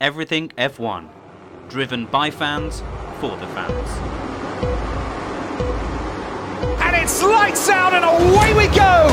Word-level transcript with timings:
Everything 0.00 0.46
F1. 0.56 1.08
Driven 1.68 2.06
by 2.06 2.30
fans, 2.30 2.86
for 3.18 3.34
the 3.34 3.48
fans. 3.50 3.90
And 6.78 6.94
it's 6.94 7.20
lights 7.20 7.68
out 7.68 7.90
and 7.90 8.06
away 8.06 8.54
we 8.54 8.70
go! 8.70 9.10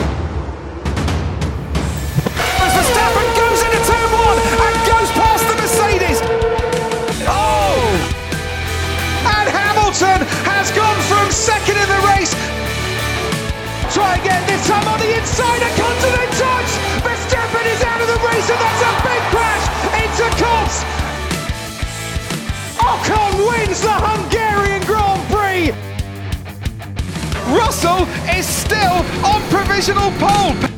As 2.61 2.69
Verstappen 2.77 3.27
goes 3.33 3.65
into 3.65 3.81
turn 3.81 4.09
one 4.13 4.37
and 4.37 4.75
goes 4.85 5.09
past 5.17 5.49
the 5.49 5.57
Mercedes. 5.57 6.21
Oh! 7.33 7.81
And 9.25 9.49
Hamilton 9.49 10.21
has 10.45 10.69
gone 10.69 11.01
from 11.09 11.33
second 11.33 11.81
in 11.81 11.89
the 11.89 12.01
race. 12.13 12.29
Try 13.89 14.21
again, 14.21 14.45
this 14.45 14.61
time 14.69 14.85
on 14.85 14.99
the 15.01 15.17
inside, 15.17 15.65
a 15.65 15.71
continent 15.81 16.31
touch! 16.37 16.69
Verstappen 17.01 17.65
is 17.73 17.81
out 17.81 18.01
of 18.01 18.07
the 18.07 18.21
race 18.21 18.47
and 18.53 18.59
that's 18.61 18.81
a 18.85 18.91
big 19.01 19.21
crash 19.33 19.74
into 20.83 21.05
Ocon 22.79 23.47
wins 23.49 23.81
the 23.81 23.91
Hungarian 23.91 24.81
Grand 24.85 25.21
Prix! 25.29 25.71
Russell 27.55 28.07
is 28.35 28.45
still 28.45 29.03
on 29.25 29.41
provisional 29.49 30.11
pole. 30.19 30.74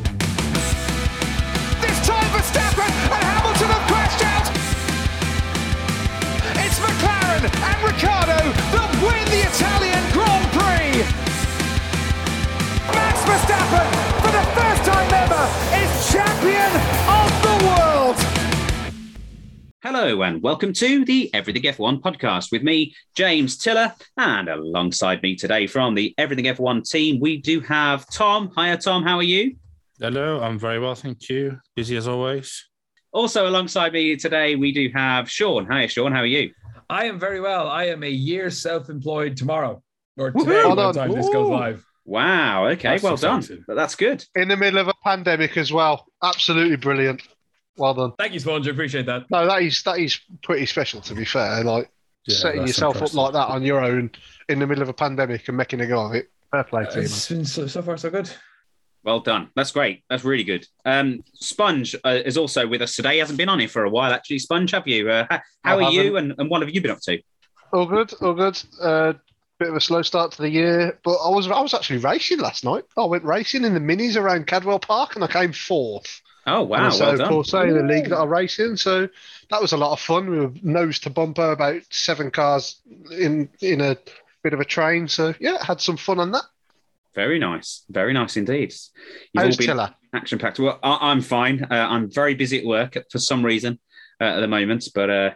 Hello 19.84 20.22
and 20.22 20.42
welcome 20.42 20.72
to 20.72 21.04
the 21.04 21.32
Everything 21.32 21.62
F1 21.62 22.00
podcast 22.00 22.50
with 22.50 22.64
me, 22.64 22.92
James 23.14 23.56
Tiller, 23.56 23.94
and 24.16 24.48
alongside 24.48 25.22
me 25.22 25.36
today 25.36 25.68
from 25.68 25.94
the 25.94 26.12
Everything 26.18 26.46
F1 26.46 26.90
team, 26.90 27.20
we 27.20 27.36
do 27.36 27.60
have 27.60 28.04
Tom. 28.10 28.50
Hiya, 28.56 28.78
Tom. 28.78 29.04
How 29.04 29.18
are 29.18 29.22
you? 29.22 29.54
Hello, 30.00 30.40
I'm 30.40 30.58
very 30.58 30.80
well, 30.80 30.96
thank 30.96 31.28
you. 31.28 31.60
Busy 31.76 31.96
as 31.96 32.08
always. 32.08 32.68
Also, 33.12 33.46
alongside 33.46 33.92
me 33.92 34.16
today, 34.16 34.56
we 34.56 34.72
do 34.72 34.90
have 34.96 35.30
Sean. 35.30 35.70
Hiya, 35.70 35.86
Sean. 35.86 36.10
How 36.10 36.22
are 36.22 36.26
you? 36.26 36.50
I 36.90 37.04
am 37.04 37.20
very 37.20 37.40
well. 37.40 37.68
I 37.68 37.84
am 37.84 38.02
a 38.02 38.10
year 38.10 38.50
self-employed 38.50 39.36
tomorrow 39.36 39.80
or 40.16 40.32
today 40.32 40.44
Woohoo! 40.44 40.74
by 40.74 40.86
the 40.86 40.92
time 40.92 41.10
on. 41.12 41.16
this 41.16 41.28
goes 41.28 41.48
live. 41.48 41.86
Wow. 42.04 42.66
Okay. 42.70 42.88
That's 42.88 43.04
well 43.04 43.16
done. 43.16 43.38
exciting. 43.38 43.64
That's 43.68 43.94
good. 43.94 44.24
in 44.34 44.48
the 44.48 44.56
middle 44.56 44.80
of 44.80 44.88
a 44.88 44.94
pandemic 45.04 45.56
as 45.56 45.72
well. 45.72 46.06
Absolutely 46.20 46.76
brilliant. 46.76 47.22
Well 47.78 47.94
done. 47.94 48.12
Thank 48.18 48.32
you, 48.34 48.40
Sponge. 48.40 48.66
I 48.68 48.72
appreciate 48.72 49.06
that. 49.06 49.30
No, 49.30 49.46
that 49.46 49.62
is 49.62 49.82
that 49.84 49.98
is 49.98 50.18
pretty 50.42 50.66
special 50.66 51.00
to 51.02 51.14
be 51.14 51.24
fair. 51.24 51.62
Like 51.64 51.90
Yeah, 52.26 52.36
setting 52.36 52.66
yourself 52.66 52.96
impressive. 52.96 53.18
up 53.18 53.24
like 53.24 53.32
that 53.34 53.52
on 53.52 53.62
your 53.62 53.80
own 53.82 54.10
in 54.48 54.58
the 54.58 54.66
middle 54.66 54.82
of 54.82 54.88
a 54.88 54.94
pandemic 54.94 55.46
and 55.48 55.56
making 55.56 55.80
a 55.80 55.86
go 55.86 56.06
of 56.06 56.14
it. 56.14 56.28
Fair 56.50 56.64
play 56.64 56.84
to 56.86 56.96
you. 56.96 57.02
It's 57.02 57.28
been 57.28 57.44
so, 57.44 57.66
so 57.66 57.82
far 57.82 57.96
so 57.96 58.10
good. 58.10 58.30
Well 59.04 59.20
done. 59.20 59.50
That's 59.54 59.70
great. 59.70 60.02
That's 60.10 60.24
really 60.24 60.42
good. 60.44 60.66
Um, 60.84 61.22
Sponge 61.34 61.94
uh, 62.04 62.18
is 62.24 62.36
also 62.36 62.66
with 62.66 62.82
us 62.82 62.96
today. 62.96 63.12
He 63.14 63.18
hasn't 63.18 63.38
been 63.38 63.48
on 63.48 63.60
here 63.60 63.68
for 63.68 63.84
a 63.84 63.90
while, 63.90 64.12
actually. 64.12 64.40
Sponge, 64.40 64.72
have 64.72 64.88
you? 64.88 65.08
Uh, 65.08 65.26
how 65.30 65.40
how 65.62 65.78
I 65.78 65.84
are 65.84 65.92
you 65.92 66.14
haven't. 66.14 66.32
and, 66.32 66.40
and 66.40 66.50
what 66.50 66.62
have 66.62 66.70
you 66.74 66.80
been 66.82 66.90
up 66.90 67.00
to? 67.02 67.22
All 67.72 67.86
good, 67.86 68.12
all 68.20 68.34
good. 68.34 68.60
Uh, 68.82 69.12
bit 69.58 69.68
of 69.68 69.76
a 69.76 69.80
slow 69.80 70.02
start 70.02 70.32
to 70.32 70.42
the 70.42 70.50
year, 70.50 70.98
but 71.04 71.16
I 71.16 71.28
was 71.30 71.48
I 71.48 71.60
was 71.60 71.74
actually 71.74 71.98
racing 71.98 72.40
last 72.40 72.64
night. 72.64 72.84
I 72.96 73.04
went 73.04 73.24
racing 73.24 73.64
in 73.64 73.74
the 73.74 73.80
minis 73.80 74.16
around 74.16 74.46
Cadwell 74.46 74.78
Park 74.80 75.14
and 75.14 75.22
I 75.24 75.28
came 75.28 75.52
fourth. 75.52 76.20
Oh, 76.48 76.62
wow. 76.62 76.90
so 76.90 77.04
Well 77.04 77.12
of 77.14 77.18
done. 77.20 77.28
course, 77.28 77.52
in 77.52 77.74
the 77.74 77.82
league 77.82 78.08
that 78.08 78.16
I 78.18 78.24
race 78.24 78.58
in. 78.58 78.76
So 78.76 79.08
that 79.50 79.60
was 79.60 79.72
a 79.72 79.76
lot 79.76 79.92
of 79.92 80.00
fun. 80.00 80.30
We 80.30 80.40
were 80.40 80.52
nose 80.62 80.98
to 81.00 81.10
bumper, 81.10 81.52
about 81.52 81.82
seven 81.90 82.30
cars 82.30 82.80
in 83.10 83.48
in 83.60 83.80
a 83.80 83.96
bit 84.42 84.52
of 84.52 84.60
a 84.60 84.64
train. 84.64 85.08
So 85.08 85.34
yeah, 85.40 85.62
had 85.64 85.80
some 85.80 85.96
fun 85.96 86.18
on 86.20 86.32
that. 86.32 86.44
Very 87.14 87.38
nice. 87.38 87.84
Very 87.88 88.12
nice 88.12 88.36
indeed. 88.36 88.72
You've 89.32 89.44
How's 89.44 89.54
all 89.54 89.58
been 89.58 89.66
Tiller? 89.66 89.94
action 90.14 90.38
packed. 90.38 90.58
Well, 90.58 90.78
I, 90.82 91.10
I'm 91.10 91.20
fine. 91.20 91.64
Uh, 91.64 91.74
I'm 91.74 92.10
very 92.10 92.34
busy 92.34 92.58
at 92.60 92.64
work 92.64 92.96
for 93.10 93.18
some 93.18 93.44
reason 93.44 93.78
uh, 94.20 94.24
at 94.24 94.40
the 94.40 94.46
moment, 94.48 94.88
but 94.94 95.10
uh, 95.10 95.30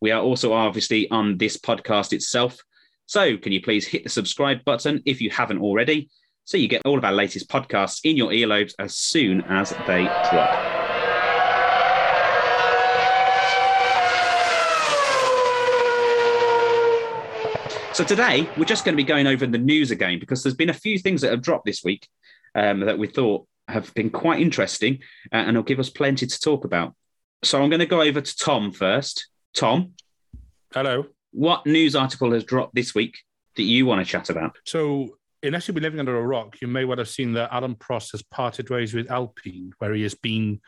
We 0.00 0.12
are 0.12 0.22
also 0.22 0.52
obviously 0.52 1.10
on 1.10 1.36
this 1.36 1.58
podcast 1.58 2.12
itself. 2.12 2.58
So 3.06 3.36
can 3.36 3.52
you 3.52 3.60
please 3.60 3.86
hit 3.86 4.04
the 4.04 4.10
subscribe 4.10 4.64
button 4.64 5.02
if 5.04 5.20
you 5.20 5.30
haven't 5.30 5.58
already? 5.58 6.10
So 6.44 6.56
you 6.56 6.68
get 6.68 6.82
all 6.84 6.98
of 6.98 7.04
our 7.04 7.12
latest 7.12 7.48
podcasts 7.48 8.00
in 8.04 8.16
your 8.16 8.30
earlobes 8.30 8.72
as 8.78 8.96
soon 8.96 9.42
as 9.42 9.70
they 9.86 10.04
drop. 10.04 10.69
So 18.00 18.06
today 18.06 18.48
we're 18.56 18.64
just 18.64 18.86
going 18.86 18.94
to 18.94 18.96
be 18.96 19.06
going 19.06 19.26
over 19.26 19.46
the 19.46 19.58
news 19.58 19.90
again 19.90 20.18
because 20.18 20.42
there's 20.42 20.54
been 20.54 20.70
a 20.70 20.72
few 20.72 20.98
things 20.98 21.20
that 21.20 21.32
have 21.32 21.42
dropped 21.42 21.66
this 21.66 21.84
week 21.84 22.08
um, 22.54 22.80
that 22.80 22.98
we 22.98 23.06
thought 23.06 23.46
have 23.68 23.92
been 23.92 24.08
quite 24.08 24.40
interesting 24.40 25.00
uh, 25.30 25.36
and 25.36 25.54
will 25.54 25.62
give 25.62 25.78
us 25.78 25.90
plenty 25.90 26.26
to 26.26 26.40
talk 26.40 26.64
about. 26.64 26.94
So 27.44 27.62
I'm 27.62 27.68
going 27.68 27.80
to 27.80 27.84
go 27.84 28.00
over 28.00 28.22
to 28.22 28.36
Tom 28.38 28.72
first. 28.72 29.28
Tom, 29.54 29.92
Hello. 30.72 31.08
what 31.32 31.66
news 31.66 31.94
article 31.94 32.32
has 32.32 32.42
dropped 32.42 32.74
this 32.74 32.94
week 32.94 33.18
that 33.56 33.64
you 33.64 33.84
want 33.84 34.00
to 34.00 34.10
chat 34.10 34.30
about? 34.30 34.56
So, 34.64 35.18
unless 35.42 35.68
you've 35.68 35.74
been 35.74 35.84
living 35.84 36.00
under 36.00 36.16
a 36.16 36.26
rock, 36.26 36.56
you 36.62 36.68
may 36.68 36.86
well 36.86 36.96
have 36.96 37.08
seen 37.10 37.34
that 37.34 37.52
Alan 37.52 37.74
Prost 37.74 38.12
has 38.12 38.22
parted 38.22 38.70
ways 38.70 38.94
with 38.94 39.10
Alpine, 39.10 39.74
where 39.76 39.92
he 39.92 40.04
has 40.04 40.14
been 40.14 40.62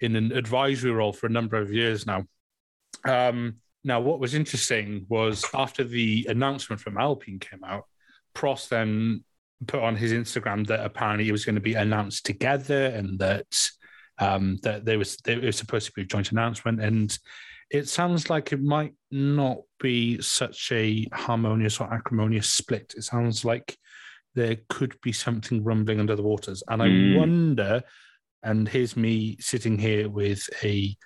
in 0.00 0.14
an 0.14 0.30
advisory 0.30 0.90
role 0.90 1.14
for 1.14 1.24
a 1.24 1.30
number 1.30 1.56
of 1.56 1.72
years 1.72 2.06
now. 2.06 2.26
Um, 3.02 3.60
now, 3.86 4.00
what 4.00 4.18
was 4.18 4.34
interesting 4.34 5.06
was 5.08 5.44
after 5.54 5.84
the 5.84 6.26
announcement 6.28 6.80
from 6.82 6.98
Alpine 6.98 7.38
came 7.38 7.62
out, 7.62 7.84
Prost 8.34 8.68
then 8.68 9.22
put 9.68 9.80
on 9.80 9.94
his 9.94 10.12
Instagram 10.12 10.66
that 10.66 10.84
apparently 10.84 11.28
it 11.28 11.32
was 11.32 11.44
going 11.44 11.54
to 11.54 11.60
be 11.60 11.74
announced 11.74 12.26
together 12.26 12.86
and 12.86 13.16
that 13.20 13.46
um, 14.18 14.58
that 14.64 14.84
there 14.84 14.98
was 14.98 15.18
there 15.18 15.40
was 15.40 15.56
supposed 15.56 15.86
to 15.86 15.92
be 15.92 16.02
a 16.02 16.04
joint 16.04 16.32
announcement 16.32 16.82
and 16.82 17.16
it 17.70 17.88
sounds 17.88 18.28
like 18.28 18.52
it 18.52 18.60
might 18.60 18.94
not 19.12 19.58
be 19.80 20.20
such 20.20 20.72
a 20.72 21.06
harmonious 21.12 21.80
or 21.80 21.92
acrimonious 21.92 22.48
split. 22.48 22.92
It 22.96 23.04
sounds 23.04 23.44
like 23.44 23.76
there 24.34 24.56
could 24.68 25.00
be 25.00 25.12
something 25.12 25.62
rumbling 25.62 26.00
under 26.00 26.16
the 26.16 26.22
waters. 26.22 26.62
And 26.68 26.82
I 26.82 26.88
Mm. 26.88 27.14
wonder, 27.14 27.82
and 28.42 28.68
here's 28.68 28.96
me 28.96 29.36
sitting 29.40 29.78
here 29.78 30.08
with 30.08 30.42
a 30.62 30.96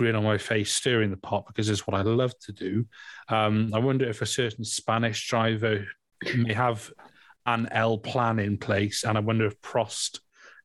grin 0.00 0.16
on 0.16 0.24
my 0.24 0.38
face, 0.38 0.72
stirring 0.72 1.10
the 1.10 1.16
pot 1.18 1.44
because 1.46 1.68
it's 1.68 1.86
what 1.86 1.94
I 1.94 2.00
love 2.00 2.32
to 2.46 2.52
do. 2.52 2.86
Um, 3.28 3.70
I 3.74 3.78
wonder 3.80 4.08
if 4.08 4.22
a 4.22 4.26
certain 4.26 4.64
Spanish 4.64 5.28
driver 5.28 5.86
may 6.34 6.54
have 6.54 6.90
an 7.44 7.68
El 7.70 7.98
Plan 7.98 8.38
in 8.38 8.56
place. 8.56 9.04
And 9.04 9.18
I 9.18 9.20
wonder 9.20 9.44
if 9.44 9.60
Prost 9.60 10.20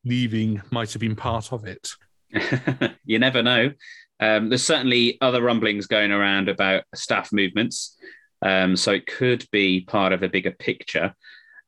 leaving 0.05 0.61
might 0.71 0.93
have 0.93 1.01
been 1.01 1.17
part 1.17 1.51
of 1.51 1.65
it. 1.65 1.89
you 3.03 3.19
never 3.19 3.43
know. 3.43 3.73
Um, 4.21 4.47
there's 4.47 4.63
certainly 4.63 5.17
other 5.19 5.41
rumblings 5.41 5.85
going 5.87 6.13
around 6.13 6.47
about 6.47 6.85
staff 6.95 7.33
movements. 7.33 7.97
Um, 8.41 8.77
so 8.77 8.93
it 8.93 9.05
could 9.05 9.45
be 9.51 9.81
part 9.81 10.13
of 10.13 10.23
a 10.23 10.29
bigger 10.29 10.51
picture. 10.51 11.13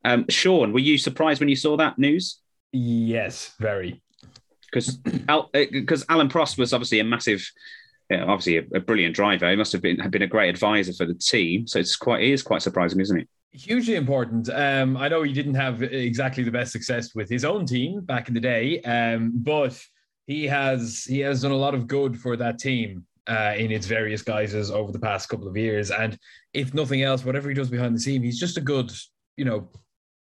Um, 0.06 0.24
Sean, 0.30 0.72
were 0.72 0.78
you 0.78 0.96
surprised 0.96 1.40
when 1.40 1.50
you 1.50 1.56
saw 1.56 1.76
that 1.76 1.98
news? 1.98 2.40
Yes, 2.72 3.54
very. 3.60 4.00
Because 4.70 4.96
because 5.52 6.04
Alan 6.08 6.28
Prost 6.28 6.58
was 6.58 6.72
obviously 6.72 7.00
a 7.00 7.04
massive, 7.04 7.48
yeah, 8.10 8.24
obviously 8.24 8.58
a, 8.58 8.64
a 8.76 8.80
brilliant 8.80 9.14
driver. 9.14 9.48
He 9.50 9.56
must 9.56 9.72
have 9.72 9.82
been 9.82 9.98
have 9.98 10.10
been 10.10 10.22
a 10.22 10.26
great 10.26 10.48
advisor 10.48 10.92
for 10.92 11.06
the 11.06 11.14
team. 11.14 11.66
So 11.66 11.78
it's 11.78 11.96
quite 11.96 12.22
it 12.22 12.30
is 12.30 12.42
quite 12.42 12.62
surprising, 12.62 13.00
isn't 13.00 13.20
it? 13.20 13.28
Hugely 13.52 13.94
important. 13.96 14.50
Um, 14.50 14.96
I 14.96 15.08
know 15.08 15.22
he 15.22 15.32
didn't 15.32 15.54
have 15.54 15.82
exactly 15.82 16.44
the 16.44 16.50
best 16.50 16.70
success 16.70 17.14
with 17.14 17.30
his 17.30 17.44
own 17.44 17.64
team 17.64 18.02
back 18.02 18.28
in 18.28 18.34
the 18.34 18.40
day, 18.40 18.80
um, 18.82 19.32
but 19.34 19.80
he 20.26 20.46
has 20.46 21.04
he 21.04 21.20
has 21.20 21.40
done 21.42 21.52
a 21.52 21.56
lot 21.56 21.74
of 21.74 21.86
good 21.86 22.18
for 22.18 22.36
that 22.36 22.58
team. 22.58 23.04
uh, 23.26 23.54
in 23.58 23.70
its 23.70 23.86
various 23.86 24.22
guises 24.22 24.70
over 24.70 24.90
the 24.90 24.98
past 24.98 25.28
couple 25.28 25.46
of 25.46 25.54
years. 25.54 25.90
And 25.90 26.16
if 26.54 26.72
nothing 26.72 27.02
else, 27.02 27.26
whatever 27.26 27.50
he 27.50 27.54
does 27.54 27.68
behind 27.68 27.94
the 27.94 28.00
scene, 28.00 28.22
he's 28.22 28.40
just 28.40 28.56
a 28.56 28.60
good, 28.62 28.90
you 29.36 29.44
know, 29.44 29.68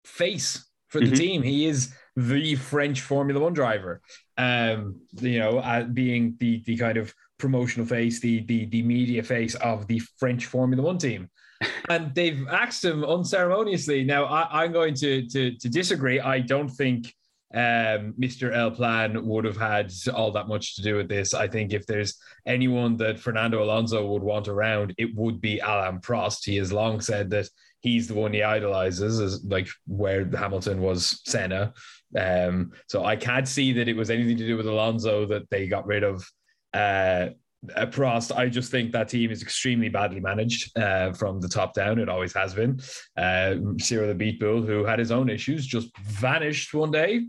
face 0.06 0.70
for 0.90 1.00
the 1.00 1.08
Mhm. 1.08 1.18
team. 1.18 1.42
He 1.42 1.66
is 1.66 1.92
the 2.16 2.54
French 2.54 3.02
Formula 3.02 3.40
One 3.40 3.54
driver. 3.54 4.00
Um, 4.38 5.02
you 5.20 5.40
know, 5.40 5.60
uh, 5.60 5.84
being 5.84 6.36
the 6.40 6.64
the 6.66 6.78
kind 6.78 6.98
of 6.98 7.14
promotional 7.38 7.86
face, 7.86 8.20
the 8.20 8.44
the 8.46 8.66
the 8.66 8.82
media 8.82 9.24
face 9.24 9.56
of 9.56 9.88
the 9.88 10.00
French 10.18 10.46
Formula 10.46 10.84
One 10.84 10.98
team. 10.98 11.30
And 11.90 12.16
they've 12.16 12.48
axed 12.48 12.84
him 12.84 13.04
unceremoniously. 13.04 14.04
Now, 14.04 14.26
I, 14.26 14.64
I'm 14.64 14.72
going 14.72 14.94
to, 14.96 15.28
to 15.28 15.58
to 15.58 15.70
disagree. 15.70 16.20
I 16.20 16.40
don't 16.40 16.70
think 16.70 17.14
um, 17.54 18.14
Mr. 18.20 18.54
El 18.54 18.72
Plan 18.72 19.26
would 19.26 19.46
have 19.46 19.58
had 19.58 19.92
all 20.14 20.32
that 20.32 20.48
much 20.48 20.76
to 20.76 20.82
do 20.82 20.96
with 20.96 21.08
this. 21.08 21.34
I 21.34 21.48
think 21.48 21.72
if 21.72 21.86
there's 21.86 22.18
anyone 22.46 22.98
that 22.98 23.20
Fernando 23.20 23.64
Alonso 23.64 24.06
would 24.08 24.24
want 24.24 24.48
around, 24.48 24.94
it 24.98 25.16
would 25.16 25.40
be 25.40 25.60
Alain 25.60 26.00
Prost. 26.00 26.46
He 26.46 26.58
has 26.58 26.74
long 26.74 27.00
said 27.00 27.30
that 27.30 27.48
he's 27.82 28.08
the 28.08 28.16
one 28.16 28.34
he 28.34 28.42
idolizes, 28.42 29.20
as 29.20 29.44
like 29.44 29.68
where 29.86 30.26
Hamilton 30.26 30.82
was 30.82 31.22
Senna. 31.26 31.74
Um, 32.18 32.72
so 32.88 33.06
I 33.06 33.16
can't 33.16 33.48
see 33.48 33.74
that 33.74 33.88
it 33.88 33.96
was 33.96 34.10
anything 34.10 34.38
to 34.38 34.46
do 34.46 34.58
with 34.58 34.68
Alonso 34.68 35.26
that 35.28 35.50
they 35.50 35.68
got 35.68 35.86
rid 35.86 36.04
of 36.04 36.28
uh, 36.74 37.30
uh, 37.76 37.86
Prost. 37.88 38.36
I 38.36 38.50
just 38.50 38.72
think 38.72 38.92
that 38.92 39.10
team 39.10 39.32
is 39.32 39.42
extremely 39.42 39.90
badly 39.90 40.20
managed 40.20 40.78
uh, 40.78 41.14
from 41.14 41.40
the 41.40 41.48
top 41.48 41.74
down. 41.74 42.00
It 42.00 42.10
always 42.10 42.34
has 42.34 42.54
been. 42.54 42.82
Uh, 43.18 43.56
Cyril 43.80 44.14
Abiteboul, 44.14 44.66
who 44.66 44.84
had 44.86 45.00
his 45.00 45.12
own 45.12 45.30
issues, 45.30 45.66
just 45.66 45.96
vanished 45.98 46.74
one 46.74 46.92
day. 46.92 47.26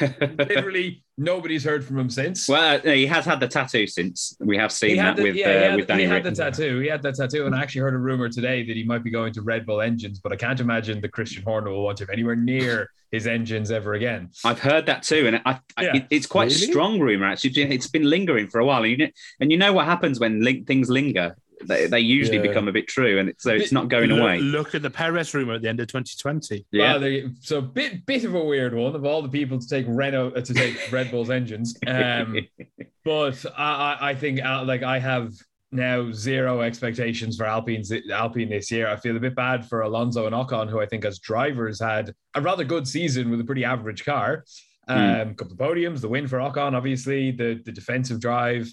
Literally, 0.00 1.02
nobody's 1.18 1.64
heard 1.64 1.84
from 1.84 1.98
him 1.98 2.10
since. 2.10 2.48
well, 2.48 2.76
uh, 2.84 2.90
he 2.90 3.06
has 3.06 3.24
had 3.24 3.40
the 3.40 3.48
tattoo 3.48 3.86
since 3.86 4.36
we 4.40 4.56
have 4.56 4.72
seen 4.72 4.90
he 4.90 4.96
that 4.96 5.16
the, 5.16 5.22
with 5.22 5.34
yeah, 5.36 5.46
uh, 5.48 5.60
had, 5.70 5.76
with 5.76 5.86
Danny 5.88 6.02
he 6.04 6.08
had 6.08 6.24
Rick. 6.24 6.34
the 6.34 6.42
tattoo. 6.44 6.78
He 6.80 6.88
had 6.88 7.02
the 7.02 7.12
tattoo, 7.12 7.46
and 7.46 7.54
I 7.54 7.62
actually 7.62 7.82
heard 7.82 7.94
a 7.94 7.98
rumor 7.98 8.28
today 8.28 8.64
that 8.64 8.76
he 8.76 8.84
might 8.84 9.02
be 9.04 9.10
going 9.10 9.32
to 9.34 9.42
Red 9.42 9.66
Bull 9.66 9.80
engines, 9.80 10.20
but 10.20 10.32
I 10.32 10.36
can't 10.36 10.60
imagine 10.60 11.00
that 11.00 11.12
Christian 11.12 11.42
Horner 11.42 11.70
will 11.70 11.84
want 11.84 12.00
him 12.00 12.08
anywhere 12.12 12.36
near 12.36 12.90
his 13.10 13.26
engines 13.26 13.70
ever 13.70 13.94
again. 13.94 14.30
I've 14.44 14.60
heard 14.60 14.86
that 14.86 15.02
too, 15.02 15.26
and 15.26 15.36
I, 15.44 15.58
I, 15.76 15.82
Yeah. 15.84 15.96
it- 15.96 16.06
it's 16.10 16.26
quite 16.26 16.50
a 16.50 16.54
Really? 16.54 16.72
strong 16.72 17.00
rumor. 17.00 17.26
Actually, 17.26 17.62
it's 17.74 17.88
been 17.88 18.04
lingering 18.04 18.48
for 18.48 18.58
a 18.60 18.64
while, 18.64 18.82
and 18.84 18.90
you 18.90 18.96
know, 18.98 19.08
and 19.40 19.50
you 19.52 19.58
know 19.58 19.72
what 19.72 19.84
happens 19.86 20.18
when 20.18 20.40
link, 20.40 20.66
things 20.66 20.88
linger. 20.88 21.36
They, 21.66 21.86
they 21.86 22.00
usually 22.00 22.36
Yeah. 22.38 22.42
become 22.42 22.68
a 22.68 22.72
bit 22.72 22.88
true, 22.88 23.18
and 23.18 23.28
it's, 23.28 23.42
so 23.44 23.50
it's 23.50 23.72
not 23.72 23.88
going 23.88 24.10
look, 24.10 24.20
away. 24.20 24.38
Look 24.40 24.74
at 24.74 24.82
the 24.82 24.90
Perez 24.90 25.32
rumor 25.34 25.54
at 25.54 25.62
the 25.62 25.68
end 25.68 25.80
of 25.80 25.86
2020. 25.88 26.66
Yeah, 26.70 26.92
Well, 26.92 27.00
they, 27.00 27.28
so 27.40 27.60
bit 27.60 28.04
bit 28.06 28.24
of 28.24 28.34
a 28.34 28.44
weird 28.44 28.74
one 28.74 28.94
of 28.94 29.04
all 29.04 29.22
the 29.22 29.28
people 29.28 29.58
to 29.58 29.68
take 29.68 29.86
Renault 29.88 30.32
uh, 30.36 30.40
to 30.40 30.54
take 30.54 30.76
Red 30.92 31.10
Bull's 31.10 31.30
engines. 31.30 31.76
Um, 31.86 32.38
but 33.04 33.44
I, 33.56 33.96
I- 34.00 34.10
I 34.10 34.14
think 34.14 34.44
uh, 34.44 34.64
like 34.64 34.82
I 34.82 34.98
have 34.98 35.32
now 35.74 36.12
zero 36.12 36.60
expectations 36.60 37.36
for 37.36 37.46
Alpine's 37.46 37.90
Alpine 38.12 38.50
this 38.50 38.70
year. 38.70 38.88
I 38.88 38.96
feel 38.96 39.16
a 39.16 39.20
bit 39.20 39.34
bad 39.34 39.66
for 39.66 39.80
Alonso 39.82 40.26
and 40.26 40.34
Ocon, 40.34 40.68
who 40.68 40.80
I 40.80 40.86
think 40.86 41.04
as 41.06 41.18
drivers 41.18 41.80
had 41.80 42.12
a 42.34 42.40
rather 42.42 42.62
good 42.64 42.86
season 42.86 43.30
with 43.30 43.40
a 43.40 43.44
pretty 43.44 43.64
average 43.64 44.04
car. 44.04 44.44
Um, 44.88 45.34
couple 45.36 45.52
of 45.52 45.58
podiums, 45.58 46.00
the 46.00 46.08
win 46.08 46.26
for 46.26 46.38
Ocon, 46.38 46.74
obviously 46.74 47.30
the 47.30 47.62
the 47.64 47.72
defensive 47.72 48.20
drive. 48.20 48.70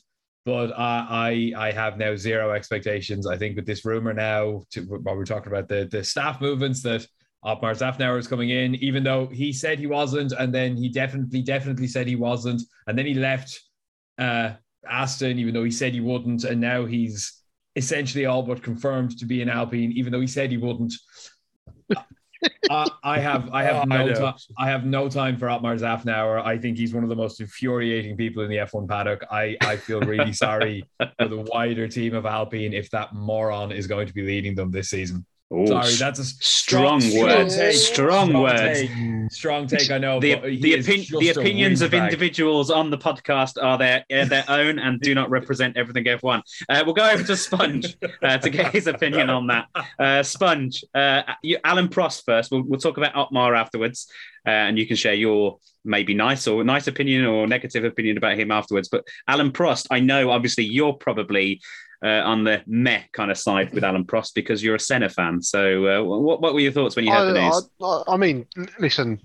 But 0.50 0.74
I, 0.75 1.54
I 1.56 1.68
I 1.68 1.72
have 1.74 2.00
now 2.00 2.16
zero 2.16 2.51
expectations. 2.54 3.28
I 3.28 3.38
think 3.38 3.56
with 3.56 3.68
this 3.68 3.86
rumor 3.86 4.16
now, 4.16 4.63
to, 4.72 4.81
while 4.81 5.16
we're 5.16 5.24
talking 5.24 5.51
about 5.51 5.68
the 5.68 5.88
the 5.92 6.04
staff 6.04 6.42
movements 6.42 6.81
that 6.81 7.06
Otmar 7.44 7.75
Szafnauer 7.75 8.18
is 8.18 8.28
coming 8.28 8.50
in, 8.50 8.74
even 8.75 9.04
though 9.04 9.28
he 9.28 9.54
said 9.54 9.78
he 9.78 9.86
wasn't, 9.86 10.31
and 10.31 10.51
then 10.51 10.75
he 10.75 10.90
definitely, 10.90 11.44
definitely 11.44 11.86
said 11.86 12.07
he 12.07 12.16
wasn't, 12.16 12.63
and 12.88 12.98
then 12.98 13.06
he 13.06 13.13
left 13.13 13.60
uh, 14.18 14.54
Aston, 14.90 15.38
even 15.38 15.54
though 15.54 15.63
he 15.63 15.69
said 15.69 15.94
he 15.94 16.01
wouldn't, 16.01 16.44
and 16.46 16.60
now 16.60 16.84
he's 16.84 17.44
essentially 17.75 18.25
all 18.25 18.42
but 18.42 18.63
confirmed 18.63 19.19
to 19.19 19.28
be 19.28 19.44
in 19.44 19.50
Alpine, 19.50 19.92
even 19.92 20.12
though 20.12 20.19
he 20.19 20.25
said 20.25 20.50
he 20.50 20.57
wouldn't. 20.57 20.96
I, 22.44 22.47
uh, 22.69 22.89
I 23.03 23.19
have, 23.19 23.50
I 23.51 23.63
have 23.63 23.75
Oh, 23.83 23.83
no 23.86 24.07
know. 24.07 24.13
time. 24.13 24.33
I 24.57 24.69
have 24.69 24.86
no 24.86 25.09
time 25.09 25.38
for 25.38 25.50
Otmar 25.50 25.75
Szafnauer. 25.75 26.44
I 26.44 26.57
think 26.57 26.77
he's 26.77 26.94
one 26.94 27.03
of 27.03 27.09
the 27.09 27.15
most 27.15 27.41
infuriating 27.41 28.15
people 28.18 28.44
in 28.44 28.50
the 28.50 28.57
F1 28.57 28.88
paddock. 28.88 29.24
I, 29.31 29.57
I 29.62 29.77
feel 29.77 30.00
really 30.01 30.33
sorry 30.33 30.83
for 31.19 31.27
the 31.27 31.38
wider 31.51 31.88
team 31.88 32.13
of 32.15 32.25
Alpine 32.25 32.74
if 32.74 32.89
that 32.91 33.13
moron 33.13 33.71
is 33.71 33.88
going 33.88 34.07
to 34.07 34.13
be 34.13 34.21
leading 34.24 34.56
them 34.56 34.71
this 34.71 34.89
season. 34.89 35.25
Ooh, 35.51 35.66
Sorry, 35.66 35.94
that's 35.94 36.19
a 36.19 36.25
strong, 36.25 37.01
strong 37.01 37.25
words. 37.25 37.56
take. 37.56 37.74
Strong, 37.74 38.30
Strong 38.30 38.42
words. 38.44 38.80
take. 38.80 39.31
strong 39.31 39.68
take. 39.68 39.90
I 39.90 39.98
know. 39.98 40.19
The, 40.19 40.36
but 40.36 40.44
the, 40.44 40.74
is 40.74 40.88
opin- 40.88 41.19
the 41.19 41.30
opinions 41.30 41.81
of 41.81 41.96
individuals 41.96 42.69
on 42.69 42.92
the 42.92 43.00
podcast 43.00 43.62
are 43.62 43.75
their 43.78 44.06
uh, 44.13 44.25
their 44.25 44.46
own 44.48 44.78
and 44.78 45.01
do 45.01 45.16
not 45.16 45.31
represent 45.31 45.75
everything 45.75 46.04
F1. 46.04 46.44
Uh, 46.69 46.84
we'll 46.86 46.94
go 46.94 47.10
over 47.10 47.24
to 47.24 47.36
Sponge 47.36 47.98
uh, 48.22 48.38
to 48.38 48.50
get 48.51 48.72
his 48.72 48.86
opinion 48.86 49.31
on 49.31 49.48
that. 49.48 49.68
Uh, 49.98 50.22
Sponge, 50.22 50.84
uh, 50.94 51.24
you, 51.42 51.57
Alan 51.63 51.88
Prost 51.88 52.25
first. 52.25 52.51
We'll, 52.51 52.62
we'll 52.62 52.80
talk 52.80 52.98
about 52.98 53.16
Otmar 53.16 53.56
afterwards, 53.56 54.07
uh, 54.46 54.51
and 54.51 54.78
you 54.78 54.86
can 54.86 54.98
share 54.98 55.16
your 55.16 55.57
maybe 55.84 56.13
nice 56.13 56.46
or 56.46 56.63
nice 56.63 56.86
opinion 56.86 57.25
or 57.25 57.48
negative 57.48 57.84
opinion 57.86 58.18
about 58.18 58.38
him 58.38 58.51
afterwards. 58.51 58.88
But 58.88 59.07
Alan 59.28 59.51
Prost, 59.51 59.88
I 59.90 60.00
know 60.00 60.30
obviously 60.30 60.66
you're 60.66 60.94
probably 60.94 61.60
uh, 62.04 62.22
on 62.24 62.44
the 62.44 62.62
meh 62.66 63.04
kind 63.13 63.31
of 63.31 63.38
side 63.38 63.74
with 63.74 63.84
Alan 63.84 64.06
Prost 64.06 64.34
because 64.34 64.63
you're 64.63 64.75
a 64.75 64.80
Senna 64.80 65.10
fan. 65.10 65.42
So, 65.42 65.88
uh, 65.88 66.04
what 66.04 66.42
what 66.42 66.54
were 66.54 66.60
your 66.60 66.72
thoughts 66.72 66.96
when 66.96 67.06
you 67.06 67.12
heard 67.12 67.36
the 67.36 67.42
news? 67.42 67.69
I, 67.81 68.04
I 68.13 68.18
mean, 68.18 68.46
listen, 68.80 69.22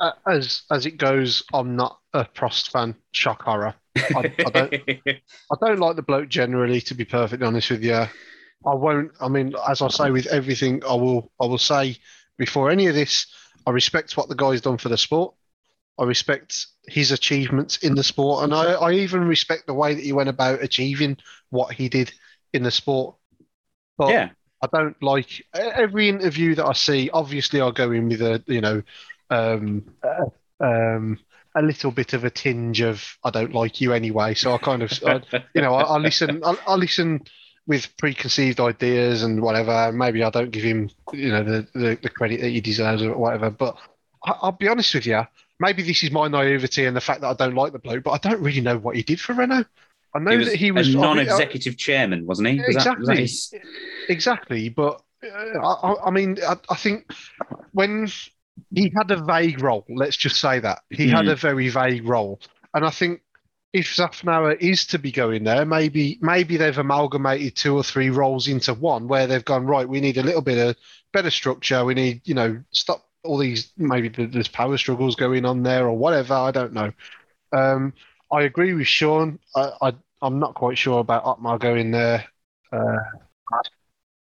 uh, 0.00 0.12
as 0.26 0.62
as 0.70 0.86
it 0.86 0.96
goes, 0.96 1.42
I'm 1.52 1.76
not 1.76 1.98
a 2.12 2.24
Prost 2.24 2.70
fan. 2.70 2.96
Shock 3.12 3.42
horror. 3.42 3.74
I, 3.96 4.34
I 4.46 4.50
don't. 4.50 4.74
I 5.08 5.56
don't 5.60 5.78
like 5.78 5.96
the 5.96 6.02
bloke 6.02 6.28
generally, 6.28 6.80
to 6.82 6.94
be 6.94 7.04
perfectly 7.04 7.46
honest 7.46 7.70
with 7.70 7.84
you. 7.84 7.94
I 7.94 8.74
won't. 8.74 9.12
I 9.20 9.28
mean, 9.28 9.54
as 9.68 9.82
I 9.82 9.88
say 9.88 10.10
with 10.10 10.26
everything, 10.26 10.82
I 10.84 10.94
will. 10.94 11.30
I 11.40 11.46
will 11.46 11.58
say 11.58 11.96
before 12.38 12.70
any 12.70 12.86
of 12.86 12.94
this, 12.94 13.26
I 13.66 13.70
respect 13.70 14.16
what 14.16 14.28
the 14.28 14.34
guy's 14.34 14.60
done 14.60 14.78
for 14.78 14.88
the 14.88 14.98
sport. 14.98 15.34
I 16.00 16.04
respect 16.04 16.66
his 16.88 17.12
achievements 17.12 17.76
in 17.78 17.94
the 17.94 18.02
sport, 18.02 18.44
and 18.44 18.54
I, 18.54 18.72
I 18.72 18.92
even 18.92 19.20
respect 19.24 19.66
the 19.66 19.74
way 19.74 19.94
that 19.94 20.02
he 20.02 20.14
went 20.14 20.30
about 20.30 20.62
achieving 20.62 21.18
what 21.50 21.74
he 21.74 21.90
did 21.90 22.10
in 22.54 22.62
the 22.62 22.70
sport. 22.70 23.16
But 23.98 24.10
yeah, 24.10 24.30
I 24.62 24.68
don't 24.72 25.00
like 25.02 25.44
every 25.52 26.08
interview 26.08 26.54
that 26.54 26.64
I 26.64 26.72
see. 26.72 27.10
Obviously, 27.12 27.60
I'll 27.60 27.72
go 27.72 27.92
in 27.92 28.08
with 28.08 28.22
a 28.22 28.42
you 28.46 28.62
know, 28.62 28.82
um, 29.28 29.84
um, 30.58 31.18
a 31.54 31.60
little 31.60 31.90
bit 31.90 32.14
of 32.14 32.24
a 32.24 32.30
tinge 32.30 32.80
of 32.80 33.18
I 33.22 33.30
don't 33.30 33.54
like 33.54 33.82
you 33.82 33.92
anyway. 33.92 34.32
So 34.32 34.54
I 34.54 34.58
kind 34.58 34.82
of, 34.82 34.92
I, 35.06 35.20
you 35.54 35.60
know, 35.60 35.74
I, 35.74 35.82
I 35.82 35.96
listen. 35.98 36.42
I, 36.42 36.56
I 36.66 36.74
listen 36.76 37.20
with 37.66 37.94
preconceived 37.98 38.58
ideas 38.58 39.22
and 39.22 39.42
whatever. 39.42 39.92
Maybe 39.92 40.24
I 40.24 40.30
don't 40.30 40.50
give 40.50 40.64
him, 40.64 40.88
you 41.12 41.28
know, 41.28 41.44
the 41.44 41.68
the, 41.74 41.98
the 42.02 42.08
credit 42.08 42.40
that 42.40 42.48
he 42.48 42.62
deserves 42.62 43.02
or 43.02 43.18
whatever. 43.18 43.50
But 43.50 43.76
I, 44.24 44.32
I'll 44.40 44.52
be 44.52 44.68
honest 44.68 44.94
with 44.94 45.04
you. 45.06 45.24
Maybe 45.60 45.82
this 45.82 46.02
is 46.02 46.10
my 46.10 46.26
naivety 46.26 46.86
and 46.86 46.96
the 46.96 47.00
fact 47.00 47.20
that 47.20 47.28
I 47.28 47.34
don't 47.34 47.54
like 47.54 47.72
the 47.72 47.78
bloke, 47.78 48.02
but 48.02 48.12
I 48.12 48.28
don't 48.30 48.40
really 48.42 48.60
know 48.62 48.78
what 48.78 48.96
he 48.96 49.02
did 49.02 49.20
for 49.20 49.34
Renault. 49.34 49.66
I 50.14 50.18
know 50.18 50.42
that 50.44 50.56
he 50.56 50.72
was 50.72 50.88
a 50.88 50.90
I 50.90 50.94
mean, 50.94 51.02
non-executive 51.02 51.76
chairman, 51.76 52.26
wasn't 52.26 52.48
he? 52.48 52.60
Was 52.66 52.84
that- 52.84 52.98
was 52.98 53.06
that 53.08 53.18
Exactly. 53.20 53.60
Exactly, 54.08 54.68
but 54.70 55.00
uh, 55.24 55.58
I, 55.60 56.06
I- 56.06 56.10
mean, 56.10 56.38
I, 56.46 56.56
I 56.68 56.74
think 56.76 57.12
when 57.72 58.08
he 58.74 58.92
had 58.96 59.10
a 59.10 59.22
vague 59.22 59.60
role, 59.62 59.84
let's 59.88 60.16
just 60.16 60.40
say 60.40 60.58
that 60.60 60.80
he 60.90 61.08
had 61.08 61.26
Mm. 61.26 61.32
a 61.32 61.36
very 61.36 61.68
vague 61.68 62.08
role, 62.08 62.40
and 62.74 62.84
I 62.84 62.90
think 62.90 63.20
if 63.72 63.86
Szafnauer 63.86 64.56
is 64.60 64.86
to 64.86 64.98
be 64.98 65.12
going 65.12 65.44
there, 65.44 65.64
maybe 65.64 66.18
maybe 66.20 66.56
they've 66.56 66.76
amalgamated 66.76 67.54
two 67.54 67.76
or 67.76 67.84
three 67.84 68.10
roles 68.10 68.48
into 68.48 68.74
one, 68.74 69.06
where 69.06 69.28
they've 69.28 69.44
gone 69.44 69.64
right. 69.66 69.88
We 69.88 70.00
need 70.00 70.18
a 70.18 70.24
little 70.24 70.42
bit 70.42 70.58
of 70.58 70.76
better 71.12 71.30
structure. 71.30 71.84
We 71.84 71.94
need, 71.94 72.22
you 72.24 72.34
know, 72.34 72.62
stop 72.72 73.06
all 73.24 73.38
these 73.38 73.72
maybe 73.76 74.10
th- 74.10 74.32
there's 74.32 74.48
power 74.48 74.76
struggles 74.78 75.16
going 75.16 75.44
on 75.44 75.62
there 75.62 75.86
or 75.86 75.96
whatever. 75.96 76.34
I 76.34 76.50
don't 76.50 76.72
know. 76.72 76.92
Um, 77.52 77.94
I 78.32 78.42
agree 78.42 78.74
with 78.74 78.86
Sean. 78.86 79.38
I, 79.56 79.72
I 79.82 79.92
I'm 80.22 80.38
not 80.38 80.54
quite 80.54 80.78
sure 80.78 81.00
about 81.00 81.24
Otmar 81.24 81.58
going 81.58 81.90
there. 81.90 82.26
Uh, 82.72 82.96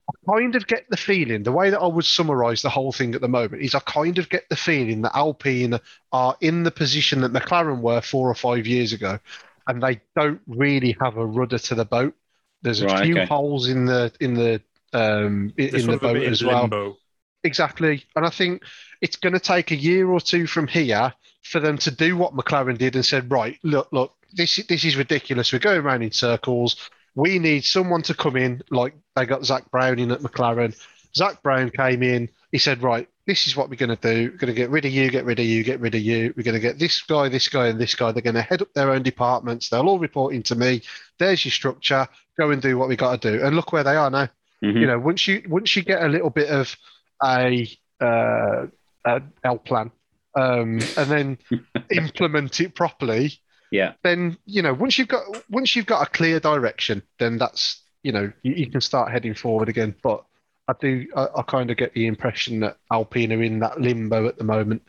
I 0.08 0.32
kind 0.32 0.56
of 0.56 0.66
get 0.66 0.86
the 0.90 0.96
feeling, 0.96 1.42
the 1.44 1.52
way 1.52 1.70
that 1.70 1.80
I 1.80 1.86
would 1.86 2.04
summarize 2.04 2.62
the 2.62 2.70
whole 2.70 2.92
thing 2.92 3.14
at 3.14 3.20
the 3.20 3.28
moment 3.28 3.62
is 3.62 3.74
I 3.74 3.80
kind 3.80 4.18
of 4.18 4.28
get 4.28 4.48
the 4.48 4.56
feeling 4.56 5.02
that 5.02 5.16
Alpine 5.16 5.78
are 6.12 6.36
in 6.40 6.64
the 6.64 6.70
position 6.70 7.20
that 7.20 7.32
McLaren 7.32 7.80
were 7.80 8.00
four 8.00 8.28
or 8.28 8.34
five 8.34 8.66
years 8.66 8.92
ago, 8.92 9.18
and 9.66 9.82
they 9.82 10.00
don't 10.16 10.40
really 10.46 10.96
have 11.00 11.16
a 11.16 11.24
rudder 11.26 11.58
to 11.58 11.74
the 11.74 11.84
boat. 11.84 12.14
There's 12.62 12.80
a 12.80 12.86
Right, 12.86 13.04
few 13.04 13.14
okay. 13.16 13.26
holes 13.26 13.68
in 13.68 13.84
the 13.86 14.12
in 14.20 14.34
the 14.34 14.60
um, 14.92 15.52
in, 15.56 15.76
in 15.76 15.86
the 15.86 15.96
boat 15.96 16.16
as 16.22 16.42
well. 16.44 16.62
limbo. 16.62 16.96
Exactly. 17.44 18.04
And 18.16 18.24
I 18.24 18.30
think 18.30 18.62
it's 19.00 19.16
going 19.16 19.32
to 19.32 19.40
take 19.40 19.70
a 19.70 19.76
year 19.76 20.08
or 20.08 20.20
two 20.20 20.46
from 20.46 20.66
here 20.66 21.12
for 21.42 21.58
them 21.60 21.76
to 21.78 21.90
do 21.90 22.16
what 22.16 22.34
McLaren 22.34 22.78
did 22.78 22.94
and 22.94 23.04
said, 23.04 23.30
right, 23.30 23.58
look, 23.62 23.88
look, 23.92 24.14
this 24.32 24.56
this 24.68 24.84
is 24.84 24.96
ridiculous. 24.96 25.52
We're 25.52 25.58
going 25.58 25.80
around 25.80 26.02
in 26.02 26.12
circles. 26.12 26.76
We 27.14 27.38
need 27.38 27.64
someone 27.64 28.02
to 28.02 28.14
come 28.14 28.36
in, 28.36 28.62
like 28.70 28.94
they 29.16 29.26
got 29.26 29.44
Zak 29.44 29.70
Brown 29.70 29.98
in 29.98 30.12
at 30.12 30.20
McLaren. 30.20 30.74
Zak 31.14 31.42
Brown 31.42 31.70
came 31.70 32.02
in. 32.02 32.28
He 32.52 32.58
said, 32.58 32.82
right, 32.82 33.06
this 33.26 33.46
is 33.46 33.56
what 33.56 33.68
we're 33.68 33.76
going 33.76 33.94
to 33.94 33.96
do. 33.96 34.30
We're 34.30 34.38
going 34.38 34.54
to 34.54 34.58
get 34.58 34.70
rid 34.70 34.84
of 34.86 34.92
you, 34.92 35.10
get 35.10 35.24
rid 35.26 35.38
of 35.38 35.44
you, 35.44 35.62
get 35.62 35.80
rid 35.80 35.94
of 35.94 36.00
you. 36.00 36.32
We're 36.36 36.42
going 36.42 36.54
to 36.54 36.60
get 36.60 36.78
this 36.78 37.02
guy, 37.02 37.28
this 37.28 37.48
guy, 37.48 37.68
and 37.68 37.78
this 37.78 37.94
guy. 37.94 38.12
They're 38.12 38.22
going 38.22 38.34
to 38.34 38.42
head 38.42 38.62
up 38.62 38.72
their 38.72 38.90
own 38.90 39.02
departments. 39.02 39.68
They'll 39.68 39.88
all 39.88 39.98
report 39.98 40.34
into 40.34 40.54
me. 40.54 40.82
there's 41.18 41.44
your 41.44 41.52
structure. 41.52 42.08
Go 42.38 42.50
and 42.50 42.62
do 42.62 42.78
what 42.78 42.88
we 42.88 42.96
got 42.96 43.20
to 43.20 43.30
do. 43.38 43.44
And 43.44 43.54
look 43.56 43.72
where 43.72 43.84
they 43.84 43.96
are 43.96 44.10
now. 44.10 44.28
Mhm. 44.64 44.80
You 44.80 44.86
know, 44.86 44.98
once 44.98 45.26
you 45.28 45.42
once 45.48 45.76
you 45.76 45.82
get 45.82 46.02
a 46.02 46.08
little 46.08 46.30
bit 46.30 46.48
of 46.48 46.74
a, 47.24 47.68
uh, 48.00 48.66
a 49.04 49.22
El 49.44 49.58
Plan, 49.58 49.90
um, 50.34 50.80
and 50.96 51.10
then 51.10 51.38
implement 51.90 52.60
it 52.60 52.74
properly, 52.74 53.32
Yeah. 53.70 53.92
then 54.02 54.36
you 54.46 54.62
know 54.62 54.74
once 54.74 54.98
you've 54.98 55.08
got 55.08 55.24
once 55.50 55.74
you've 55.76 55.86
got 55.86 56.06
a 56.06 56.10
clear 56.10 56.40
direction, 56.40 57.02
then 57.18 57.38
that's 57.38 57.82
you 58.02 58.12
know 58.12 58.32
you, 58.42 58.54
you 58.54 58.70
can 58.70 58.80
start 58.80 59.10
heading 59.12 59.34
forward 59.34 59.68
again. 59.68 59.94
But 60.02 60.24
I 60.68 60.74
do 60.80 61.06
I, 61.16 61.28
I 61.36 61.42
kind 61.42 61.70
of 61.70 61.76
get 61.76 61.92
the 61.94 62.06
impression 62.06 62.60
that 62.60 62.78
Alpine 62.90 63.32
are 63.32 63.42
in 63.42 63.58
that 63.60 63.80
limbo 63.80 64.26
at 64.28 64.38
the 64.38 64.44
moment. 64.44 64.82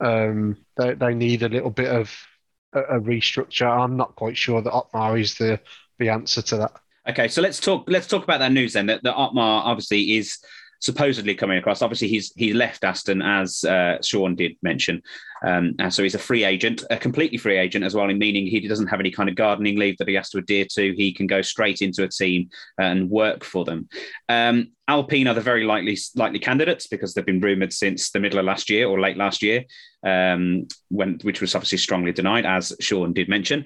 Um, 0.00 0.56
they 0.76 0.94
they 0.94 1.14
need 1.14 1.42
a 1.42 1.48
little 1.48 1.70
bit 1.70 1.88
of 1.88 2.14
a, 2.72 2.80
a 2.80 3.00
restructure. 3.00 3.66
I'm 3.68 3.96
not 3.96 4.16
quite 4.16 4.36
sure 4.36 4.60
that 4.60 4.72
Otmar 4.72 5.18
is 5.18 5.34
the 5.36 5.60
the 5.98 6.08
answer 6.08 6.42
to 6.42 6.56
that. 6.58 6.72
Okay, 7.08 7.28
so 7.28 7.42
let's 7.42 7.60
talk. 7.60 7.84
Let's 7.88 8.06
talk 8.06 8.24
about 8.24 8.38
that 8.38 8.52
news 8.52 8.72
then. 8.74 8.86
That, 8.86 9.02
that 9.02 9.14
Otmar 9.14 9.62
obviously 9.64 10.16
is 10.16 10.38
supposedly 10.82 11.34
coming 11.34 11.58
across. 11.58 11.80
Obviously, 11.80 12.08
he's 12.08 12.32
he 12.34 12.52
left 12.52 12.84
Aston 12.84 13.22
as 13.22 13.64
uh, 13.64 13.98
Sean 14.02 14.34
did 14.34 14.56
mention, 14.62 15.00
um, 15.46 15.74
and 15.78 15.94
so 15.94 16.02
he's 16.02 16.16
a 16.16 16.18
free 16.18 16.44
agent, 16.44 16.84
a 16.90 16.96
completely 16.96 17.38
free 17.38 17.56
agent 17.56 17.84
as 17.84 17.94
well, 17.94 18.10
in 18.10 18.18
meaning 18.18 18.46
he 18.46 18.66
doesn't 18.66 18.88
have 18.88 19.00
any 19.00 19.10
kind 19.10 19.28
of 19.28 19.36
gardening 19.36 19.78
leave 19.78 19.96
that 19.98 20.08
he 20.08 20.14
has 20.14 20.28
to 20.30 20.38
adhere 20.38 20.66
to. 20.74 20.92
He 20.94 21.14
can 21.14 21.26
go 21.26 21.40
straight 21.40 21.80
into 21.80 22.02
a 22.02 22.08
team 22.08 22.50
and 22.78 23.08
work 23.08 23.44
for 23.44 23.64
them. 23.64 23.88
Um, 24.28 24.72
Alpine 24.88 25.28
are 25.28 25.34
the 25.34 25.40
very 25.40 25.64
likely 25.64 25.96
likely 26.16 26.40
candidates 26.40 26.88
because 26.88 27.14
they've 27.14 27.24
been 27.24 27.40
rumored 27.40 27.72
since 27.72 28.10
the 28.10 28.20
middle 28.20 28.40
of 28.40 28.44
last 28.44 28.68
year 28.68 28.88
or 28.88 29.00
late 29.00 29.16
last 29.16 29.42
year, 29.42 29.64
um, 30.04 30.66
when 30.88 31.18
which 31.22 31.40
was 31.40 31.54
obviously 31.54 31.78
strongly 31.78 32.12
denied, 32.12 32.44
as 32.44 32.74
Sean 32.80 33.12
did 33.12 33.28
mention. 33.28 33.64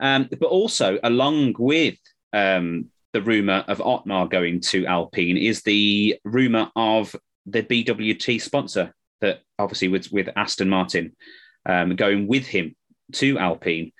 Um, 0.00 0.28
but 0.40 0.48
also, 0.48 0.98
along 1.04 1.54
with 1.58 1.98
um, 2.32 2.90
the 3.14 3.22
rumor 3.22 3.64
of 3.68 3.80
Otmar 3.80 4.26
going 4.26 4.60
to 4.60 4.84
Alpine 4.86 5.38
is 5.38 5.62
the 5.62 6.18
rumor 6.24 6.70
of 6.76 7.14
the 7.46 7.62
BWT 7.62 8.42
sponsor 8.42 8.92
that 9.20 9.40
obviously 9.58 9.88
with 9.88 10.12
with 10.12 10.28
Aston 10.36 10.68
Martin 10.68 11.16
um, 11.64 11.94
going 11.96 12.26
with 12.26 12.44
him 12.44 12.74
to 13.12 13.38
Alpine. 13.38 13.92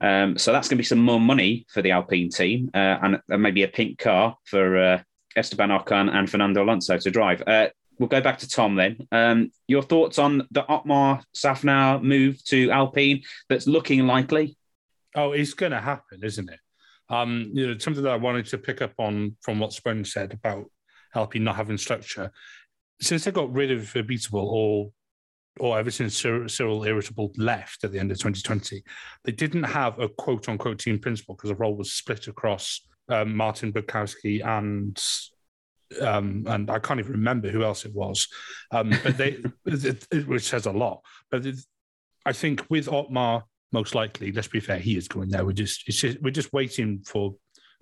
Um, 0.00 0.36
so 0.36 0.52
that's 0.52 0.68
going 0.68 0.76
to 0.76 0.82
be 0.82 0.84
some 0.84 0.98
more 0.98 1.20
money 1.20 1.64
for 1.72 1.80
the 1.80 1.92
Alpine 1.92 2.28
team 2.28 2.70
uh, 2.74 2.98
and, 3.02 3.20
and 3.28 3.42
maybe 3.42 3.62
a 3.62 3.68
pink 3.68 3.98
car 3.98 4.36
for 4.44 4.76
uh, 4.76 5.02
Esteban 5.36 5.70
Ocon 5.70 6.12
and 6.12 6.28
Fernando 6.28 6.62
Alonso 6.62 6.98
to 6.98 7.10
drive. 7.10 7.42
Uh, 7.46 7.68
we'll 7.98 8.08
go 8.08 8.20
back 8.20 8.38
to 8.40 8.48
Tom 8.48 8.74
then. 8.74 9.06
Um, 9.12 9.52
your 9.68 9.82
thoughts 9.82 10.18
on 10.18 10.46
the 10.50 10.66
Otmar 10.66 11.22
Szafnauer 11.34 12.02
move 12.02 12.44
to 12.46 12.70
Alpine 12.70 13.22
that's 13.48 13.68
looking 13.68 14.06
likely? 14.06 14.58
Oh, 15.14 15.32
it's 15.32 15.54
going 15.54 15.72
to 15.72 15.80
happen, 15.80 16.24
isn't 16.24 16.50
it? 16.50 16.58
Um, 17.08 17.50
you 17.52 17.66
know, 17.66 17.78
something 17.78 18.02
that 18.02 18.12
I 18.12 18.16
wanted 18.16 18.46
to 18.46 18.58
pick 18.58 18.82
up 18.82 18.92
on 18.98 19.36
from 19.42 19.58
what 19.58 19.72
Sponge 19.72 20.10
said 20.10 20.32
about 20.32 20.64
Alpine 21.14 21.44
not 21.44 21.56
having 21.56 21.78
structure. 21.78 22.30
Since 23.00 23.24
they 23.24 23.30
got 23.30 23.52
rid 23.52 23.70
of 23.70 23.80
Abiteboul 23.92 24.42
or 24.42 24.92
or 25.58 25.78
ever 25.78 25.90
since 25.90 26.16
Cyril, 26.16 26.84
Irritable 26.84 27.32
left 27.38 27.82
at 27.82 27.90
the 27.90 27.98
end 27.98 28.10
of 28.10 28.18
2020, 28.18 28.82
they 29.24 29.32
didn't 29.32 29.62
have 29.62 29.98
a 29.98 30.08
quote 30.08 30.48
unquote 30.48 30.78
team 30.78 30.98
principal 30.98 31.34
because 31.34 31.48
the 31.48 31.56
role 31.56 31.74
was 31.74 31.94
split 31.94 32.28
across 32.28 32.82
um, 33.08 33.34
Martin 33.34 33.72
Budkowski 33.72 34.46
and 34.46 35.02
um, 36.00 36.44
and 36.48 36.70
I 36.70 36.80
can't 36.80 36.98
even 36.98 37.12
remember 37.12 37.48
who 37.48 37.62
else 37.62 37.84
it 37.84 37.94
was, 37.94 38.26
um, 38.72 38.92
but 39.04 39.16
they, 39.16 39.38
it, 39.66 40.26
which 40.26 40.42
says 40.42 40.66
a 40.66 40.72
lot. 40.72 41.00
But 41.30 41.46
I 42.24 42.32
think 42.32 42.66
with 42.68 42.88
Otmar, 42.88 43.44
most 43.72 43.94
likely, 43.94 44.32
let's 44.32 44.48
be 44.48 44.60
fair, 44.60 44.78
he 44.78 44.96
is 44.96 45.08
going 45.08 45.28
there. 45.28 45.44
We're 45.44 45.52
just, 45.52 45.88
it's 45.88 45.98
just 45.98 46.20
we're 46.22 46.30
just 46.30 46.52
waiting 46.52 47.02
for 47.06 47.34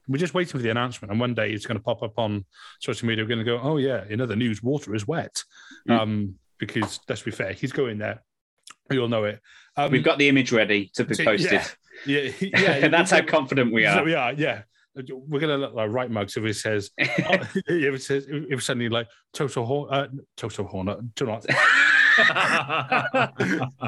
we're 0.08 0.18
just 0.18 0.34
waiting 0.34 0.52
for 0.52 0.58
the 0.58 0.70
announcement, 0.70 1.10
and 1.10 1.20
one 1.20 1.34
day 1.34 1.52
it's 1.52 1.66
going 1.66 1.78
to 1.78 1.82
pop 1.82 2.02
up 2.02 2.18
on 2.18 2.44
social 2.80 3.08
media. 3.08 3.24
We're 3.24 3.28
going 3.28 3.38
to 3.38 3.44
go, 3.44 3.58
oh 3.62 3.78
yeah, 3.78 4.04
in 4.08 4.20
other 4.20 4.36
news, 4.36 4.62
water 4.62 4.94
is 4.94 5.06
wet, 5.06 5.42
Mm. 5.88 6.00
um, 6.00 6.34
because 6.58 7.00
let's 7.08 7.22
be 7.22 7.30
fair, 7.30 7.52
he's 7.52 7.72
going 7.72 7.98
there. 7.98 8.22
We 8.90 8.98
all 8.98 9.08
know 9.08 9.24
it. 9.24 9.40
Um, 9.76 9.90
We've 9.90 10.04
got 10.04 10.18
the 10.18 10.28
image 10.28 10.52
ready 10.52 10.90
to 10.94 11.04
be 11.04 11.16
posted. 11.16 11.60
yeah, 12.06 12.20
yeah, 12.40 12.76
yeah. 12.78 12.88
That's 12.88 13.10
how 13.10 13.22
confident 13.22 13.72
we 13.72 13.86
are. 13.86 13.98
So, 13.98 14.06
yeah, 14.06 14.30
yeah. 14.36 14.62
We're 14.94 15.40
gonna 15.40 15.56
look 15.58 15.74
like 15.74 15.90
right 15.90 16.08
mugs 16.10 16.36
if 16.36 16.44
it 16.44 16.54
says 16.54 16.90
oh, 17.00 17.04
if 17.66 17.94
it 17.94 18.02
says 18.02 18.26
if 18.28 18.62
suddenly 18.62 18.88
like 18.88 19.08
Toto 19.32 19.64
Horn, 19.64 19.92
uh, 19.92 20.06
Toto 20.36 20.62
Horner, 20.64 20.98
do 21.16 21.26
not. 21.26 21.44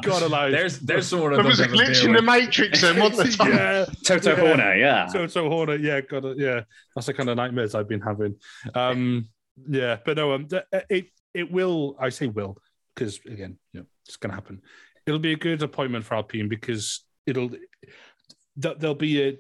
God 0.03 0.23
alone. 0.23 0.53
There's 0.53 0.79
there's 0.81 1.09
someone 1.09 1.33
There 1.33 1.41
I'd 1.41 1.47
was 1.47 1.61
a 1.61 1.63
love 1.63 1.73
to 1.73 1.79
have 1.85 1.89
glitch 1.89 2.05
in 2.05 2.13
the 2.13 2.23
matrix 2.23 2.81
then, 2.83 2.99
wasn't 2.99 3.37
there? 3.39 3.47
Tom? 3.47 3.49
yeah, 3.53 3.85
Toto 4.05 4.31
Yeah. 4.31 4.41
Horner, 4.41 4.77
yeah. 4.77 5.07
Toto 5.13 5.49
Horner. 5.49 5.77
Yeah, 5.77 6.01
got 6.01 6.25
it. 6.25 6.39
Yeah, 6.39 6.61
that's 6.95 7.07
the 7.07 7.15
kind 7.15 7.29
of 7.29 7.37
nightmares 7.37 7.75
I've 7.75 7.89
been 7.89 8.01
having. 8.01 8.37
Um, 8.75 9.29
yeah, 9.69 9.99
but 10.05 10.17
no, 10.17 10.33
um, 10.33 10.49
it 10.91 11.07
it 11.35 11.51
will. 11.51 11.97
I 12.01 12.09
say 12.11 12.27
will 12.27 12.59
because 12.95 13.21
again, 13.27 13.59
you 13.73 13.81
know, 13.81 13.87
it's 14.07 14.17
going 14.17 14.31
to 14.31 14.35
happen. 14.35 14.63
It'll 15.07 15.21
be 15.21 15.33
a 15.33 15.37
good 15.37 15.63
appointment 15.63 16.05
for 16.05 16.15
Alpine 16.15 16.49
because 16.49 17.05
it'll 17.27 17.51
th- 17.51 18.77
there'll 18.79 18.95
be 18.95 19.29
a 19.29 19.39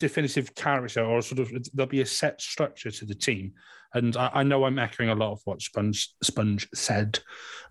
definitive 0.00 0.54
character 0.54 1.04
or 1.04 1.22
sort 1.22 1.40
of 1.40 1.52
there'll 1.74 1.88
be 1.88 2.00
a 2.00 2.06
set 2.06 2.40
structure 2.40 2.90
to 2.90 3.04
the 3.04 3.14
team. 3.14 3.52
And 3.94 4.16
I, 4.16 4.30
I 4.34 4.42
know 4.42 4.64
I'm 4.64 4.78
echoing 4.78 5.10
a 5.10 5.14
lot 5.14 5.32
of 5.32 5.40
what 5.44 5.62
Sponge 5.62 6.08
Sponge 6.22 6.68
said, 6.74 7.18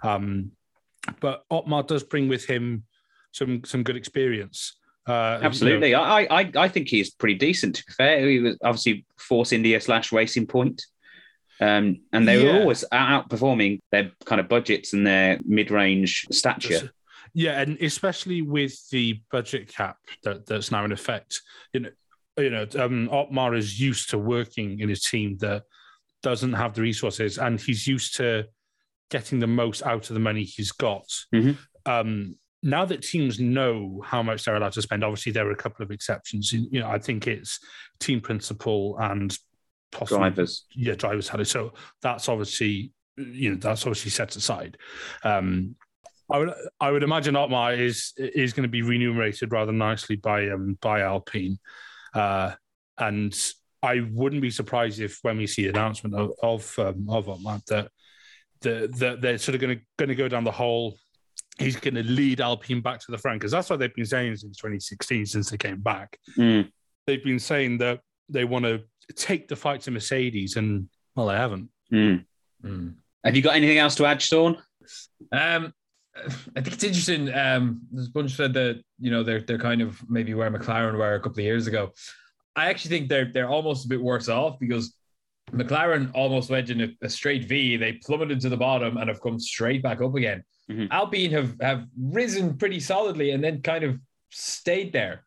um, 0.04 0.52
but 1.20 1.44
Otmar 1.50 1.84
does 1.84 2.04
bring 2.04 2.28
with 2.28 2.46
him 2.46 2.84
some 3.32 3.64
some 3.66 3.84
good 3.84 3.96
experience. 3.96 4.78
Uh, 5.08 5.12
you 5.12 5.42
know, 5.42 5.46
Absolutely. 5.48 5.96
I, 5.96 6.22
I 6.24 6.52
I 6.56 6.68
think 6.68 6.88
he's 6.88 7.10
pretty 7.10 7.36
decent 7.36 7.76
to 7.76 7.86
be 7.86 7.94
fair. 7.94 8.30
He 8.30 8.40
was 8.40 8.58
obviously 8.64 9.06
Force 9.18 9.52
India 9.52 9.82
slash 9.82 10.12
Racing 10.12 10.48
Point. 10.48 10.84
Um, 11.60 12.02
and 12.12 12.28
they 12.28 12.44
were 12.44 12.60
always 12.60 12.84
outperforming 12.92 13.82
their 13.92 14.12
kind 14.26 14.42
of 14.42 14.50
budgets 14.50 14.94
and 14.94 15.06
their 15.06 15.40
mid-range 15.46 16.26
stature. 16.32 16.92
Yeah, 17.36 17.62
and 17.62 17.80
especially 17.80 18.42
with 18.42 18.90
the 18.90 19.22
budget 19.32 19.68
cap 19.68 19.98
that, 20.24 20.48
that's 20.48 20.72
now 20.72 20.86
in 20.86 20.92
effect, 20.92 21.40
you 21.72 21.82
know, 21.82 21.90
you 22.38 22.50
know, 22.50 22.66
um, 22.80 23.10
Otmar 23.12 23.54
is 23.54 23.80
used 23.80 24.10
to 24.10 24.18
working 24.18 24.80
in 24.80 24.90
a 24.90 24.96
team 24.96 25.38
that 25.42 25.66
doesn't 26.24 26.54
have 26.54 26.74
the 26.74 26.82
resources, 26.82 27.38
and 27.38 27.60
he's 27.60 27.88
used 27.88 28.16
to 28.18 28.46
getting 29.10 29.40
the 29.40 29.48
most 29.48 29.84
out 29.84 30.10
of 30.10 30.14
the 30.14 30.20
money 30.20 30.44
he's 30.44 30.72
got. 30.72 31.08
Mhm. 31.34 31.58
Um, 31.86 32.36
now 32.64 32.86
that 32.86 33.02
teams 33.02 33.40
know 33.40 34.02
how 34.06 34.22
much 34.22 34.46
they're 34.46 34.56
allowed 34.56 34.74
to 34.74 34.82
spend, 34.82 35.04
obviously 35.04 35.32
there 35.32 35.48
are 35.48 35.52
a 35.52 35.56
couple 35.56 35.84
of 35.84 35.92
exceptions. 35.92 36.54
You 36.54 36.80
know, 36.80 36.88
I 36.88 37.00
think 37.00 37.28
it's 37.28 37.60
team 38.00 38.22
principal 38.22 38.98
and 39.00 39.36
possibly 39.92 40.20
Drivers. 40.30 40.66
yeah, 40.76 40.94
driver's 40.94 41.26
salary. 41.26 41.46
So 41.46 41.74
that's 42.02 42.30
obviously, 42.30 42.94
you 43.18 43.50
know, 43.50 43.56
that's 43.58 43.82
obviously 43.82 44.12
set 44.12 44.36
aside. 44.36 44.78
Um, 45.24 45.76
I 46.30 46.38
would, 46.38 46.54
I 46.80 46.92
would 46.92 47.04
imagine 47.04 47.36
Otmar 47.36 47.74
is 47.74 48.14
is 48.18 48.54
going 48.54 48.64
to 48.64 48.70
be 48.70 48.84
remunerated 48.84 49.52
rather 49.52 49.74
nicely 49.74 50.16
by 50.16 50.48
um 50.50 50.78
by 50.82 51.02
Alpine, 51.02 51.60
uh, 52.14 52.54
and 52.98 53.38
I 53.84 54.02
wouldn't 54.12 54.42
be 54.42 54.52
surprised 54.52 55.00
if 55.00 55.20
when 55.24 55.38
we 55.38 55.48
see 55.48 55.64
the 55.64 55.70
announcement 55.70 56.16
of 56.16 56.32
of, 56.44 56.80
um, 56.80 57.08
of 57.10 57.30
Otmar 57.30 57.62
that 57.68 57.90
the, 58.62 58.90
the, 58.96 59.18
they're 59.20 59.38
sort 59.38 59.56
of 59.56 59.62
going 59.62 59.78
to 59.78 59.84
going 59.98 60.10
to 60.10 60.16
go 60.16 60.28
down 60.28 60.44
the 60.44 60.52
whole. 60.52 60.98
He's 61.58 61.76
going 61.76 61.96
to 61.96 62.04
lead 62.04 62.42
Alpine 62.42 62.82
back 62.82 63.00
to 63.02 63.12
the 63.12 63.18
front 63.18 63.40
because 63.40 63.52
that's 63.52 63.70
what 63.70 63.80
they've 63.80 63.94
been 63.94 64.06
saying 64.06 64.36
since 64.38 64.58
2016, 64.58 65.26
since 65.26 65.50
they 65.50 65.58
came 65.58 65.80
back 65.82 66.18
Mm. 66.38 66.72
they've 67.06 67.24
been 67.24 67.40
saying 67.40 67.78
that 67.80 68.00
they 68.30 68.46
want 68.46 68.66
to 68.66 68.84
take 69.16 69.48
the 69.48 69.56
fight 69.56 69.82
to 69.82 69.92
Mercedes, 69.92 70.56
and 70.56 70.88
well, 71.16 71.28
they 71.28 71.36
haven't. 71.36 71.70
Mm. 71.92 72.26
Mm. 72.64 72.96
Have 73.24 73.36
you 73.36 73.42
got 73.42 73.56
anything 73.56 73.78
else 73.78 73.96
to 73.96 74.06
add, 74.06 74.22
Sean? 74.22 74.58
Um, 75.32 75.74
I 76.16 76.62
think 76.62 76.74
it's 76.74 76.84
interesting. 76.84 77.34
Um, 77.34 77.82
there's 77.92 78.08
a 78.08 78.12
bunch 78.12 78.32
said 78.32 78.54
that 78.54 78.82
you 79.00 79.12
know 79.12 79.24
they're 79.24 79.42
they're 79.42 79.58
kind 79.58 79.82
of 79.82 80.02
maybe 80.10 80.34
where 80.34 80.52
McLaren 80.52 80.98
were 80.98 81.16
a 81.16 81.20
couple 81.20 81.40
of 81.40 81.46
years 81.46 81.68
ago. 81.68 81.92
I 82.56 82.70
actually 82.70 82.90
think 82.98 83.10
they're 83.10 83.32
they're 83.32 83.50
almost 83.50 83.86
a 83.86 83.88
bit 83.90 84.02
worse 84.02 84.28
off 84.30 84.60
because 84.60 84.94
McLaren 85.52 86.12
almost 86.14 86.50
went 86.50 86.70
in 86.70 86.82
a, 86.82 86.90
a 87.02 87.10
straight 87.10 87.46
V. 87.46 87.78
They 87.78 87.94
plummeted 87.94 88.40
to 88.42 88.50
the 88.50 88.58
bottom 88.58 88.98
and 88.98 89.10
have 89.10 89.22
come 89.22 89.40
straight 89.40 89.82
back 89.84 90.02
up 90.02 90.16
again. 90.16 90.44
Mhm. 90.70 90.90
Alpine 90.92 91.32
have 91.32 91.56
have 91.62 91.88
risen 92.00 92.58
pretty 92.58 92.80
solidly 92.80 93.32
and 93.32 93.44
then 93.44 93.62
kind 93.62 93.84
of 93.84 94.00
stayed 94.30 94.94
there, 94.94 95.26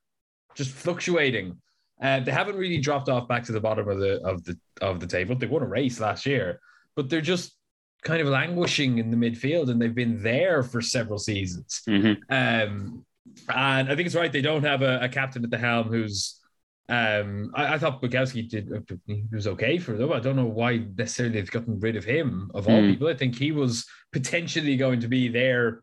just 0.55 0.71
fluctuating. 0.71 1.57
Uh, 2.01 2.21
they 2.21 2.33
haven't 2.33 2.57
really 2.57 2.79
dropped 2.79 3.09
off 3.09 3.29
back 3.29 3.45
to 3.45 3.53
the 3.53 3.61
bottom 3.61 3.89
of 3.89 3.99
the 3.99 4.21
of 4.23 4.45
the 4.45 4.59
of 4.81 5.01
the 5.01 5.07
table. 5.07 5.35
They 5.35 5.47
won 5.47 5.63
a 5.63 5.67
race 5.67 6.01
last 6.01 6.27
year, 6.27 6.61
but 6.97 7.09
they're 7.09 7.21
just 7.21 7.57
kind 8.03 8.21
of 8.21 8.29
languishing 8.29 8.99
in 8.99 9.11
the 9.11 9.17
midfield, 9.17 9.71
and 9.71 9.81
they've 9.81 9.95
been 9.95 10.23
there 10.23 10.63
for 10.63 10.83
several 10.83 11.19
seasons. 11.19 11.83
Mhm. 11.89 12.17
Um, 12.29 13.05
and 13.49 13.89
I 13.91 13.97
think 13.97 14.07
it's 14.07 14.15
right 14.15 14.31
they 14.31 14.43
don't 14.43 14.65
have 14.65 14.83
a, 14.83 14.99
a 15.03 15.09
captain 15.09 15.43
at 15.45 15.51
the 15.51 15.59
helm 15.59 15.89
who's. 15.89 16.41
Um, 16.89 17.51
I, 17.55 17.75
I 17.75 17.79
thought 17.79 18.03
Budkowski 18.03 18.49
did 18.49 18.69
he 19.07 19.25
was 19.33 19.47
okay 19.47 19.79
for 19.79 19.93
them. 19.93 20.13
I 20.13 20.21
don't 20.21 20.37
know 20.37 20.45
why 20.45 20.85
necessarily 20.97 21.35
they've 21.41 21.51
gotten 21.51 21.81
rid 21.81 21.97
of 21.97 22.05
him 22.05 22.51
of 22.55 22.69
all 22.69 22.81
Hmm. 22.81 22.91
people. 22.91 23.09
I 23.09 23.15
think 23.15 23.37
he 23.37 23.53
was 23.53 23.87
potentially 24.13 24.77
going 24.77 25.01
to 25.01 25.09
be 25.09 25.29
their 25.29 25.81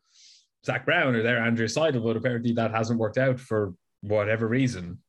Zak 0.66 0.86
Brown 0.86 1.16
or 1.16 1.24
their 1.24 1.40
Andrew 1.40 1.66
Seidl, 1.68 2.04
but 2.04 2.18
apparently 2.18 2.54
that 2.54 2.70
hasn't 2.72 3.00
worked 3.00 3.18
out 3.18 3.40
for 3.40 3.74
whatever 4.02 4.48
reason. 4.48 5.00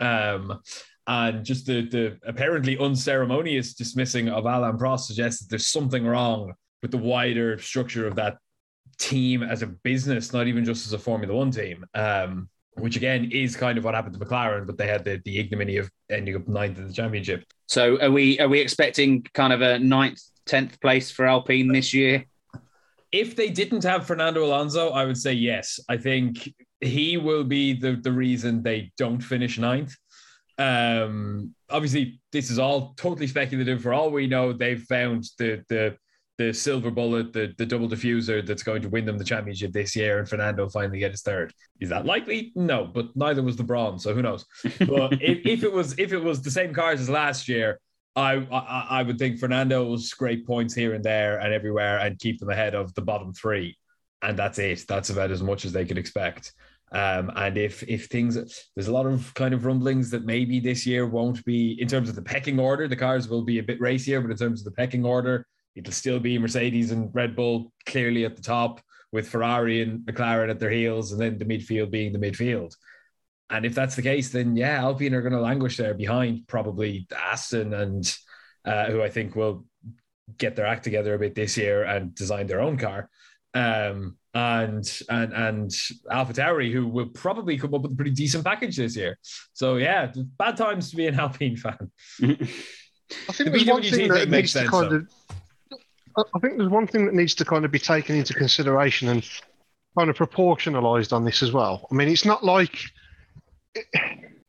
Um, 0.00 0.60
and 1.08 1.44
just 1.44 1.66
the 1.66 1.82
the 1.88 2.18
apparently 2.26 2.76
unceremonious 2.78 3.74
dismissing 3.74 4.28
of 4.28 4.44
Alain 4.44 4.76
Prost 4.78 5.00
suggests 5.00 5.40
that 5.40 5.50
there's 5.50 5.66
something 5.68 6.04
wrong 6.04 6.52
with 6.82 6.90
the 6.90 6.98
wider 6.98 7.58
structure 7.58 8.06
of 8.06 8.16
that 8.16 8.38
team 8.98 9.42
as 9.42 9.62
a 9.62 9.66
business, 9.68 10.32
not 10.32 10.46
even 10.46 10.64
just 10.64 10.86
as 10.86 10.92
a 10.92 10.98
Formula 10.98 11.34
One 11.34 11.50
team. 11.50 11.84
Um, 11.94 12.48
which 12.78 12.96
again 12.96 13.30
is 13.32 13.56
kind 13.56 13.78
of 13.78 13.84
what 13.84 13.94
happened 13.94 14.18
to 14.18 14.24
McLaren, 14.24 14.66
but 14.66 14.76
they 14.76 14.86
had 14.86 15.04
the, 15.04 15.20
the 15.24 15.38
ignominy 15.38 15.76
of 15.78 15.90
ending 16.10 16.36
up 16.36 16.46
ninth 16.46 16.78
in 16.78 16.86
the 16.86 16.92
championship. 16.92 17.44
So 17.66 18.00
are 18.00 18.10
we 18.10 18.38
are 18.38 18.48
we 18.48 18.60
expecting 18.60 19.22
kind 19.34 19.52
of 19.52 19.62
a 19.62 19.78
ninth, 19.78 20.20
tenth 20.44 20.80
place 20.80 21.10
for 21.10 21.26
Alpine 21.26 21.68
this 21.68 21.92
year? 21.94 22.24
If 23.12 23.36
they 23.36 23.48
didn't 23.48 23.84
have 23.84 24.06
Fernando 24.06 24.44
Alonso, 24.44 24.90
I 24.90 25.04
would 25.04 25.16
say 25.16 25.32
yes. 25.32 25.80
I 25.88 25.96
think 25.96 26.52
he 26.80 27.16
will 27.16 27.44
be 27.44 27.72
the, 27.72 27.92
the 27.96 28.12
reason 28.12 28.62
they 28.62 28.92
don't 28.98 29.20
finish 29.20 29.58
ninth. 29.58 29.94
Um, 30.58 31.54
obviously, 31.70 32.20
this 32.32 32.50
is 32.50 32.58
all 32.58 32.94
totally 32.96 33.26
speculative. 33.26 33.82
For 33.82 33.94
all 33.94 34.10
we 34.10 34.26
know, 34.26 34.52
they've 34.52 34.82
found 34.82 35.24
the 35.38 35.64
the 35.68 35.96
the 36.38 36.52
silver 36.52 36.90
bullet, 36.90 37.32
the, 37.32 37.54
the 37.56 37.64
double 37.64 37.88
diffuser 37.88 38.46
that's 38.46 38.62
going 38.62 38.82
to 38.82 38.88
win 38.88 39.06
them 39.06 39.16
the 39.16 39.24
championship 39.24 39.72
this 39.72 39.96
year, 39.96 40.18
and 40.18 40.28
Fernando 40.28 40.68
finally 40.68 40.98
get 40.98 41.10
his 41.10 41.22
third. 41.22 41.52
Is 41.80 41.88
that 41.88 42.04
likely? 42.04 42.52
No, 42.54 42.84
but 42.84 43.16
neither 43.16 43.42
was 43.42 43.56
the 43.56 43.64
bronze, 43.64 44.02
so 44.02 44.14
who 44.14 44.22
knows? 44.22 44.44
But 44.62 45.12
if, 45.22 45.46
if 45.46 45.62
it 45.64 45.72
was 45.72 45.98
if 45.98 46.12
it 46.12 46.22
was 46.22 46.42
the 46.42 46.50
same 46.50 46.74
cars 46.74 47.00
as 47.00 47.08
last 47.08 47.48
year, 47.48 47.80
I, 48.14 48.46
I 48.50 48.86
I 48.90 49.02
would 49.02 49.18
think 49.18 49.38
Fernando 49.38 49.84
will 49.84 49.98
scrape 49.98 50.46
points 50.46 50.74
here 50.74 50.94
and 50.94 51.04
there 51.04 51.38
and 51.38 51.54
everywhere 51.54 51.98
and 51.98 52.18
keep 52.18 52.38
them 52.38 52.50
ahead 52.50 52.74
of 52.74 52.94
the 52.94 53.02
bottom 53.02 53.32
three, 53.32 53.76
and 54.22 54.38
that's 54.38 54.58
it. 54.58 54.84
That's 54.86 55.10
about 55.10 55.30
as 55.30 55.42
much 55.42 55.64
as 55.64 55.72
they 55.72 55.86
could 55.86 55.98
expect. 55.98 56.52
Um, 56.92 57.32
and 57.34 57.56
if 57.58 57.82
if 57.88 58.06
things 58.06 58.34
there's 58.74 58.88
a 58.88 58.92
lot 58.92 59.06
of 59.06 59.32
kind 59.34 59.54
of 59.54 59.64
rumblings 59.64 60.10
that 60.10 60.24
maybe 60.24 60.60
this 60.60 60.86
year 60.86 61.06
won't 61.06 61.44
be 61.44 61.80
in 61.80 61.88
terms 61.88 62.08
of 62.08 62.14
the 62.14 62.22
pecking 62.22 62.60
order, 62.60 62.86
the 62.86 62.94
cars 62.94 63.26
will 63.28 63.42
be 63.42 63.58
a 63.58 63.62
bit 63.62 63.80
racier, 63.80 64.20
but 64.20 64.30
in 64.30 64.36
terms 64.36 64.60
of 64.60 64.66
the 64.66 64.76
pecking 64.76 65.04
order, 65.04 65.46
it'll 65.76 65.92
still 65.92 66.18
be 66.18 66.38
Mercedes 66.38 66.90
and 66.90 67.14
Red 67.14 67.36
Bull 67.36 67.72
clearly 67.84 68.24
at 68.24 68.34
the 68.34 68.42
top, 68.42 68.80
with 69.12 69.28
Ferrari 69.28 69.82
and 69.82 70.00
McLaren 70.00 70.50
at 70.50 70.58
their 70.58 70.70
heels, 70.70 71.12
and 71.12 71.20
then 71.20 71.38
the 71.38 71.44
midfield 71.44 71.90
being 71.90 72.12
the 72.12 72.18
midfield. 72.18 72.74
And 73.48 73.64
if 73.64 73.74
that's 73.74 73.94
the 73.94 74.02
case, 74.02 74.30
then 74.30 74.56
yeah, 74.56 74.80
Alpine 74.80 75.14
are 75.14 75.22
going 75.22 75.32
to 75.32 75.40
languish 75.40 75.76
there 75.76 75.94
behind 75.94 76.48
probably 76.48 77.06
Aston 77.16 77.72
and 77.72 78.16
uh, 78.64 78.86
who 78.86 79.02
I 79.02 79.08
think 79.08 79.36
will 79.36 79.64
get 80.36 80.56
their 80.56 80.66
act 80.66 80.82
together 80.82 81.14
a 81.14 81.18
bit 81.18 81.36
this 81.36 81.56
year 81.56 81.84
and 81.84 82.14
design 82.14 82.48
their 82.48 82.60
own 82.60 82.76
car. 82.76 83.08
Um, 83.54 84.16
and 84.34 84.86
and 85.08 85.32
and 85.32 85.70
AlphaTauri, 86.10 86.70
who 86.70 86.86
will 86.88 87.06
probably 87.06 87.56
come 87.56 87.72
up 87.72 87.82
with 87.82 87.92
a 87.92 87.94
pretty 87.94 88.10
decent 88.10 88.44
package 88.44 88.76
this 88.76 88.96
year. 88.96 89.18
So 89.54 89.76
yeah, 89.76 90.12
bad 90.38 90.56
times 90.56 90.90
to 90.90 90.96
be 90.96 91.06
an 91.06 91.18
Alpine 91.18 91.56
fan. 91.56 91.90
I 92.22 93.32
think 93.32 93.36
The 93.38 93.50
there's 93.50 93.64
one 93.64 93.82
BWT 93.82 93.90
thing 93.90 93.98
thing 93.98 94.08
that 94.08 94.28
makes 94.28 94.32
needs 94.32 94.52
sense, 94.52 94.70
kind 94.70 94.92
of. 94.92 95.08
I 96.16 96.38
think 96.40 96.56
there's 96.56 96.70
one 96.70 96.86
thing 96.86 97.06
that 97.06 97.14
needs 97.14 97.34
to 97.36 97.44
kind 97.44 97.64
of 97.64 97.70
be 97.70 97.78
taken 97.78 98.16
into 98.16 98.34
consideration 98.34 99.08
and 99.08 99.26
kind 99.98 100.10
of 100.10 100.16
proportionalized 100.16 101.12
on 101.12 101.24
this 101.24 101.42
as 101.42 101.52
well. 101.52 101.86
I 101.90 101.94
mean, 101.94 102.08
it's 102.08 102.24
not 102.24 102.44
like 102.44 102.78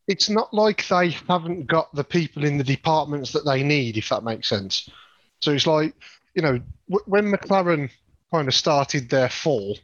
it's 0.07 0.29
not 0.29 0.53
like 0.53 0.87
they 0.87 1.09
haven't 1.09 1.67
got 1.67 1.93
the 1.93 2.03
people 2.03 2.45
in 2.45 2.57
the 2.57 2.63
departments 2.63 3.33
that 3.33 3.45
they 3.45 3.63
need, 3.63 3.97
if 3.97 4.09
that 4.09 4.23
makes 4.23 4.47
sense. 4.47 4.89
So 5.41 5.51
it's 5.51 5.67
like 5.67 5.93
you 6.35 6.41
know 6.41 6.59
w- 6.89 7.05
when 7.05 7.31
McLaren 7.31 7.89
kind 8.33 8.47
of 8.47 8.53
started 8.53 9.09
their 9.09 9.29
fall, 9.29 9.77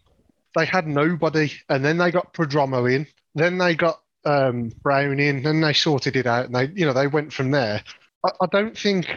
they 0.55 0.65
had 0.65 0.87
nobody, 0.87 1.51
and 1.69 1.83
then 1.83 1.97
they 1.97 2.11
got 2.11 2.33
Prodromou 2.33 2.93
in, 2.93 3.07
then 3.35 3.57
they 3.57 3.75
got 3.75 4.01
um, 4.25 4.69
Brown 4.83 5.19
in, 5.19 5.45
and 5.45 5.63
they 5.63 5.73
sorted 5.73 6.15
it 6.15 6.27
out, 6.27 6.45
and 6.45 6.55
they 6.55 6.67
you 6.79 6.85
know 6.85 6.93
they 6.93 7.07
went 7.07 7.33
from 7.33 7.51
there. 7.51 7.83
I, 8.23 8.29
I 8.41 8.45
don't 8.51 8.77
think 8.77 9.07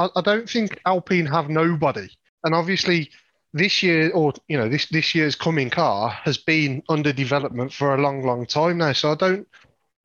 I, 0.00 0.08
I 0.16 0.20
don't 0.22 0.48
think 0.48 0.80
Alpine 0.86 1.26
have 1.26 1.48
nobody, 1.50 2.08
and 2.42 2.54
obviously 2.54 3.10
this 3.52 3.82
year 3.82 4.10
or 4.12 4.32
you 4.48 4.56
know 4.56 4.68
this 4.68 4.86
this 4.86 5.14
year's 5.14 5.34
coming 5.34 5.70
car 5.70 6.08
has 6.08 6.38
been 6.38 6.82
under 6.88 7.12
development 7.12 7.72
for 7.72 7.94
a 7.94 8.00
long 8.00 8.24
long 8.24 8.46
time 8.46 8.78
now. 8.78 8.92
So 8.92 9.12
I 9.12 9.14
don't 9.14 9.46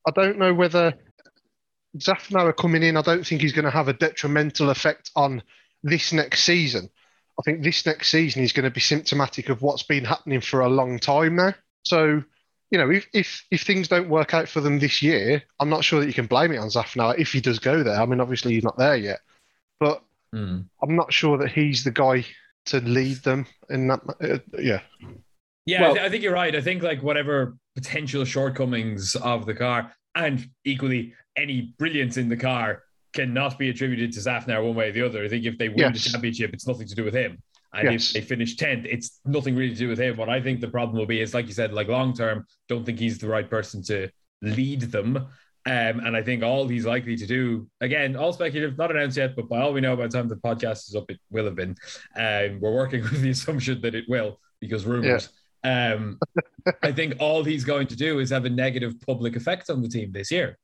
I 0.07 0.11
don't 0.11 0.37
know 0.37 0.53
whether 0.53 0.93
Szafnauer 1.97 2.55
coming 2.57 2.83
in. 2.83 2.97
I 2.97 3.01
don't 3.01 3.25
think 3.25 3.41
he's 3.41 3.53
going 3.53 3.65
to 3.65 3.71
have 3.71 3.87
a 3.87 3.93
detrimental 3.93 4.69
effect 4.69 5.11
on 5.15 5.41
this 5.81 6.11
next 6.11 6.43
season. 6.43 6.89
I 7.39 7.41
think 7.43 7.63
this 7.63 7.85
next 7.85 8.09
season 8.09 8.43
is 8.43 8.53
going 8.53 8.63
to 8.65 8.71
be 8.71 8.81
symptomatic 8.81 9.49
of 9.49 9.61
what's 9.61 9.83
been 9.83 10.05
happening 10.05 10.41
for 10.41 10.61
a 10.61 10.69
long 10.69 10.99
time 10.99 11.35
now. 11.37 11.53
So 11.83 12.23
you 12.71 12.79
know, 12.79 12.89
if, 12.89 13.07
if 13.13 13.45
if 13.51 13.61
things 13.61 13.87
don't 13.87 14.09
work 14.09 14.33
out 14.33 14.49
for 14.49 14.59
them 14.59 14.79
this 14.79 15.01
year, 15.01 15.43
I'm 15.59 15.69
not 15.69 15.83
sure 15.83 16.01
that 16.01 16.07
you 16.07 16.13
can 16.13 16.25
blame 16.25 16.51
it 16.51 16.57
on 16.57 16.69
Szafnauer 16.69 17.17
if 17.17 17.31
he 17.31 17.39
does 17.39 17.59
go 17.59 17.83
there. 17.83 18.01
I 18.01 18.05
mean, 18.05 18.19
obviously 18.19 18.55
he's 18.55 18.63
not 18.63 18.77
there 18.77 18.97
yet, 18.97 19.19
but 19.79 20.01
Hmm. 20.33 20.61
I'm 20.81 20.95
not 20.95 21.13
sure 21.13 21.37
that 21.37 21.51
he's 21.51 21.83
the 21.85 21.91
guy 21.91 22.25
to 22.65 22.79
lead 22.81 23.17
them 23.23 23.45
in 23.69 23.87
that. 23.87 24.01
Uh, 24.21 24.39
yeah, 24.59 24.81
Yeah, 25.67 25.81
Well- 25.81 25.91
I, 25.91 25.93
th- 25.93 26.05
I 26.05 26.09
think 26.09 26.23
you're 26.23 26.33
right. 26.33 26.53
I 26.55 26.61
think 26.61 26.83
like 26.83 27.01
whatever 27.01 27.55
potential 27.75 28.23
shortcomings 28.25 29.15
of 29.15 29.45
the 29.45 29.53
car, 29.53 29.91
and 30.15 30.47
equally 30.63 31.13
any 31.35 31.73
brilliance 31.79 32.17
in 32.17 32.29
the 32.29 32.37
car, 32.37 32.83
cannot 33.13 33.57
be 33.57 33.69
attributed 33.69 34.11
to 34.13 34.19
Szafnauer 34.19 34.63
one 34.65 34.75
way 34.75 34.89
or 34.89 34.91
the 34.91 35.01
other. 35.05 35.23
I 35.23 35.29
think 35.29 35.45
if 35.45 35.57
they 35.57 35.69
win 35.69 35.79
Yes. 35.79 36.03
the 36.03 36.09
championship, 36.11 36.53
it's 36.53 36.67
nothing 36.67 36.87
to 36.87 36.95
do 36.95 37.03
with 37.03 37.13
him. 37.15 37.41
And 37.73 37.91
Yes. 37.93 38.07
if 38.09 38.13
they 38.13 38.21
finish 38.21 38.55
10th, 38.57 38.85
it's 38.85 39.19
nothing 39.25 39.55
really 39.55 39.71
to 39.73 39.77
do 39.79 39.87
with 39.89 39.99
him. 39.99 40.17
What 40.17 40.29
I 40.29 40.41
think 40.41 40.59
the 40.61 40.67
problem 40.67 40.97
will 40.97 41.05
be 41.05 41.21
is, 41.21 41.33
like 41.33 41.47
you 41.47 41.53
said, 41.53 41.73
like 41.73 41.87
long 41.87 42.13
term, 42.13 42.45
don't 42.69 42.85
think 42.85 42.99
he's 42.99 43.17
the 43.19 43.27
right 43.29 43.49
person 43.49 43.81
to 43.83 44.09
lead 44.41 44.81
them. 44.81 45.27
Um, 45.67 45.99
and 45.99 46.15
I 46.15 46.21
think 46.21 46.43
all 46.43 46.67
he's 46.67 46.85
likely 46.85 47.15
to 47.17 47.25
do, 47.25 47.67
again, 47.81 48.15
all 48.15 48.31
speculative, 48.31 48.77
not 48.77 48.91
announced 48.91 49.17
yet, 49.17 49.35
but 49.35 49.49
by 49.49 49.61
all 49.61 49.73
we 49.73 49.81
know, 49.81 49.95
by 49.95 50.07
the 50.07 50.15
time 50.15 50.27
the 50.27 50.35
podcast 50.35 50.87
is 50.87 50.95
up, 50.95 51.09
it 51.09 51.19
will 51.31 51.45
have 51.45 51.55
been. 51.55 51.75
Um, 52.15 52.59
we're 52.59 52.73
working 52.73 53.01
with 53.03 53.21
the 53.21 53.31
assumption 53.31 53.81
that 53.81 53.95
it 53.95 54.05
will 54.07 54.39
because 54.59 54.85
rumors. 54.85 55.29
Um, 55.63 56.19
I 56.83 56.91
think 56.91 57.15
all 57.19 57.43
he's 57.43 57.65
going 57.65 57.87
to 57.87 57.95
do 57.95 58.19
is 58.19 58.29
have 58.29 58.45
a 58.45 58.49
negative 58.49 59.01
public 59.01 59.35
effect 59.35 59.71
on 59.71 59.81
the 59.81 59.89
team 59.89 60.11
this 60.11 60.29
year. 60.29 60.57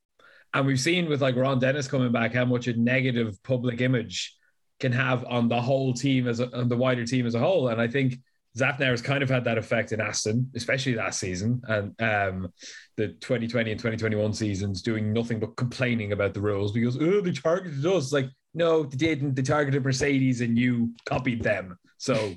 And 0.54 0.68
we've 0.68 0.80
seen 0.80 1.10
with 1.10 1.22
like 1.22 1.36
Ron 1.36 1.60
Dennis 1.60 1.88
coming 1.88 2.12
back 2.12 2.34
how 2.34 2.46
much 2.46 2.68
a 2.68 2.74
negative 2.74 3.42
public 3.42 3.82
image 3.82 4.36
can 4.80 4.92
have 4.92 5.26
on 5.26 5.48
the 5.48 5.62
whole 5.62 5.94
team 5.94 6.28
as 6.28 6.40
a, 6.40 6.56
on 6.56 6.70
the 6.70 6.78
wider 6.78 7.06
team 7.06 7.26
as 7.26 7.34
a 7.34 7.40
whole. 7.40 7.70
And 7.70 7.82
I 7.82 7.88
think 7.88 8.20
Szafnauer 8.58 8.92
has 8.92 9.02
kind 9.02 9.24
of 9.24 9.30
had 9.30 9.46
that 9.46 9.58
effect 9.58 9.92
in 9.92 10.02
Aston, 10.02 10.52
especially 10.56 10.96
last 10.96 11.20
season 11.20 11.62
and 11.68 12.02
um, 12.02 12.52
the 12.98 13.10
2020 13.10 13.72
and 13.72 13.80
2021 13.80 14.34
seasons, 14.34 14.82
doing 14.82 15.14
nothing 15.14 15.40
but 15.40 15.56
complaining 15.56 16.12
about 16.12 16.34
the 16.34 16.42
rules 16.42 16.72
because 16.72 16.98
oh 17.00 17.22
they 17.22 17.32
targeted 17.32 17.86
us. 17.86 18.12
Like 18.12 18.30
no, 18.54 18.84
they 18.84 18.98
didn't. 18.98 19.36
They 19.36 19.42
targeted 19.42 19.84
Mercedes 19.84 20.42
and 20.42 20.58
you 20.58 20.94
copied 21.06 21.42
them. 21.42 21.78
So 21.98 22.36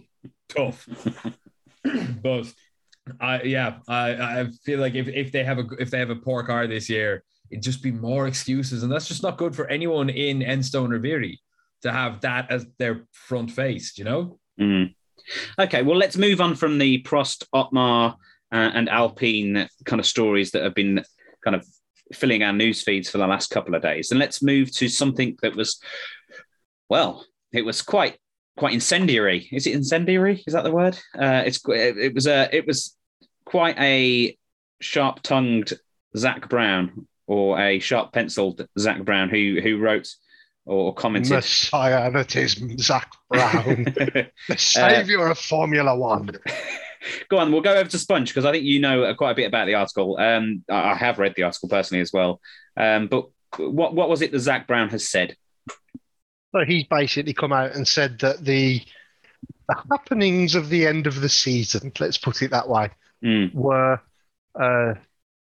tough. 0.49 0.89
but 2.23 2.53
I 3.21 3.43
yeah, 3.43 3.79
I, 3.89 4.41
I 4.41 4.47
feel 4.65 4.81
like 4.81 4.95
if, 4.95 5.09
if 5.09 5.33
they 5.33 5.45
have 5.45 5.59
a 5.59 5.67
if 5.79 5.91
they 5.91 5.99
have 5.99 6.11
a 6.11 6.17
poor 6.17 6.45
car 6.45 6.67
this 6.67 6.89
year, 6.89 7.25
it'd 7.51 7.65
just 7.65 7.83
be 7.83 7.91
more 7.91 8.27
excuses, 8.27 8.83
and 8.83 8.93
that's 8.93 9.09
just 9.09 9.23
not 9.23 9.37
good 9.37 9.55
for 9.55 9.67
anyone 9.69 10.09
in 10.09 10.41
Enstone 10.41 10.95
or 10.95 11.01
Viry 11.01 11.39
to 11.83 11.93
have 11.93 12.21
that 12.23 12.51
as 12.51 12.67
their 12.79 13.07
front 13.13 13.51
face. 13.51 13.99
You 13.99 14.05
know? 14.05 14.39
Mm. 14.61 14.95
Okay, 15.59 15.83
well, 15.83 15.97
let's 15.97 16.17
move 16.17 16.41
on 16.41 16.55
from 16.55 16.79
the 16.79 17.03
Prost, 17.03 17.47
Otmar, 17.53 18.15
uh, 18.53 18.71
and 18.75 18.89
Alpine 18.89 19.69
kind 19.85 20.01
of 20.01 20.07
stories 20.07 20.51
that 20.53 20.63
have 20.63 20.75
been 20.75 21.03
kind 21.43 21.57
of 21.57 21.67
filling 22.13 22.43
our 22.43 22.53
news 22.53 22.83
feeds 22.83 23.11
for 23.11 23.19
the 23.19 23.27
last 23.27 23.51
couple 23.51 23.75
of 23.75 23.83
days, 23.83 24.11
and 24.11 24.21
let's 24.21 24.43
move 24.43 24.75
to 24.77 24.89
something 24.89 25.37
that 25.43 25.57
was, 25.57 25.81
well, 26.89 27.25
it 27.53 27.65
was 27.65 27.83
quite 27.83 28.19
quite 28.57 28.73
incendiary. 28.73 29.49
Is 29.53 29.67
it 29.67 29.75
incendiary? 29.75 30.43
Is 30.47 30.55
that 30.55 30.65
the 30.65 30.73
word? 30.73 30.97
Uh, 31.19 31.43
it's 31.47 31.61
it 31.69 32.15
was 32.15 32.27
a 32.27 32.49
it 32.55 32.67
was 32.67 32.97
quite 33.45 33.79
a 33.79 34.37
sharp 34.81 35.23
tongued 35.23 35.73
Zak 36.17 36.49
Brown 36.49 37.07
or 37.27 37.59
a 37.59 37.79
sharp 37.79 38.13
penciled 38.13 38.67
Zak 38.79 39.05
Brown 39.05 39.29
who 39.29 39.61
who 39.63 39.79
wrote 39.79 40.09
or 40.67 40.95
commented. 40.95 41.33
Messiah, 41.33 42.11
that 42.11 42.37
is 42.37 42.61
Zak 42.79 43.11
Brown, 43.29 43.85
the 44.49 44.57
savior 44.57 45.29
of 45.29 45.39
Formula 45.39 45.97
One. 45.97 46.31
go 47.29 47.39
on, 47.39 47.53
we'll 47.53 47.61
go 47.61 47.75
over 47.75 47.89
to 47.89 47.99
Sponge 47.99 48.29
because 48.29 48.45
I 48.45 48.53
think 48.53 48.65
you 48.65 48.81
know 48.81 49.15
quite 49.15 49.33
a 49.33 49.35
bit 49.35 49.47
about 49.47 49.67
the 49.67 49.75
article. 49.75 50.19
Um, 50.19 50.65
I 50.71 50.93
I 50.93 50.95
have 50.95 51.19
read 51.19 51.35
the 51.37 51.45
article 51.45 51.69
personally 51.69 52.01
as 52.01 52.13
well. 52.13 52.41
Um, 52.77 53.09
but 53.09 53.29
what 53.59 53.95
what 53.95 54.09
was 54.09 54.23
it 54.23 54.33
that 54.33 54.41
Zak 54.41 54.67
Brown 54.67 54.89
has 54.91 55.09
said? 55.09 55.37
So 56.55 56.65
he's 56.65 56.85
basically 56.85 57.33
come 57.33 57.53
out 57.53 57.75
and 57.75 57.87
said 57.87 58.21
that 58.21 58.45
the, 58.45 58.81
the 59.69 59.77
happenings 59.91 60.55
of 60.55 60.69
the 60.69 60.87
end 60.87 61.09
of 61.09 61.21
the 61.21 61.29
season, 61.29 61.91
let's 61.99 62.17
put 62.17 62.43
it 62.43 62.53
that 62.53 62.69
way, 62.69 62.91
Mm, 63.25 63.55
were 63.55 64.01
uh, 64.61 64.95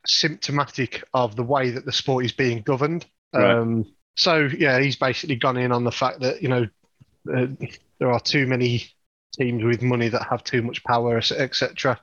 symptomatic 0.05 1.03
of 1.13 1.35
the 1.35 1.43
way 1.43 1.69
that 1.69 1.85
the 1.85 1.91
sport 1.91 2.25
is 2.25 2.31
being 2.31 2.61
governed. 2.61 3.05
Right. 3.33 3.51
Um, 3.51 3.85
so 4.17 4.49
yeah, 4.57 4.79
he's 4.79 4.95
basically 4.95 5.35
gone 5.35 5.57
in 5.57 5.71
on 5.71 5.83
the 5.83 5.91
fact 5.91 6.19
that 6.21 6.41
you 6.41 6.49
know 6.49 6.67
uh, 7.33 7.47
there 7.99 8.11
are 8.11 8.19
too 8.19 8.47
many 8.47 8.83
teams 9.37 9.63
with 9.63 9.81
money 9.81 10.09
that 10.09 10.27
have 10.29 10.43
too 10.43 10.61
much 10.61 10.83
power, 10.83 11.17
etc. 11.17 11.99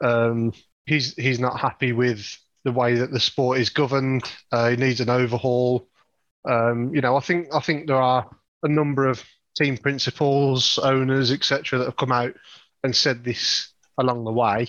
Um, 0.00 0.52
he's 0.86 1.14
he's 1.14 1.40
not 1.40 1.60
happy 1.60 1.92
with 1.92 2.38
the 2.64 2.72
way 2.72 2.94
that 2.94 3.10
the 3.10 3.20
sport 3.20 3.58
is 3.58 3.70
governed. 3.70 4.24
Uh, 4.52 4.70
needs 4.70 5.00
an 5.00 5.10
overhaul. 5.10 5.88
Um, 6.48 6.94
you 6.94 7.00
know, 7.00 7.16
I 7.16 7.20
think 7.20 7.48
I 7.52 7.60
think 7.60 7.86
there 7.86 8.00
are 8.00 8.30
a 8.62 8.68
number 8.68 9.06
of 9.06 9.22
team 9.56 9.76
principals, 9.76 10.78
owners, 10.78 11.32
etc., 11.32 11.78
that 11.78 11.84
have 11.86 11.96
come 11.96 12.12
out 12.12 12.34
and 12.84 12.94
said 12.94 13.24
this 13.24 13.72
along 13.98 14.24
the 14.24 14.32
way. 14.32 14.68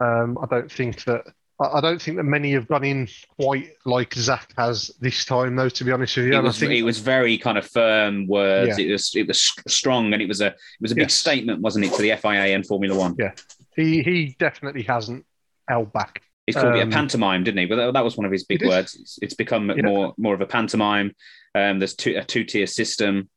Um, 0.00 0.38
I 0.40 0.46
don't 0.46 0.70
think 0.70 1.04
that 1.04 1.24
I 1.72 1.80
don't 1.80 2.00
think 2.00 2.16
that 2.16 2.24
many 2.24 2.52
have 2.52 2.68
gone 2.68 2.84
in 2.84 3.08
quite 3.40 3.70
like 3.84 4.14
Zak 4.14 4.52
has 4.56 4.90
this 5.00 5.24
time, 5.24 5.56
though. 5.56 5.68
To 5.68 5.84
be 5.84 5.92
honest 5.92 6.16
with 6.16 6.26
you, 6.26 6.34
It 6.36 6.42
was, 6.42 6.58
think 6.58 6.72
it 6.72 6.82
was 6.82 6.98
very 6.98 7.38
kind 7.38 7.56
of 7.58 7.66
firm 7.66 8.26
words. 8.26 8.78
Yeah. 8.78 8.86
It 8.86 8.92
was 8.92 9.14
it 9.14 9.28
was 9.28 9.52
strong, 9.68 10.12
and 10.12 10.20
it 10.22 10.28
was 10.28 10.40
a 10.40 10.48
it 10.48 10.56
was 10.80 10.92
a 10.92 10.94
big 10.94 11.02
Yes. 11.04 11.14
statement, 11.14 11.60
wasn't 11.60 11.84
it, 11.86 11.92
to 11.94 12.02
the 12.02 12.16
FIA 12.16 12.54
and 12.54 12.66
Formula 12.66 12.96
One? 12.98 13.14
Yeah. 13.18 13.32
he 13.76 14.02
he 14.02 14.36
definitely 14.38 14.82
hasn't 14.82 15.24
held 15.68 15.92
back. 15.92 16.22
He 16.46 16.52
called 16.52 16.74
it 16.74 16.80
a 16.80 16.82
Um, 16.82 16.90
pantomime, 16.90 17.42
didn't 17.44 17.58
he? 17.60 17.66
But 17.66 17.76
that, 17.76 17.94
that 17.94 18.04
was 18.04 18.16
one 18.18 18.26
of 18.26 18.32
his 18.32 18.44
big 18.44 18.62
It 18.62 18.68
words. 18.68 18.94
It's, 18.96 19.18
it's 19.22 19.34
become 19.34 19.70
Yeah. 19.70 19.82
more 19.82 20.14
more 20.18 20.34
of 20.34 20.40
a 20.40 20.46
pantomime. 20.46 21.14
Um, 21.54 21.78
there's 21.78 21.94
two, 21.94 22.14
a 22.16 22.24
two 22.24 22.44
tier 22.44 22.66
system. 22.66 23.30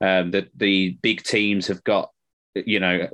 Um, 0.00 0.30
that 0.30 0.48
the 0.56 0.96
big 1.02 1.22
teams 1.24 1.66
have 1.66 1.82
got, 1.82 2.10
you 2.54 2.78
know, 2.78 3.08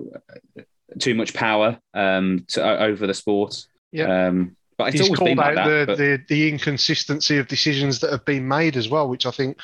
too 0.99 1.15
much 1.15 1.33
power 1.33 1.79
um, 1.95 2.45
to, 2.49 2.63
over 2.83 3.07
the 3.07 3.15
sport. 3.15 3.67
Yeah. 3.95 4.27
Um, 4.27 4.57
but 4.77 4.89
it's 4.89 4.95
He's 4.99 5.03
always 5.09 5.19
called 5.19 5.29
been 5.29 5.39
like 5.39 5.57
out 5.57 5.67
that. 5.69 5.87
the, 5.87 5.87
but- 5.87 5.99
the 5.99 6.25
the 6.29 6.49
inconsistency 6.49 7.39
of 7.39 7.47
decisions 7.49 8.01
that 8.01 8.11
have 8.11 8.25
been 8.25 8.47
made 8.49 8.77
as 8.77 8.89
well, 8.89 9.09
which 9.09 9.25
I 9.25 9.31
think 9.31 9.59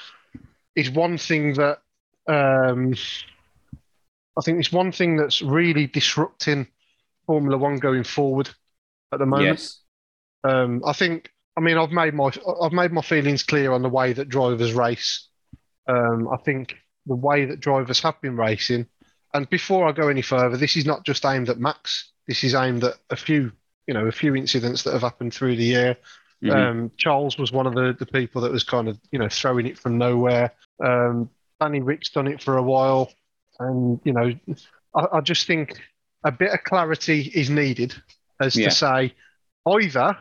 is 0.77 0.89
one 0.91 1.19
thing 1.19 1.55
that 1.55 1.79
um, 2.29 2.95
I 4.39 4.43
think 4.45 4.59
it's 4.61 4.73
one 4.73 4.93
thing 4.93 5.17
that's 5.17 5.43
really 5.43 5.87
disrupting 5.87 6.69
Formula 7.27 7.59
One 7.59 7.79
going 7.79 8.05
forward 8.05 8.49
at 9.13 9.19
the 9.19 9.27
moment. 9.27 9.49
yes. 9.49 9.81
Um, 10.45 10.83
I 10.87 10.93
think. 10.93 11.31
I 11.57 11.61
mean, 11.61 11.77
I've 11.77 11.91
made 11.91 12.15
my 12.15 12.31
I've 12.63 12.73
made 12.73 12.93
my 12.93 13.03
feelings 13.03 13.43
clear 13.43 13.73
on 13.73 13.83
the 13.83 13.89
way 13.89 14.13
that 14.13 14.29
drivers 14.29 14.73
race. 14.73 15.27
Um, 15.89 16.29
I 16.33 16.37
think 16.37 16.77
the 17.07 17.17
way 17.17 17.45
that 17.47 17.59
drivers 17.61 18.01
have 18.01 18.19
been 18.23 18.37
racing, 18.37 18.87
and 19.35 19.51
before 19.51 19.89
I 19.89 19.93
go 19.93 20.09
any 20.09 20.23
further, 20.23 20.57
this 20.57 20.77
is 20.77 20.87
not 20.87 21.05
just 21.05 21.27
aimed 21.27 21.49
at 21.51 21.59
Max. 21.59 22.13
This 22.29 22.45
is 22.45 22.55
aimed 22.55 22.85
at 22.85 22.95
a 23.11 23.17
few, 23.17 23.51
you 23.91 23.95
know, 23.95 24.07
a 24.07 24.13
few 24.13 24.37
incidents 24.37 24.85
that 24.85 24.93
have 24.93 25.03
happened 25.03 25.35
through 25.35 25.57
the 25.57 25.65
year. 25.65 25.97
Mhm. 26.45 26.55
Um, 26.55 26.93
Charles 26.97 27.37
was 27.37 27.51
one 27.51 27.67
of 27.67 27.75
the, 27.75 27.93
the 27.99 28.07
people 28.07 28.41
that 28.43 28.53
was 28.53 28.63
kind 28.63 28.87
of, 28.87 28.97
you 29.11 29.19
know, 29.19 29.29
throwing 29.29 29.67
it 29.67 29.77
from 29.77 29.99
nowhere. 29.99 30.53
Um, 30.81 31.29
Danny 31.61 31.81
Ric's 31.81 32.11
done 32.11 32.29
it 32.29 32.41
for 32.41 32.57
a 32.57 32.63
while, 32.63 33.11
and 33.59 34.01
you 34.05 34.13
know, 34.13 34.33
I, 34.95 35.07
I 35.15 35.21
just 35.23 35.49
think 35.49 35.81
a 36.23 36.31
bit 36.31 36.53
of 36.53 36.63
clarity 36.63 37.33
is 37.35 37.51
needed 37.51 37.93
as 38.41 38.55
Yeah. 38.55 38.69
to 38.69 38.75
say 38.77 39.15
either 39.69 40.17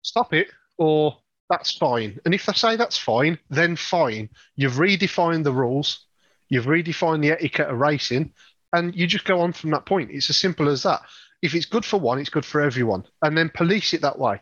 stop 0.00 0.32
it 0.32 0.48
or 0.78 1.18
that's 1.50 1.76
fine. 1.76 2.18
And 2.24 2.32
if 2.32 2.46
they 2.46 2.54
say 2.54 2.76
that's 2.76 2.96
fine, 2.96 3.38
then 3.50 3.76
fine. 3.76 4.30
You've 4.56 4.76
redefined 4.86 5.44
the 5.44 5.52
rules, 5.52 6.06
you've 6.48 6.64
redefined 6.64 7.20
the 7.20 7.32
etiquette 7.32 7.68
of 7.68 7.78
racing, 7.78 8.32
and 8.72 8.96
you 8.96 9.06
just 9.06 9.26
go 9.26 9.42
on 9.42 9.52
from 9.52 9.70
that 9.72 9.84
point. 9.84 10.10
It's 10.10 10.30
as 10.30 10.38
simple 10.38 10.70
as 10.70 10.84
that. 10.84 11.02
If 11.42 11.54
it's 11.54 11.66
good 11.66 11.84
for 11.84 11.98
one, 11.98 12.18
it's 12.20 12.30
good 12.30 12.44
for 12.44 12.60
everyone, 12.60 13.04
and 13.20 13.36
then 13.36 13.50
police 13.50 13.92
it 13.92 14.02
that 14.02 14.18
way. 14.18 14.40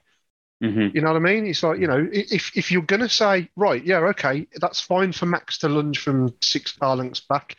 Mhm. 0.63 0.95
You 0.95 1.01
know 1.01 1.09
what 1.13 1.17
I 1.17 1.21
mean? 1.21 1.47
It's 1.47 1.63
like, 1.63 1.81
you 1.81 1.87
know, 1.87 2.07
if, 2.13 2.55
if 2.57 2.71
you're 2.71 2.83
to 2.83 3.09
say, 3.09 3.49
right, 3.57 3.83
yeah, 3.83 3.99
okay, 4.11 4.47
that's 4.57 4.81
fine 4.81 5.13
for 5.13 5.25
Max 5.25 5.59
to 5.59 5.69
lunge 5.69 5.99
from 5.99 6.35
six 6.43 6.73
car 6.73 6.97
lengths 6.97 7.21
back. 7.21 7.57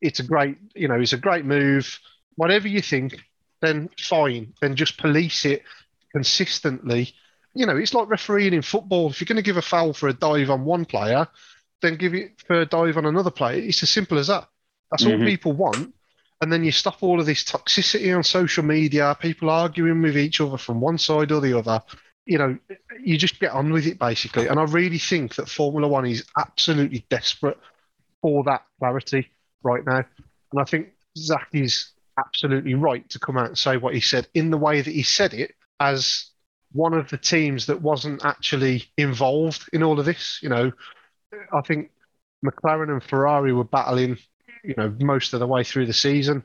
It's 0.00 0.20
a 0.20 0.22
great, 0.22 0.56
you 0.74 0.86
know, 0.86 1.00
it's 1.00 1.12
a 1.12 1.18
great 1.18 1.44
move. 1.44 1.98
Whatever 2.36 2.68
you 2.68 2.80
think, 2.82 3.16
then 3.60 3.88
fine. 3.98 4.54
Then 4.60 4.76
just 4.76 4.98
police 4.98 5.44
it 5.44 5.62
consistently. 6.12 7.14
You 7.54 7.66
know, 7.66 7.76
it's 7.76 7.94
like 7.94 8.08
refereeing 8.08 8.54
in 8.54 8.62
football. 8.62 9.10
If 9.10 9.20
you're 9.20 9.26
going 9.26 9.36
to 9.36 9.42
give 9.42 9.56
a 9.56 9.62
foul 9.62 9.92
for 9.92 10.08
a 10.08 10.12
dive 10.12 10.50
on 10.50 10.64
one 10.64 10.84
player, 10.84 11.26
then 11.82 11.96
give 11.96 12.14
it 12.14 12.40
for 12.46 12.60
a 12.60 12.66
dive 12.66 12.96
on 12.96 13.06
another 13.06 13.30
player. 13.30 13.60
It's 13.60 13.82
as 13.82 13.90
simple 13.90 14.18
as 14.18 14.28
that. 14.28 14.48
That's 14.92 15.04
all 15.04 15.12
Mhm. 15.12 15.26
people 15.26 15.52
want. 15.52 15.94
And 16.40 16.52
then 16.52 16.64
you 16.64 16.72
stop 16.72 17.02
all 17.02 17.18
of 17.18 17.26
this 17.26 17.44
toxicity 17.44 18.14
on 18.14 18.22
social 18.22 18.62
media, 18.62 19.16
people 19.18 19.48
arguing 19.48 20.02
with 20.02 20.18
each 20.18 20.40
other 20.40 20.58
from 20.58 20.80
one 20.80 20.98
side 20.98 21.32
or 21.32 21.40
the 21.40 21.58
other 21.58 21.80
you 22.26 22.38
know, 22.38 22.58
you 23.02 23.16
just 23.16 23.40
get 23.40 23.52
on 23.52 23.72
with 23.72 23.86
it 23.86 23.98
basically. 23.98 24.48
And 24.48 24.58
I 24.58 24.64
really 24.64 24.98
think 24.98 25.36
that 25.36 25.48
Formula 25.48 25.88
One 25.88 26.06
is 26.06 26.24
absolutely 26.36 27.06
desperate 27.08 27.56
for 28.20 28.42
that 28.44 28.64
clarity 28.78 29.30
right 29.62 29.84
now. 29.86 30.04
And 30.52 30.60
I 30.60 30.64
think 30.64 30.88
Zak 31.16 31.48
is 31.52 31.92
absolutely 32.18 32.74
right 32.74 33.08
to 33.10 33.18
come 33.18 33.38
out 33.38 33.46
and 33.46 33.58
say 33.58 33.76
what 33.76 33.94
he 33.94 34.00
said 34.00 34.26
in 34.34 34.50
the 34.50 34.58
way 34.58 34.80
that 34.80 34.92
he 34.92 35.04
said 35.04 35.34
it 35.34 35.54
as 35.78 36.30
one 36.72 36.94
of 36.94 37.08
the 37.10 37.18
teams 37.18 37.66
that 37.66 37.80
wasn't 37.80 38.24
actually 38.24 38.84
involved 38.96 39.68
in 39.72 39.82
all 39.82 40.00
of 40.00 40.04
this. 40.04 40.40
You 40.42 40.48
know, 40.48 40.72
I 41.52 41.60
think 41.60 41.90
McLaren 42.44 42.90
and 42.90 43.02
Ferrari 43.02 43.52
were 43.52 43.64
battling, 43.64 44.18
you 44.66 44.74
know, 44.76 44.94
most 45.00 45.32
of 45.32 45.40
the 45.40 45.46
way 45.46 45.62
through 45.62 45.86
the 45.86 45.92
season. 45.92 46.42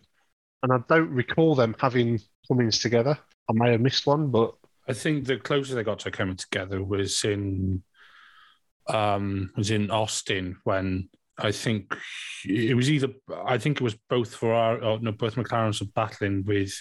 And 0.63 0.71
I 0.71 0.77
don't 0.87 1.09
recall 1.09 1.55
them 1.55 1.75
having 1.79 2.19
Cummins 2.47 2.77
together. 2.77 3.17
I 3.49 3.53
may 3.53 3.71
have 3.71 3.81
missed 3.81 4.05
one, 4.05 4.29
but 4.29 4.53
I 4.87 4.93
think 4.93 5.25
the 5.25 5.37
closest 5.37 5.75
they 5.75 5.83
got 5.83 5.99
to 5.99 6.11
coming 6.11 6.35
together 6.35 6.83
was 6.83 7.23
in 7.23 7.83
um 8.87 9.51
was 9.55 9.71
in 9.71 9.91
Austin 9.91 10.57
when 10.63 11.09
I 11.37 11.51
think 11.51 11.95
it 12.45 12.75
was 12.75 12.89
either 12.89 13.09
I 13.45 13.57
think 13.57 13.77
it 13.77 13.83
was 13.83 13.95
both 14.09 14.35
Ferrari 14.35 14.83
or 14.83 14.99
no 14.99 15.11
both 15.11 15.35
McLarens 15.35 15.79
were 15.79 15.91
battling 15.95 16.43
with 16.45 16.73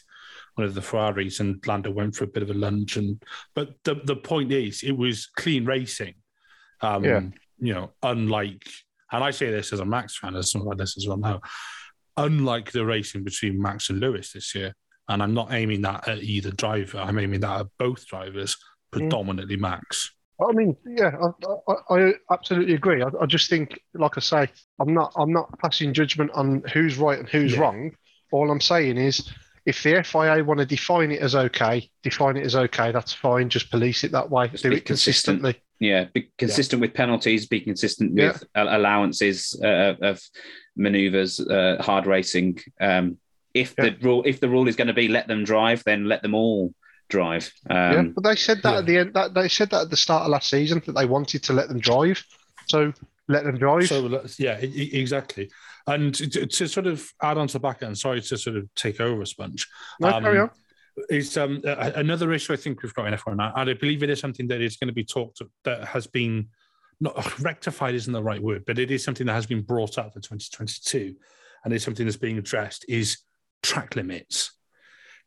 one 0.55 0.67
of 0.67 0.75
the 0.75 0.83
Ferraris 0.83 1.41
and 1.41 1.65
Lando 1.67 1.91
went 1.91 2.17
for 2.17 2.25
a 2.25 2.33
bit 2.35 2.43
of 2.43 2.51
a 2.51 2.55
lunge 2.55 2.97
and 2.97 3.23
but 3.55 3.75
the 3.85 3.95
the 4.05 4.17
point 4.17 4.51
is 4.53 4.83
it 4.83 4.97
was 4.97 5.27
clean 5.37 5.65
racing. 5.65 6.15
Um 6.81 7.05
Yeah. 7.05 7.21
you 7.59 7.75
know, 7.75 7.93
unlike 8.03 8.67
and 9.13 9.25
I 9.25 9.31
say 9.31 9.51
this 9.51 9.73
as 9.73 9.81
a 9.81 9.85
Max 9.85 10.19
fan, 10.19 10.37
as 10.37 10.51
someone 10.51 10.69
like 10.71 10.79
this 10.79 10.97
as 10.97 11.07
well 11.07 11.19
now, 11.19 11.41
unlike 12.17 12.73
the 12.73 12.85
racing 12.85 13.25
between 13.25 13.61
Max 13.61 13.91
and 13.91 14.01
Lewis 14.01 14.33
this 14.33 14.55
year, 14.55 14.75
and 15.09 15.23
I'm 15.23 15.35
not 15.35 15.53
aiming 15.53 15.83
that 15.83 16.07
at 16.09 16.23
either 16.23 16.51
driver. 16.53 16.99
I'm 16.99 17.19
aiming 17.19 17.41
that 17.41 17.61
at 17.61 17.67
both 17.79 18.07
drivers, 18.07 18.55
mm. 18.55 18.59
predominantly 18.93 19.57
Max. 19.57 20.13
I 20.41 20.53
mean, 20.53 20.77
yeah, 20.87 21.11
I, 21.21 21.73
I, 21.73 22.09
I 22.09 22.13
absolutely 22.33 22.75
agree. 22.75 23.03
I, 23.03 23.09
I 23.21 23.27
just 23.27 23.51
think, 23.51 23.79
like 23.95 24.17
I 24.17 24.21
say, 24.21 24.49
I'm 24.79 24.95
not 24.95 25.13
I'm 25.17 25.33
not 25.33 25.59
passing 25.59 25.93
judgment 25.93 26.31
on 26.35 26.63
who's 26.73 26.97
right 26.97 27.19
and 27.19 27.29
who's 27.29 27.53
Yeah. 27.55 27.61
wrong. 27.61 27.91
All 28.33 28.51
I'm 28.51 28.61
saying 28.61 28.97
is, 28.97 29.31
if 29.67 29.83
the 29.83 30.03
FIA 30.03 30.43
want 30.45 30.61
to 30.61 30.67
define 30.67 31.11
it 31.13 31.21
as 31.21 31.35
okay, 31.35 31.91
define 32.03 32.37
it 32.37 32.47
as 32.47 32.57
okay. 32.57 32.93
That's 32.93 33.13
fine. 33.13 33.51
Just 33.51 33.71
police 33.71 34.05
it 34.05 34.13
that 34.13 34.31
way. 34.31 34.49
Just 34.49 34.63
Do 34.63 34.73
it 34.73 34.85
consistently. 34.85 35.61
Yeah, 35.81 36.05
be 36.13 36.31
consistent 36.37 36.81
with 36.83 36.93
penalties, 36.93 37.47
be 37.47 37.61
consistent 37.61 38.13
Yeah. 38.15 38.33
with 38.33 38.45
a- 38.55 38.77
allowances 38.77 39.59
uh, 39.65 39.95
of 40.03 40.21
maneuvers, 40.77 41.41
uh, 41.41 41.79
hard 41.81 42.07
racing. 42.07 42.61
Um, 42.81 43.17
if 43.55 43.75
the 43.75 43.97
rule 44.03 44.23
if 44.27 44.39
the 44.39 44.49
rule 44.49 44.69
is 44.69 44.77
going 44.77 44.89
to 44.89 44.95
be 44.95 45.09
let 45.09 45.27
them 45.27 45.43
drive, 45.43 45.83
then 45.85 46.05
let 46.05 46.23
them 46.23 46.35
all 46.35 46.73
drive. 47.09 47.51
Um, 47.69 47.93
yeah, 47.93 48.03
but 48.15 48.25
they 48.25 48.37
said 48.37 48.63
that 48.63 48.73
yeah. 48.73 48.79
at 48.79 48.87
the 48.87 48.99
end. 48.99 49.15
That 49.15 49.35
they 49.35 49.49
said 49.49 49.71
that 49.71 49.83
at 49.83 49.91
the 49.91 49.97
start 49.97 50.25
of 50.25 50.29
last 50.31 50.51
season 50.51 50.83
that 50.87 50.93
they 50.93 51.07
wanted 51.07 51.43
to 51.45 51.53
let 51.55 51.69
them 51.69 51.81
drive. 51.81 52.23
So 52.69 52.93
let 53.27 53.45
them 53.45 53.59
drive. 53.59 53.89
So 53.89 54.23
yeah, 54.39 54.59
exactly. 54.61 55.51
And 55.87 56.15
to, 56.15 56.47
to 56.47 56.69
sort 56.69 56.87
of 56.87 57.11
add 57.23 57.39
on 57.39 57.49
to 57.49 57.55
the 57.55 57.61
back 57.61 57.83
end, 57.83 57.99
sorry 57.99 58.21
to 58.21 58.37
sort 58.37 58.57
of 58.57 58.73
take 58.75 59.01
over, 59.01 59.25
Sponge. 59.25 59.67
no, 59.99 60.09
um, 60.09 60.23
carry 60.23 60.39
on. 60.39 60.51
Is 61.09 61.37
um, 61.37 61.61
another 61.65 62.33
issue 62.33 62.53
I 62.53 62.57
think 62.57 62.83
we've 62.83 62.95
got 62.95 63.07
in 63.07 63.15
F1 63.15 63.37
now, 63.37 63.53
and 63.57 63.71
I 63.71 63.75
believe 63.75 64.03
it 64.03 64.11
is 64.11 64.21
something 64.21 64.49
that 64.49 64.61
is 64.61 64.77
going 64.77 64.89
to 64.89 64.95
be 64.95 65.05
talked 65.05 65.41
that 65.65 65.85
has 65.85 66.07
been 66.07 66.49
not 67.01 67.41
rectified 67.41 67.95
isn't 67.95 68.13
the 68.13 68.23
right 68.23 68.43
word, 68.43 68.65
but 68.67 68.79
it 68.79 68.91
is 68.91 69.03
something 69.03 69.27
that 69.27 69.35
has 69.35 69.47
been 69.47 69.63
brought 69.63 69.99
up 69.99 70.13
for 70.13 70.21
2022, 70.21 71.15
and 71.65 71.73
it's 71.73 71.85
something 71.85 72.07
that's 72.07 72.17
being 72.17 72.39
addressed 72.39 72.85
is 72.89 73.19
track 73.63 73.97
limits, 73.97 74.53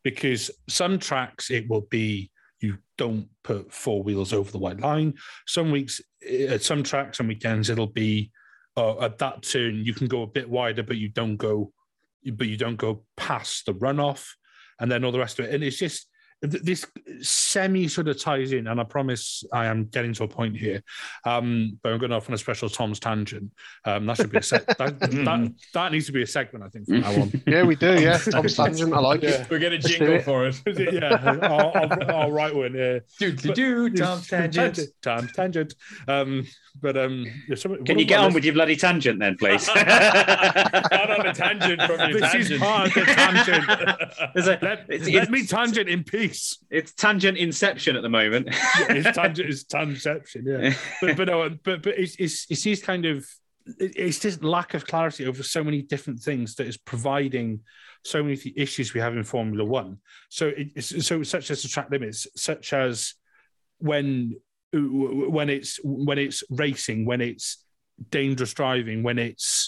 because 0.02 0.50
some 0.68 0.98
tracks 0.98 1.50
it 1.50 1.68
will 1.68 1.86
be 1.90 2.30
you 2.60 2.78
don't 2.96 3.28
put 3.42 3.72
four 3.72 4.02
wheels 4.02 4.32
over 4.32 4.50
the 4.50 4.58
white 4.58 4.80
line. 4.80 5.14
Some 5.46 5.70
weeks, 5.70 6.00
eh, 6.26 6.46
at 6.46 6.62
some 6.62 6.82
tracks 6.82 7.20
and 7.20 7.28
weekends, 7.28 7.68
it'll 7.68 7.86
be 7.86 8.30
uh, 8.76 8.98
at 9.00 9.18
that 9.18 9.42
turn 9.42 9.84
you 9.84 9.94
can 9.94 10.06
go 10.06 10.22
a 10.22 10.26
bit 10.26 10.48
wider, 10.48 10.82
but 10.82 10.96
you 10.96 11.08
don't 11.08 11.36
go, 11.36 11.72
but 12.32 12.46
you 12.46 12.56
don't 12.56 12.76
go 12.76 13.04
past 13.16 13.66
the 13.66 13.74
runoff 13.74 14.26
and 14.80 14.90
then 14.90 15.04
all 15.04 15.12
the 15.12 15.18
rest 15.18 15.38
of 15.38 15.46
it. 15.46 15.54
And 15.54 15.62
it's 15.62 15.76
just 15.76 16.06
this 16.46 16.86
semi 17.20 17.88
sort 17.88 18.08
of 18.08 18.20
ties 18.20 18.52
in, 18.52 18.66
and 18.66 18.80
I 18.80 18.84
promise 18.84 19.44
I 19.52 19.66
am 19.66 19.84
getting 19.86 20.12
to 20.14 20.24
a 20.24 20.28
point 20.28 20.56
here. 20.56 20.82
Um, 21.24 21.78
but 21.82 21.92
I'm 21.92 21.98
going 21.98 22.12
off 22.12 22.28
on 22.28 22.34
a 22.34 22.38
special 22.38 22.68
Tom's 22.68 23.00
tangent. 23.00 23.50
Um, 23.84 24.06
that 24.06 24.16
should 24.16 24.30
be 24.30 24.38
a 24.38 24.42
sec- 24.42 24.66
that, 24.78 24.98
that, 25.00 25.54
that 25.72 25.92
needs 25.92 26.06
to 26.06 26.12
be 26.12 26.22
a 26.22 26.26
segment, 26.26 26.64
I 26.64 26.68
think, 26.68 26.86
from 26.86 27.00
now 27.00 27.22
on. 27.22 27.32
Yeah, 27.46 27.62
we 27.64 27.76
do. 27.76 28.00
Yeah, 28.00 28.18
Tom's 28.18 28.56
tangent. 28.56 28.92
I 28.92 28.98
like 29.00 29.22
it. 29.22 29.48
We're 29.50 29.58
get 29.58 29.72
a 29.72 29.78
jingle 29.78 30.14
it. 30.14 30.24
for 30.24 30.46
it. 30.46 30.60
yeah, 30.66 31.18
I'll, 31.42 31.72
I'll, 31.74 32.10
I'll 32.16 32.32
write 32.32 32.54
one. 32.54 32.74
Yeah. 32.74 32.98
Do 33.18 33.32
do 33.32 33.52
do. 33.54 33.90
Tom's 33.90 34.28
tangent. 34.28 34.80
Tom's 35.02 35.32
tangent. 35.32 35.74
Um, 36.08 36.46
but 36.82 36.96
um, 36.96 37.24
yeah, 37.48 37.54
so- 37.54 37.76
Can 37.84 37.98
you 37.98 38.04
get 38.04 38.18
on 38.18 38.26
this- 38.30 38.34
with 38.34 38.44
your 38.44 38.54
bloody 38.54 38.76
tangent 38.76 39.20
then, 39.20 39.36
please? 39.38 39.66
Not 39.74 41.10
on 41.20 41.26
a 41.26 41.34
tangent 41.34 41.80
from 41.82 42.00
your 42.10 42.20
This 42.20 42.34
is 42.34 42.48
tangent. 42.48 42.60
part 42.62 42.88
of 42.88 42.94
the 42.94 43.04
tangent. 43.04 43.64
There's 44.34 44.46
a- 44.48 44.58
Let, 44.60 44.80
it's- 44.90 45.00
let 45.06 45.08
it's- 45.08 45.28
me 45.30 45.46
tangent 45.46 45.88
in 45.88 46.02
peace. 46.04 46.33
Race. 46.34 46.58
It's 46.70 46.92
tangent 46.94 47.38
inception 47.38 47.96
at 47.96 48.02
the 48.02 48.08
moment. 48.08 48.48
It's 48.50 49.16
tangent, 49.16 49.48
it's 49.50 49.64
tangenception, 49.64 50.42
yeah. 50.46 50.74
But 51.00 51.16
but 51.16 51.28
no, 51.28 51.50
but 51.62 51.82
but 51.82 51.98
it's 51.98 52.16
it's 52.16 52.46
it's 52.50 52.62
these 52.62 52.82
kind 52.82 53.06
of 53.06 53.26
it's 53.78 54.18
just 54.18 54.44
lack 54.44 54.74
of 54.74 54.86
clarity 54.86 55.26
over 55.26 55.42
so 55.42 55.64
many 55.64 55.82
different 55.82 56.20
things 56.20 56.54
that 56.56 56.66
is 56.66 56.76
providing 56.76 57.60
so 58.04 58.22
many 58.22 58.38
issues 58.56 58.92
we 58.92 59.00
have 59.00 59.16
in 59.16 59.24
Formula 59.24 59.64
One. 59.64 59.98
So 60.28 60.52
it's 60.54 61.06
so 61.06 61.22
such 61.22 61.50
as 61.50 61.62
the 61.62 61.68
track 61.68 61.90
limits, 61.90 62.26
such 62.36 62.72
as 62.72 63.14
when 63.78 64.36
when 64.72 65.48
it's 65.48 65.78
when 65.82 66.18
it's 66.18 66.42
racing, 66.50 67.06
when 67.06 67.20
it's 67.20 67.64
dangerous 68.10 68.52
driving, 68.52 69.02
when 69.02 69.18
it's 69.18 69.63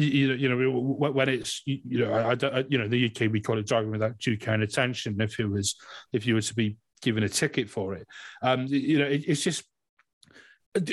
you 0.00 0.28
know, 0.28 0.34
you 0.34 0.48
know, 0.48 1.10
when 1.10 1.28
it's 1.28 1.62
you 1.64 2.00
know, 2.00 2.12
I, 2.12 2.32
I, 2.46 2.64
you 2.68 2.78
know, 2.78 2.88
the 2.88 3.06
UK 3.06 3.30
we 3.30 3.40
call 3.40 3.58
it 3.58 3.66
driving 3.66 3.90
without 3.90 4.18
due 4.18 4.36
care 4.36 4.54
and 4.54 4.62
attention. 4.62 5.20
If 5.20 5.38
it 5.38 5.46
was, 5.46 5.76
if 6.12 6.26
you 6.26 6.34
were 6.34 6.40
to 6.40 6.54
be 6.54 6.76
given 7.02 7.22
a 7.22 7.28
ticket 7.28 7.70
for 7.70 7.94
it, 7.94 8.06
um, 8.42 8.66
you 8.66 8.98
know, 8.98 9.06
it, 9.06 9.24
it's 9.26 9.42
just 9.42 9.64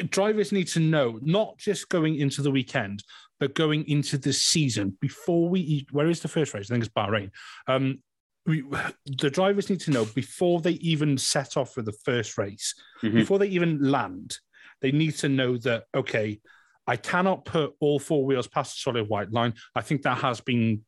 drivers 0.09 0.51
need 0.51 0.67
to 0.69 0.79
know 0.79 1.19
not 1.21 1.57
just 1.57 1.89
going 1.89 2.15
into 2.15 2.41
the 2.41 2.51
weekend, 2.51 3.03
but 3.39 3.53
going 3.53 3.87
into 3.87 4.17
the 4.17 4.33
season 4.33 4.97
before 4.99 5.49
we. 5.49 5.87
Where 5.91 6.07
is 6.07 6.21
the 6.21 6.27
first 6.27 6.53
race? 6.53 6.69
I 6.69 6.75
think 6.75 6.85
it's 6.85 6.93
Bahrain. 6.93 7.31
Um, 7.67 7.99
we, 8.45 8.63
the 9.05 9.29
drivers 9.29 9.69
need 9.69 9.81
to 9.81 9.91
know 9.91 10.05
before 10.05 10.61
they 10.61 10.73
even 10.73 11.17
set 11.17 11.57
off 11.57 11.73
for 11.73 11.81
the 11.81 11.97
first 12.03 12.37
race, 12.37 12.73
mm-hmm. 13.03 13.15
before 13.15 13.39
they 13.39 13.47
even 13.47 13.79
land, 13.91 14.37
they 14.81 14.91
need 14.91 15.15
to 15.17 15.29
know 15.29 15.57
that 15.57 15.83
okay, 15.95 16.39
I 16.87 16.95
cannot 16.95 17.45
put 17.45 17.73
all 17.79 17.99
four 17.99 18.25
wheels 18.25 18.47
past 18.47 18.75
the 18.75 18.79
solid 18.79 19.09
white 19.09 19.31
line. 19.31 19.53
I 19.75 19.81
think 19.81 20.03
that 20.03 20.19
has 20.19 20.41
been. 20.41 20.83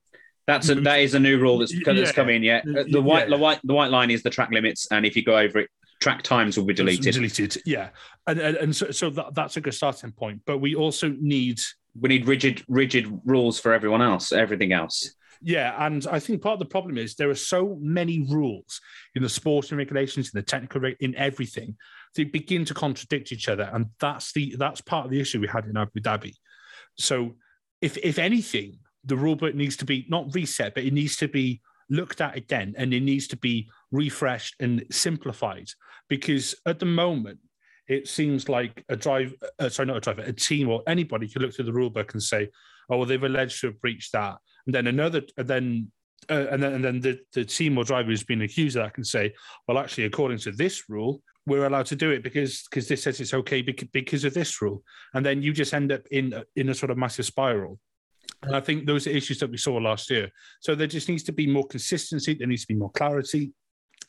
That's 0.48 0.70
a, 0.70 0.76
that 0.76 1.00
is 1.02 1.14
a 1.14 1.20
new 1.20 1.38
rule 1.38 1.60
that's, 1.60 1.74
that's 1.86 2.00
yeah. 2.00 2.12
come 2.12 2.30
in. 2.30 2.42
Yeah, 2.42 2.62
the 2.64 3.02
white 3.02 3.30
yeah. 3.30 3.36
the 3.36 3.38
white 3.38 3.60
the 3.64 3.74
white 3.74 3.92
line 3.92 4.10
is 4.10 4.24
the 4.24 4.32
track 4.32 4.50
limits, 4.52 4.88
and 4.90 5.06
if 5.06 5.16
you 5.16 5.24
go 5.24 5.38
over 5.38 5.60
it, 5.60 5.70
track 6.00 6.24
times 6.24 6.58
will 6.58 6.66
be 6.66 6.74
deleted. 6.74 7.14
Deleted, 7.14 7.62
yeah, 7.66 7.90
and 8.26 8.40
and, 8.40 8.58
and 8.58 8.76
so, 8.76 8.90
so 8.90 9.12
that, 9.12 9.36
that's 9.36 9.58
a 9.58 9.62
good 9.62 9.76
starting 9.76 10.12
point. 10.12 10.42
But 10.48 10.58
we 10.58 10.74
also 10.74 11.10
need 11.20 11.60
we 12.00 12.10
need 12.10 12.28
rigid 12.28 12.64
rigid 12.68 13.22
rules 13.26 13.60
for 13.60 13.74
everyone 13.74 14.02
else, 14.02 14.32
everything 14.32 14.72
else. 14.72 15.14
Yeah, 15.42 15.74
and 15.86 16.06
I 16.08 16.20
think 16.20 16.42
part 16.42 16.54
of 16.54 16.60
the 16.60 16.66
problem 16.66 16.98
is 16.98 17.16
there 17.16 17.30
are 17.30 17.36
so 17.36 17.78
many 17.80 18.26
rules 18.30 18.82
in 19.16 19.24
the 19.24 19.30
sporting 19.30 19.78
regulations, 19.78 20.32
in 20.34 20.38
the 20.38 20.44
technical, 20.44 20.84
in 21.00 21.16
everything, 21.16 21.78
they 22.16 22.26
begin 22.26 22.66
to 22.66 22.74
contradict 22.74 23.32
each 23.32 23.48
other, 23.48 23.70
and 23.74 23.88
that's 24.00 24.34
the 24.34 24.56
that's 24.58 24.82
part 24.82 25.06
of 25.06 25.12
the 25.12 25.22
issue 25.22 25.40
we 25.40 25.48
had 25.48 25.66
in 25.66 25.78
Abu 25.78 26.02
Dhabi. 26.02 26.34
So, 26.98 27.36
if 27.82 27.98
if 27.98 28.20
anything, 28.20 28.80
the 29.06 29.16
rule 29.16 29.36
book 29.36 29.56
needs 29.56 29.78
to 29.78 29.86
be 29.86 30.06
not 30.10 30.34
reset, 30.36 30.76
but 30.76 30.84
it 30.84 30.94
needs 30.94 31.16
to 31.18 31.28
be 31.28 31.62
looked 31.90 32.20
at 32.20 32.36
again, 32.36 32.76
and 32.78 32.94
it 32.94 33.02
needs 33.02 33.28
to 33.28 33.38
be 33.38 33.70
refreshed 33.92 34.56
and 34.60 34.86
simplified 34.92 35.68
because 36.10 36.56
at 36.66 36.80
the 36.80 36.86
moment 36.86 37.40
it 37.88 38.08
seems 38.08 38.50
like 38.50 38.84
a 38.90 38.96
drive, 38.96 39.34
uh, 39.60 39.70
sorry, 39.70 39.88
not 39.88 39.98
a 39.98 40.00
driver, 40.00 40.22
a 40.22 40.34
team 40.34 40.70
or 40.70 40.84
anybody 40.88 41.28
could 41.28 41.42
look 41.42 41.54
through 41.56 41.66
the 41.66 41.74
rule 41.74 41.90
book 41.90 42.14
and 42.14 42.22
say, 42.22 42.48
oh, 42.90 42.98
well, 42.98 43.06
they've 43.08 43.24
alleged 43.24 43.62
to 43.62 43.68
have 43.68 43.82
breached 43.82 44.12
that. 44.12 44.38
And 44.70 44.76
then 44.76 44.86
another, 44.86 45.24
then, 45.36 45.92
uh, 46.30 46.46
and 46.52 46.62
then, 46.62 46.74
and 46.74 46.86
then 46.86 47.00
the, 47.00 47.20
the 47.34 47.44
team 47.44 47.76
or 47.76 47.84
driver 47.84 48.10
who's 48.10 48.24
been 48.24 48.44
accused 48.44 48.78
of 48.78 48.84
that 48.84 48.94
can 48.94 49.04
say, 49.04 49.34
well, 49.68 49.80
actually, 49.80 50.04
according 50.04 50.38
to 50.40 50.52
this 50.52 50.88
rule, 50.90 51.24
we're 51.48 51.66
allowed 51.66 51.88
to 51.88 51.96
do 51.96 52.12
it 52.12 52.22
because 52.22 52.68
because 52.70 52.88
this 52.88 53.02
says 53.02 53.20
it's 53.20 53.34
okay 53.34 53.64
because, 53.64 54.26
of 54.26 54.36
this 54.36 54.62
rule. 54.62 54.84
And 55.16 55.26
then 55.26 55.42
you 55.42 55.54
just 55.54 55.74
end 55.74 55.92
up 55.92 56.02
in 56.12 56.36
in 56.56 56.70
a 56.70 56.76
sort 56.76 56.92
of 56.92 57.00
massive 57.00 57.26
spiral. 57.26 57.80
And 58.44 58.56
I 58.56 58.60
think 58.60 58.86
those 58.86 59.08
are 59.08 59.10
issues 59.10 59.40
that 59.40 59.50
we 59.50 59.58
saw 59.58 59.78
last 59.78 60.12
year. 60.12 60.30
So 60.60 60.76
there 60.76 60.86
just 60.86 61.10
needs 61.10 61.24
to 61.24 61.32
be 61.32 61.48
more 61.48 61.66
consistency. 61.66 62.36
There 62.36 62.48
needs 62.48 62.62
to 62.62 62.74
be 62.74 62.80
more 62.80 62.92
clarity, 62.92 63.54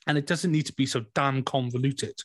and 0.07 0.19
it 0.19 0.27
doesn't 0.27 0.53
need 0.53 0.67
to 0.67 0.75
be 0.75 0.85
so 0.85 1.07
damn 1.15 1.43
convoluted. 1.43 2.21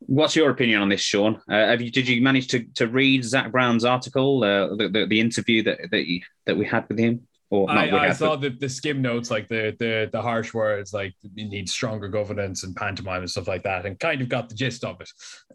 What's 0.00 0.36
your 0.36 0.50
opinion 0.50 0.82
on 0.82 0.90
this, 0.90 1.00
Sean? 1.00 1.36
Uh, 1.48 1.68
have 1.68 1.80
you 1.80 1.90
did 1.90 2.06
you 2.08 2.20
manage 2.20 2.48
to 2.48 2.66
to 2.74 2.88
read 2.88 3.24
Zak 3.24 3.50
Brown's 3.50 3.86
article, 3.86 4.44
uh, 4.44 4.76
the, 4.76 4.88
the, 4.90 5.06
the 5.06 5.20
interview 5.20 5.62
that 5.62 5.78
that, 5.90 6.06
you, 6.06 6.20
that 6.46 6.56
we 6.56 6.66
had 6.66 6.86
with 6.88 6.98
him? 6.98 7.26
Or 7.54 7.70
I, 7.70 8.08
I 8.08 8.12
saw 8.12 8.34
the, 8.34 8.50
the 8.50 8.68
skim 8.68 9.00
notes, 9.00 9.30
like 9.30 9.46
the 9.46 9.76
the 9.78 10.08
the 10.10 10.20
harsh 10.20 10.52
words, 10.52 10.92
like 10.92 11.14
you 11.22 11.48
need 11.48 11.68
stronger 11.68 12.08
governance 12.08 12.64
and 12.64 12.74
pantomime 12.74 13.20
and 13.20 13.30
stuff 13.30 13.46
like 13.46 13.62
that, 13.62 13.86
and 13.86 13.96
kind 14.00 14.20
of 14.20 14.28
got 14.28 14.48
the 14.48 14.56
gist 14.56 14.82
of 14.82 15.00
it. 15.00 15.10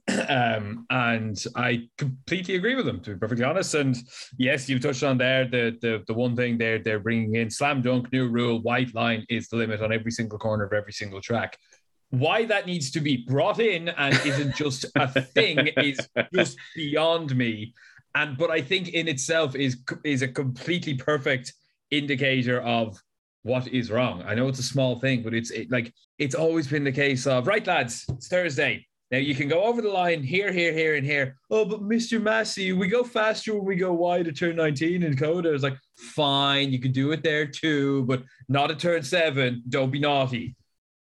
Um, 0.30 0.86
and 0.90 1.44
I 1.56 1.88
completely 1.98 2.56
agree 2.56 2.76
with 2.76 2.86
them, 2.86 3.00
to 3.02 3.12
be 3.14 3.20
perfectly 3.20 3.44
honest. 3.44 3.76
And 3.76 3.98
yes, 4.38 4.70
you 4.70 4.80
touched 4.80 5.04
on 5.04 5.18
there 5.18 5.46
the 5.46 5.78
the 5.82 6.04
the 6.08 6.14
one 6.14 6.36
thing 6.36 6.58
they're 6.58 6.80
they're 6.80 7.00
bringing 7.00 7.36
in 7.36 7.50
slam 7.50 7.82
dunk 7.82 8.12
new 8.12 8.28
rule, 8.30 8.62
white 8.62 8.94
line 8.96 9.26
is 9.30 9.50
the 9.50 9.58
limit 9.58 9.82
on 9.82 9.92
every 9.92 10.12
single 10.12 10.40
corner 10.40 10.64
of 10.64 10.74
every 10.74 10.94
single 10.94 11.22
track 11.22 11.58
why 12.12 12.44
that 12.44 12.66
needs 12.66 12.90
to 12.90 13.00
be 13.00 13.18
brought 13.18 13.60
in 13.60 13.88
and 13.90 14.16
isn't 14.26 14.56
just 14.56 14.84
a 14.96 15.22
thing 15.22 15.68
is 15.78 16.00
just 16.34 16.58
beyond 16.76 17.36
me 17.36 17.72
and 18.16 18.36
but 18.36 18.50
i 18.50 18.60
think 18.60 18.88
in 18.90 19.08
itself 19.08 19.56
is 19.56 19.78
is 20.04 20.24
a 20.24 20.28
completely 20.28 20.96
perfect 20.96 21.54
indicator 21.92 22.62
of 22.62 23.02
what 23.44 23.68
is 23.68 23.90
wrong 23.90 24.22
i 24.26 24.36
know 24.36 24.48
it's 24.48 24.60
a 24.60 24.64
small 24.64 25.00
thing 25.00 25.24
but 25.24 25.34
it's 25.34 25.52
it, 25.52 25.72
like 25.72 25.94
it's 26.18 26.36
always 26.36 26.68
been 26.68 26.84
the 26.84 26.92
case 26.92 27.26
of 27.26 27.48
right 27.48 27.66
lads 27.68 28.06
it's 28.10 28.28
thursday 28.28 28.86
now 29.12 29.18
you 29.18 29.34
can 29.34 29.48
go 29.48 29.64
over 29.64 29.82
the 29.82 29.90
line 29.90 30.22
here, 30.22 30.52
here, 30.52 30.72
here, 30.72 30.96
and 30.96 31.06
here. 31.06 31.36
Oh, 31.50 31.66
but 31.66 31.82
Mr. 31.82 32.22
Masi, 32.22 32.78
we 32.78 32.88
go 32.88 33.04
faster 33.04 33.56
when 33.56 33.66
we 33.66 33.76
go 33.76 33.92
wide 33.92 34.28
at 34.28 34.38
turn 34.38 34.56
19 34.56 35.02
in 35.02 35.18
COTA. 35.18 35.52
It's 35.52 35.64
like, 35.64 35.78
fine, 35.96 36.72
you 36.72 36.80
can 36.80 36.92
do 36.92 37.12
it 37.12 37.24
there 37.24 37.48
too, 37.48 38.04
but 38.04 38.24
not 38.50 38.70
at 38.70 38.78
turn 38.78 39.02
seven. 39.02 39.64
Don't 39.68 39.90
be 39.90 40.00
naughty. 40.00 40.56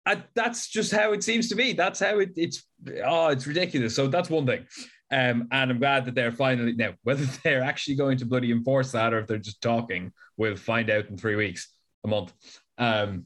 I, 0.06 0.24
that's 0.36 0.70
just 0.70 0.94
how 0.94 1.12
it 1.12 1.22
seems 1.22 1.50
to 1.50 1.56
be. 1.56 1.74
That's 1.74 2.00
how 2.00 2.20
it, 2.20 2.32
it's. 2.38 2.64
Oh, 3.06 3.28
it's 3.28 3.46
ridiculous. 3.46 3.94
So 3.94 4.08
that's 4.08 4.30
one 4.30 4.46
thing. 4.46 4.66
Um, 5.10 5.48
and 5.52 5.72
I'm 5.72 5.80
glad 5.80 6.06
that 6.06 6.16
they're 6.16 6.32
finally 6.32 6.74
now 6.74 6.94
whether 7.04 7.26
they're 7.44 7.64
actually 7.64 7.96
going 7.96 8.18
to 8.18 8.26
bloody 8.26 8.52
enforce 8.52 8.92
that 8.92 9.14
or 9.14 9.20
if 9.20 9.28
they're 9.28 9.38
just 9.38 9.62
talking, 9.62 10.12
we'll 10.36 10.56
find 10.56 10.90
out 10.90 11.10
in 11.10 11.18
three 11.18 11.36
weeks, 11.36 11.70
a 12.04 12.08
month. 12.08 12.34
Um, 12.78 13.26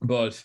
but 0.00 0.42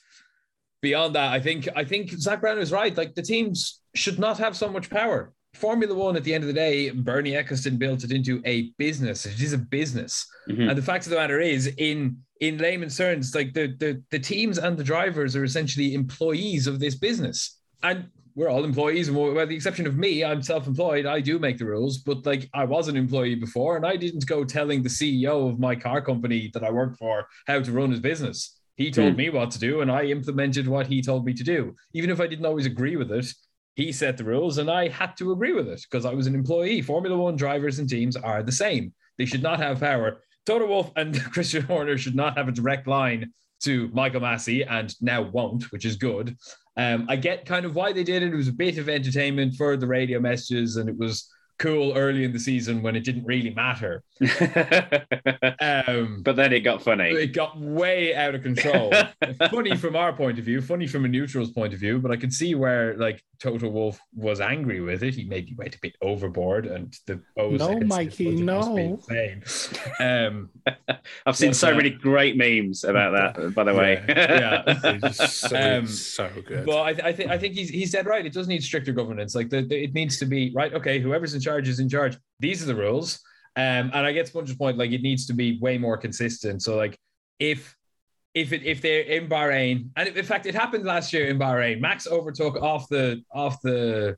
beyond 0.82 1.16
that, 1.16 1.32
I 1.32 1.40
think 1.40 1.68
I 1.76 1.84
think 1.84 2.10
Zak 2.12 2.42
Brown 2.42 2.58
is 2.58 2.72
right. 2.72 2.96
Like 2.96 3.16
the 3.16 3.22
teams 3.22 3.82
should 3.96 4.20
not 4.20 4.38
have 4.40 4.56
so 4.58 4.70
much 4.70 4.90
power. 4.90 5.34
Formula 5.54 5.94
One, 5.94 6.16
at 6.16 6.24
the 6.24 6.34
end 6.34 6.44
of 6.44 6.48
the 6.48 6.54
day, 6.54 6.90
Bernie 6.92 7.32
Ecclestone 7.32 7.78
built 7.78 8.04
it 8.04 8.12
into 8.12 8.42
a 8.46 8.72
business. 8.78 9.26
It 9.26 9.42
is 9.42 9.54
a 9.54 9.58
business, 9.58 10.26
mm-hmm. 10.50 10.70
and 10.70 10.78
the 10.78 10.82
fact 10.82 11.06
of 11.06 11.10
the 11.10 11.18
matter 11.18 11.40
is, 11.40 11.68
in 11.78 12.18
in 12.40 12.58
layman's 12.58 12.98
terms, 12.98 13.36
like 13.36 13.54
the, 13.54 13.76
the 13.78 14.02
the 14.12 14.20
teams 14.20 14.58
and 14.58 14.78
the 14.78 14.84
drivers 14.84 15.36
are 15.36 15.44
essentially 15.44 15.94
employees 15.94 16.68
of 16.68 16.80
this 16.80 16.96
business, 16.96 17.60
and 17.84 18.08
we're 18.42 18.50
all 18.50 18.64
employees. 18.64 19.08
And 19.08 19.16
with 19.16 19.50
the 19.50 19.56
exception 19.56 19.86
of 19.86 19.98
me, 19.98 20.24
I'm 20.26 20.42
self-employed. 20.42 21.06
I 21.06 21.20
do 21.22 21.38
make 21.38 21.60
the 21.60 21.66
rules, 21.66 22.00
but 22.00 22.26
like 22.26 22.50
I 22.56 22.66
was 22.66 22.88
an 22.88 22.98
employee 22.98 23.36
before, 23.36 23.78
and 23.78 23.86
I 23.86 23.96
didn't 23.96 24.26
go 24.26 24.44
telling 24.44 24.82
the 24.82 24.90
CEO 24.90 25.48
of 25.48 25.60
my 25.60 25.76
car 25.76 26.02
company 26.02 26.50
that 26.56 26.64
I 26.64 26.72
worked 26.72 26.98
for 26.98 27.28
how 27.46 27.62
to 27.62 27.72
run 27.72 27.92
his 27.92 28.00
business. 28.00 28.58
He 28.78 28.90
told 28.90 29.14
mm. 29.14 29.18
me 29.18 29.30
what 29.30 29.52
to 29.52 29.60
do, 29.60 29.82
and 29.82 29.92
I 29.92 30.06
implemented 30.06 30.68
what 30.68 30.88
he 30.88 31.04
told 31.04 31.24
me 31.24 31.34
to 31.36 31.44
do, 31.44 31.76
even 31.94 32.10
if 32.10 32.20
I 32.20 32.26
didn't 32.26 32.48
always 32.48 32.66
agree 32.66 32.96
with 32.96 33.12
it 33.12 33.32
he 33.76 33.92
set 33.92 34.18
the 34.18 34.24
rules 34.24 34.58
and 34.58 34.70
I 34.70 34.90
had 34.90 35.16
to 35.18 35.32
agree 35.32 35.54
with 35.54 35.70
it 35.70 35.82
because 35.90 36.06
I 36.06 36.14
was 36.14 36.28
an 36.28 36.36
employee. 36.36 36.82
Formula 36.82 37.18
One 37.18 37.38
drivers 37.38 37.80
and 37.80 37.90
teams 37.90 38.18
are 38.18 38.44
the 38.44 38.52
same. 38.52 38.94
They 39.18 39.26
should 39.26 39.42
not 39.42 39.60
have 39.60 39.80
power. 39.80 40.22
Toto 40.46 40.68
Wolff 40.68 40.92
and 40.98 41.20
Christian 41.32 41.64
Horner 41.64 41.98
should 41.98 42.16
not 42.16 42.38
have 42.38 42.50
a 42.50 42.52
direct 42.52 42.86
line 42.86 43.32
to 43.62 43.90
Michael 43.94 44.22
Masi, 44.22 44.66
and 44.70 44.94
now 45.02 45.22
won't, 45.22 45.72
which 45.72 45.86
is 45.86 45.96
good. 45.96 46.36
Um, 46.78 47.06
I 47.10 47.16
get 47.18 47.46
kind 47.46 47.66
of 47.66 47.76
why 47.76 47.92
they 47.92 48.04
did 48.04 48.24
it. 48.24 48.34
It 48.34 48.36
was 48.36 48.48
a 48.48 48.54
bit 48.54 48.78
of 48.78 48.88
entertainment 48.88 49.56
for 49.56 49.76
the 49.76 49.88
radio 49.88 50.20
messages 50.20 50.78
and 50.78 50.88
it 50.88 50.98
was 50.98 51.28
cool 51.62 51.96
early 51.96 52.24
in 52.24 52.34
the 52.34 52.40
season 52.40 52.82
when 52.82 52.96
it 52.96 53.04
didn't 53.04 53.24
really 53.24 53.52
matter. 53.52 54.04
um, 55.62 56.22
but 56.24 56.36
then 56.36 56.52
it 56.54 56.62
got 56.62 56.82
funny. 56.82 57.12
It 57.12 57.34
got 57.34 57.60
way 57.60 58.16
out 58.16 58.34
of 58.34 58.42
control. 58.42 58.92
funny 59.52 59.76
from 59.78 59.96
our 59.96 60.12
point 60.12 60.40
of 60.40 60.46
view, 60.46 60.60
funny 60.60 60.88
from 60.88 61.06
a 61.06 61.08
neutral's 61.08 61.52
point 61.52 61.74
of 61.74 61.80
view, 61.80 62.00
but 62.00 62.10
I 62.10 62.18
could 62.18 62.34
see 62.34 62.56
where 62.56 62.98
like 62.98 63.24
Toto 63.40 63.70
Wolff 63.70 64.00
was 64.16 64.42
angry 64.42 64.82
with 64.82 65.04
it. 65.04 65.14
He 65.14 65.24
maybe 65.24 65.54
went 65.56 65.76
a 65.76 65.80
bit 65.80 65.96
overboard 66.02 66.66
and 66.66 66.96
the 67.06 67.22
No, 67.38 67.80
Mikey, 67.80 68.42
no. 68.42 69.00
Um, 70.00 70.50
I've 71.28 71.38
seen 71.38 71.54
so 71.54 71.72
uh, 71.72 71.76
many 71.76 71.92
great 71.92 72.38
memes 72.38 72.84
about 72.84 73.36
that, 73.36 73.54
by 73.54 73.64
the 73.64 73.76
way. 73.76 74.04
Yeah. 74.10 74.64
yeah. 74.84 75.10
so, 75.12 75.78
um, 75.78 75.88
so, 75.88 76.30
good. 76.46 76.66
But 76.66 76.82
I, 76.82 76.94
th- 76.94 77.06
I 77.06 77.14
think 77.14 77.30
I 77.30 77.38
think 77.38 77.54
he's 77.54 77.70
he's 77.70 77.92
dead 77.92 78.08
right. 78.08 78.26
It 78.26 78.34
does 78.34 78.48
need 78.48 78.64
stricter 78.64 78.94
governance. 78.94 79.36
Like 79.36 79.50
the, 79.50 79.62
the, 79.62 79.84
it 79.84 79.94
needs 79.94 80.18
to 80.20 80.26
be 80.26 80.52
right. 80.56 80.74
Okay, 80.74 81.00
whoever's 81.00 81.34
in 81.34 81.42
charge 81.42 81.51
charge 81.52 81.68
is 81.68 81.80
in 81.80 81.90
charge. 81.90 82.18
These 82.40 82.64
are 82.64 82.68
the 82.68 82.76
rules. 82.76 83.20
Um, 83.56 83.92
and 83.94 84.06
I 84.08 84.12
get 84.14 84.28
Sponge's 84.28 84.56
point, 84.56 84.78
like 84.78 84.92
it 84.92 85.02
needs 85.02 85.26
to 85.28 85.34
be 85.34 85.60
way 85.60 85.78
more 85.78 85.98
consistent. 85.98 86.62
So 86.62 86.78
like 86.78 86.98
if 87.40 87.76
if 88.34 88.54
it 88.54 88.64
if 88.64 88.82
they're 88.82 89.02
in 89.02 89.28
Bahrain, 89.28 89.90
and 89.98 90.08
in 90.08 90.26
fact 90.26 90.46
it 90.46 90.56
happened 90.56 90.86
last 90.86 91.12
year 91.12 91.28
in 91.28 91.38
Bahrain, 91.38 91.82
Max 91.82 92.08
overtook 92.08 92.56
off 92.62 92.88
the 92.88 93.22
off 93.34 93.62
the 93.62 94.16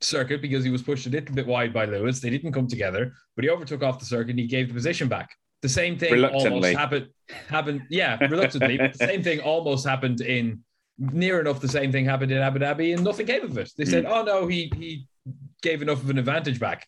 circuit 0.00 0.42
because 0.42 0.64
he 0.64 0.70
was 0.70 0.82
pushed 0.82 1.06
a 1.06 1.10
little 1.10 1.34
bit 1.34 1.46
wide 1.46 1.72
by 1.72 1.86
Lewis. 1.86 2.20
They 2.20 2.28
didn't 2.28 2.52
come 2.52 2.66
together, 2.66 3.12
but 3.36 3.44
he 3.44 3.50
overtook 3.50 3.82
off 3.82 3.98
the 3.98 4.04
circuit 4.04 4.30
and 4.30 4.38
he 4.38 4.46
gave 4.46 4.68
the 4.68 4.74
position 4.74 5.08
back. 5.08 5.30
The 5.62 5.68
same 5.70 5.96
thing 5.96 6.22
almost 6.22 6.76
happened 6.76 7.08
happened, 7.48 7.82
yeah, 7.88 8.18
reluctantly. 8.26 8.76
the 8.76 8.92
same 8.98 9.22
thing 9.22 9.40
almost 9.40 9.86
happened 9.86 10.20
in 10.20 10.62
near 10.98 11.40
enough 11.40 11.60
the 11.60 11.68
same 11.68 11.90
thing 11.90 12.04
happened 12.04 12.30
in 12.30 12.38
Abu 12.38 12.58
Dhabi 12.58 12.94
and 12.94 13.02
nothing 13.02 13.26
came 13.26 13.44
of 13.44 13.56
it. 13.56 13.72
They 13.78 13.86
said, 13.86 14.04
oh 14.04 14.22
no, 14.22 14.46
he 14.46 14.70
he 14.76 15.06
gave 15.64 15.82
enough 15.82 16.02
of 16.02 16.10
an 16.10 16.18
advantage 16.18 16.60
back. 16.60 16.86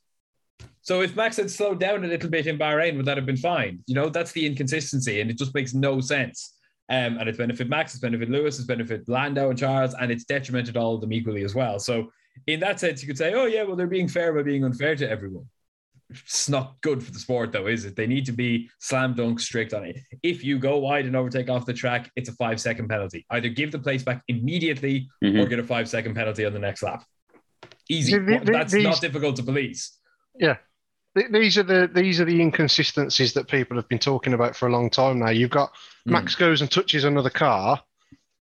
So 0.82 1.00
if 1.00 1.16
Max 1.16 1.36
had 1.36 1.50
slowed 1.50 1.80
down 1.80 2.04
a 2.04 2.06
little 2.06 2.30
bit 2.30 2.46
in 2.46 2.58
Bahrain, 2.58 2.96
would 2.96 3.06
that 3.06 3.16
have 3.16 3.26
been 3.26 3.36
fine? 3.36 3.80
You 3.88 3.96
know, 3.96 4.08
that's 4.08 4.30
the 4.30 4.46
inconsistency, 4.46 5.20
and 5.20 5.28
it 5.28 5.36
just 5.36 5.52
makes 5.52 5.74
no 5.74 6.00
sense. 6.00 6.54
Um, 6.88 7.18
and 7.18 7.28
it's 7.28 7.38
benefit 7.38 7.68
Max, 7.68 7.94
it's 7.94 8.00
benefit 8.00 8.30
Lewis, 8.30 8.58
it's 8.58 8.66
benefit 8.68 9.08
Lando 9.08 9.50
and 9.50 9.58
Charles, 9.58 9.94
and 10.00 10.12
it's 10.12 10.24
detrimented 10.24 10.76
all 10.76 10.94
of 10.94 11.00
them 11.00 11.12
equally 11.12 11.42
as 11.42 11.52
well. 11.56 11.80
So 11.80 12.12
in 12.46 12.60
that 12.60 12.78
sense, 12.78 13.02
you 13.02 13.08
could 13.08 13.18
say, 13.18 13.34
oh 13.34 13.46
yeah, 13.46 13.64
well 13.64 13.74
they're 13.74 13.88
being 13.88 14.06
fair 14.06 14.32
by 14.32 14.42
being 14.44 14.62
unfair 14.62 14.94
to 14.94 15.10
everyone. 15.10 15.46
It's 16.08 16.48
not 16.48 16.76
good 16.82 17.02
for 17.02 17.10
the 17.10 17.18
sport, 17.18 17.50
though, 17.50 17.66
is 17.66 17.84
it? 17.84 17.96
They 17.96 18.06
need 18.06 18.26
to 18.26 18.32
be 18.32 18.70
slam 18.78 19.14
dunk 19.14 19.40
strict 19.40 19.74
on 19.74 19.82
it. 19.84 19.98
If 20.22 20.44
you 20.44 20.60
go 20.60 20.78
wide 20.78 21.06
and 21.06 21.16
overtake 21.16 21.50
off 21.50 21.66
the 21.66 21.72
track, 21.72 22.12
it's 22.14 22.28
a 22.28 22.32
five 22.34 22.60
second 22.60 22.86
penalty. 22.88 23.26
Either 23.30 23.48
give 23.48 23.72
the 23.72 23.80
place 23.80 24.04
back 24.04 24.22
immediately 24.28 25.08
Mhm. 25.24 25.40
or 25.42 25.46
get 25.48 25.58
a 25.58 25.64
five 25.64 25.88
second 25.88 26.14
penalty 26.14 26.44
on 26.44 26.52
the 26.52 26.60
next 26.60 26.84
lap. 26.84 27.02
Easy. 27.88 28.18
The- 28.18 28.38
the- 28.44 28.53
That's 28.53 28.72
these- 28.72 28.85
not 28.85 29.01
difficult 29.01 29.37
to 29.37 29.42
police. 29.42 29.92
Th- 30.38 31.31
These 31.31 31.57
are 31.57 31.62
the 31.62 31.90
these 31.94 32.20
are 32.20 32.27
the 32.27 32.42
inconsistencies 32.42 33.33
that 33.33 33.49
people 33.49 33.77
have 33.79 33.88
been 33.88 33.99
talking 33.99 34.35
about 34.35 34.55
for 34.55 34.68
a 34.68 34.70
long 34.72 34.90
time 34.90 35.18
now. 35.20 35.31
You've 35.31 35.49
got 35.51 35.72
Hmm. 36.05 36.12
Max 36.12 36.35
goes 36.35 36.61
and 36.61 36.70
touches 36.70 37.05
another 37.05 37.31
car, 37.31 37.83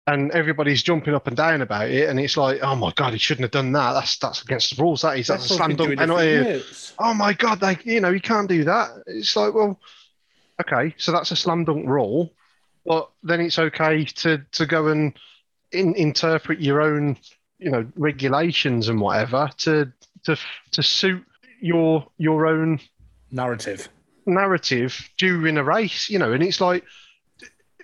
and 0.06 0.30
everybody's 0.32 0.82
jumping 0.82 1.14
up 1.14 1.26
and 1.26 1.36
down 1.36 1.60
about 1.60 1.90
it, 1.90 2.08
and 2.08 2.18
it's 2.18 2.38
like, 2.38 2.60
oh 2.62 2.74
my 2.74 2.90
god, 2.96 3.12
he 3.12 3.18
shouldn't 3.18 3.44
have 3.44 3.50
done 3.50 3.72
that. 3.72 3.92
That's 3.92 4.16
that's 4.16 4.40
against 4.42 4.74
the 4.74 4.82
rules. 4.82 5.02
That 5.02 5.18
is 5.18 5.26
that's, 5.26 5.44
a 5.50 5.54
slam 5.54 5.76
dunk 5.76 5.78
doing 5.78 5.92
it 5.92 6.08
for 6.08 6.16
penalty. 6.16 6.64
Oh 6.98 7.12
my 7.12 7.34
god, 7.34 7.60
like 7.60 7.84
you 7.84 8.00
know, 8.00 8.08
you 8.10 8.20
can't 8.20 8.48
do 8.48 8.64
that. 8.64 8.92
It's 9.08 9.36
like, 9.36 9.52
well, 9.52 9.78
okay, 10.62 10.94
so 10.96 11.12
that's 11.12 11.30
a 11.32 11.36
slam 11.36 11.64
dunk 11.66 11.86
rule, 11.86 12.32
but 12.86 13.10
then 13.22 13.40
it's 13.42 13.58
okay 13.58 14.04
to 14.04 14.38
to 14.52 14.64
go 14.64 14.88
and 14.88 15.12
in, 15.72 15.94
interpret 15.96 16.60
your 16.62 16.80
own, 16.80 17.18
you 17.64 17.70
know, 17.70 17.86
regulations 17.96 18.88
and 18.88 19.00
whatever 19.00 19.50
to 19.56 19.90
to 20.24 20.36
to 20.72 20.82
suit 20.82 21.24
your 21.60 22.06
your 22.18 22.46
own 22.46 22.78
Narrative. 23.30 23.88
narrative 24.26 25.10
during 25.16 25.56
a 25.56 25.64
race, 25.64 26.10
you 26.10 26.18
know, 26.18 26.32
and 26.32 26.42
it's 26.42 26.60
like 26.60 26.84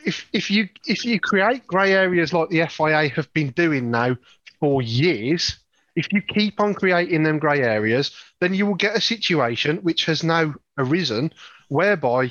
if 0.05 0.29
if 0.35 0.51
you 0.51 0.69
if 0.87 1.05
you 1.05 1.19
create 1.19 1.67
grey 1.67 1.93
areas 1.93 2.33
like 2.33 2.51
the 2.51 2.67
FIA 2.67 3.09
have 3.09 3.33
been 3.33 3.51
doing 3.51 3.91
now 3.91 4.17
for 4.61 4.83
years, 4.83 5.59
if 5.97 6.13
you 6.13 6.21
keep 6.21 6.61
on 6.61 6.75
creating 6.75 7.23
them 7.23 7.39
grey 7.39 7.63
areas, 7.63 8.15
then 8.41 8.53
you 8.53 8.67
will 8.67 8.75
get 8.75 8.97
a 8.97 9.01
situation 9.01 9.79
which 9.79 10.05
has 10.05 10.23
now 10.23 10.55
arisen 10.77 11.33
whereby 11.69 12.31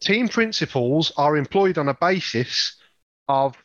team 0.00 0.28
principals 0.28 1.12
are 1.16 1.36
employed 1.36 1.78
on 1.78 1.88
a 1.88 1.94
basis 1.94 2.76
of 3.28 3.56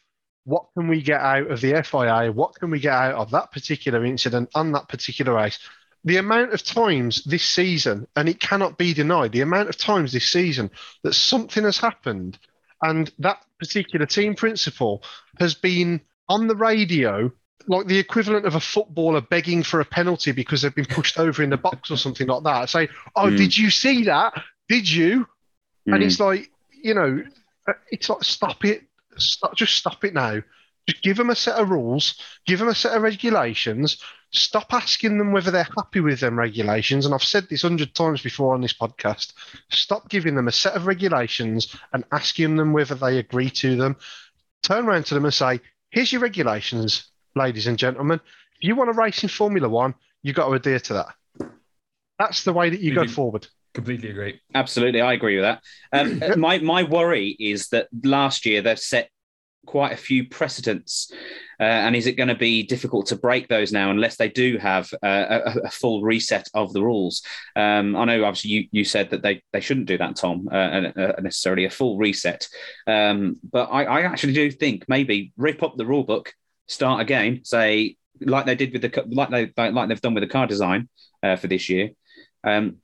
what 0.46 0.66
can 0.74 0.88
we 0.88 1.02
get 1.02 1.20
out 1.22 1.52
of 1.52 1.60
the 1.62 1.82
FIA, 1.84 2.32
what 2.32 2.56
can 2.56 2.70
we 2.72 2.80
get 2.80 2.94
out 2.94 3.16
of 3.16 3.32
that 3.32 3.52
particular 3.52 4.06
incident 4.06 4.50
on 4.56 4.72
that 4.72 4.88
particular 4.88 5.34
race 5.36 5.60
the 6.06 6.18
amount 6.18 6.54
of 6.54 6.64
times 6.64 7.24
this 7.24 7.44
season, 7.44 8.08
and 8.16 8.30
it 8.30 8.40
cannot 8.40 8.78
be 8.78 8.94
denied, 8.94 9.32
the 9.32 9.42
amount 9.42 9.70
of 9.70 9.76
times 9.78 10.14
this 10.14 10.30
season 10.30 10.70
that 11.04 11.16
something 11.16 11.64
has 11.64 11.80
happened 11.80 12.38
and 12.84 13.12
that 13.18 13.40
particular 13.58 14.06
team 14.06 14.36
principal 14.36 15.02
has 15.40 15.56
been 15.56 16.00
on 16.30 16.46
the 16.46 16.56
radio, 16.56 17.32
like 17.68 17.88
the 17.88 17.98
equivalent 17.98 18.46
of 18.46 18.54
a 18.54 18.60
footballer 18.60 19.20
begging 19.20 19.64
for 19.64 19.80
a 19.80 19.86
penalty 19.86 20.32
because 20.32 20.62
they've 20.62 20.76
been 20.76 20.86
pushed 20.86 21.18
over 21.18 21.42
in 21.42 21.50
the 21.50 21.58
box 21.58 21.90
or 21.90 21.98
something 21.98 22.28
like 22.28 22.44
that. 22.44 22.70
Say, 22.70 22.88
Oh, 23.16 23.32
Mm. 23.32 23.38
did 23.38 23.58
you 23.58 23.72
see 23.72 24.04
that? 24.04 24.34
Did 24.70 24.88
you? 24.90 25.28
And 25.88 26.04
Mm. 26.04 26.06
it's 26.06 26.20
like, 26.20 26.52
you 26.84 26.94
know, 26.94 27.24
it's 27.90 28.10
like, 28.10 28.24
stop 28.24 28.64
it. 28.64 28.84
Stop, 29.18 29.56
just 29.56 29.76
stop 29.76 30.04
it 30.04 30.14
now. 30.14 30.42
Just 30.88 31.02
give 31.02 31.18
them 31.18 31.32
a 31.32 31.36
set 31.36 31.56
of 31.56 31.70
rules, 31.70 32.20
give 32.46 32.60
them 32.60 32.68
a 32.68 32.76
set 32.76 32.96
of 32.96 33.02
regulations. 33.02 33.98
Stop 34.32 34.72
asking 34.72 35.18
them 35.18 35.32
whether 35.32 35.50
they're 35.50 35.68
happy 35.78 36.00
with 36.00 36.20
them 36.20 36.38
regulations. 36.38 37.06
And 37.06 37.16
I've 37.16 37.24
said 37.24 37.48
this 37.50 37.64
hundred 37.64 37.96
times 37.96 38.22
before 38.22 38.54
on 38.54 38.62
this 38.62 38.74
podcast. 38.74 39.34
Stop 39.72 40.10
giving 40.10 40.36
them 40.36 40.48
a 40.48 40.52
set 40.52 40.76
of 40.76 40.86
regulations 40.86 41.76
and 41.94 42.04
asking 42.12 42.56
them 42.56 42.74
whether 42.74 42.96
they 42.96 43.18
agree 43.18 43.50
to 43.52 43.76
them. 43.76 43.96
Turn 44.62 44.86
around 44.86 45.06
to 45.08 45.16
them 45.16 45.26
and 45.26 45.34
say, 45.34 45.62
here's 45.90 46.12
your 46.12 46.22
regulations, 46.22 47.10
ladies 47.36 47.68
and 47.68 47.80
gentlemen. 47.80 48.20
If 48.60 48.68
you 48.68 48.76
want 48.76 48.94
to 48.94 49.00
race 49.00 49.24
in 49.24 49.30
Formula 49.30 49.68
One, 49.68 49.96
you've 50.22 50.36
got 50.36 50.48
to 50.48 50.54
adhere 50.54 50.80
to 50.80 50.94
that. 50.94 51.50
That's 52.20 52.44
the 52.44 52.54
way 52.54 52.70
that 52.70 52.80
you 52.80 52.94
go 52.94 53.08
forward. 53.08 53.48
Completely 53.76 54.10
agree. 54.10 54.40
Absolutely, 54.56 55.02
I 55.02 55.14
agree 55.14 55.36
with 55.36 55.44
that. 55.44 55.62
Um, 55.92 56.24
uh, 56.24 56.36
my 56.38 56.60
my 56.60 56.84
worry 56.84 57.36
is 57.38 57.68
that 57.70 57.90
last 58.04 58.46
year 58.46 58.62
they've 58.62 58.80
set 58.80 59.10
quite 59.66 59.92
a 59.92 59.98
few 59.98 60.30
precedents, 60.30 61.12
uh, 61.60 61.64
and 61.64 61.94
is 61.94 62.08
it 62.08 62.14
going 62.14 62.30
to 62.30 62.36
be 62.36 62.64
difficult 62.64 63.08
to 63.08 63.18
break 63.18 63.50
those 63.50 63.74
now 63.74 63.92
unless 63.92 64.16
they 64.16 64.30
do 64.30 64.58
have 64.58 64.90
uh, 65.04 65.42
a, 65.46 65.60
a 65.66 65.70
full 65.70 66.04
reset 66.04 66.48
of 66.54 66.72
the 66.72 66.82
rules? 66.82 67.22
Um, 67.58 67.98
I 67.98 68.06
know, 68.06 68.24
obviously, 68.24 68.52
you, 68.52 68.68
you 68.72 68.86
said 68.86 69.10
that 69.10 69.22
they, 69.22 69.44
they 69.52 69.60
shouldn't 69.60 69.88
do 69.88 69.98
that, 69.98 70.16
Tom, 70.16 70.48
uh, 70.50 70.56
and, 70.56 70.98
uh, 70.98 71.14
necessarily 71.20 71.66
a 71.66 71.70
full 71.70 71.98
reset, 71.98 72.48
um, 72.88 73.36
but 73.52 73.66
I, 73.66 73.84
I 73.84 74.02
actually 74.04 74.34
do 74.34 74.50
think 74.52 74.86
maybe 74.88 75.34
rip 75.36 75.64
up 75.64 75.76
the 75.76 75.86
rule 75.86 76.06
book, 76.06 76.32
start 76.68 77.02
again, 77.02 77.42
say 77.44 77.98
like 78.22 78.46
they 78.46 78.56
did 78.56 78.72
with 78.72 78.84
the 78.84 79.04
like 79.12 79.30
they 79.30 79.72
like 79.72 79.90
they've 79.90 80.00
done 80.00 80.14
with 80.14 80.24
the 80.24 80.30
car 80.30 80.48
design 80.48 80.88
uh, 81.24 81.36
for 81.36 81.48
this 81.48 81.68
year. 81.68 81.90
Um, 82.46 82.78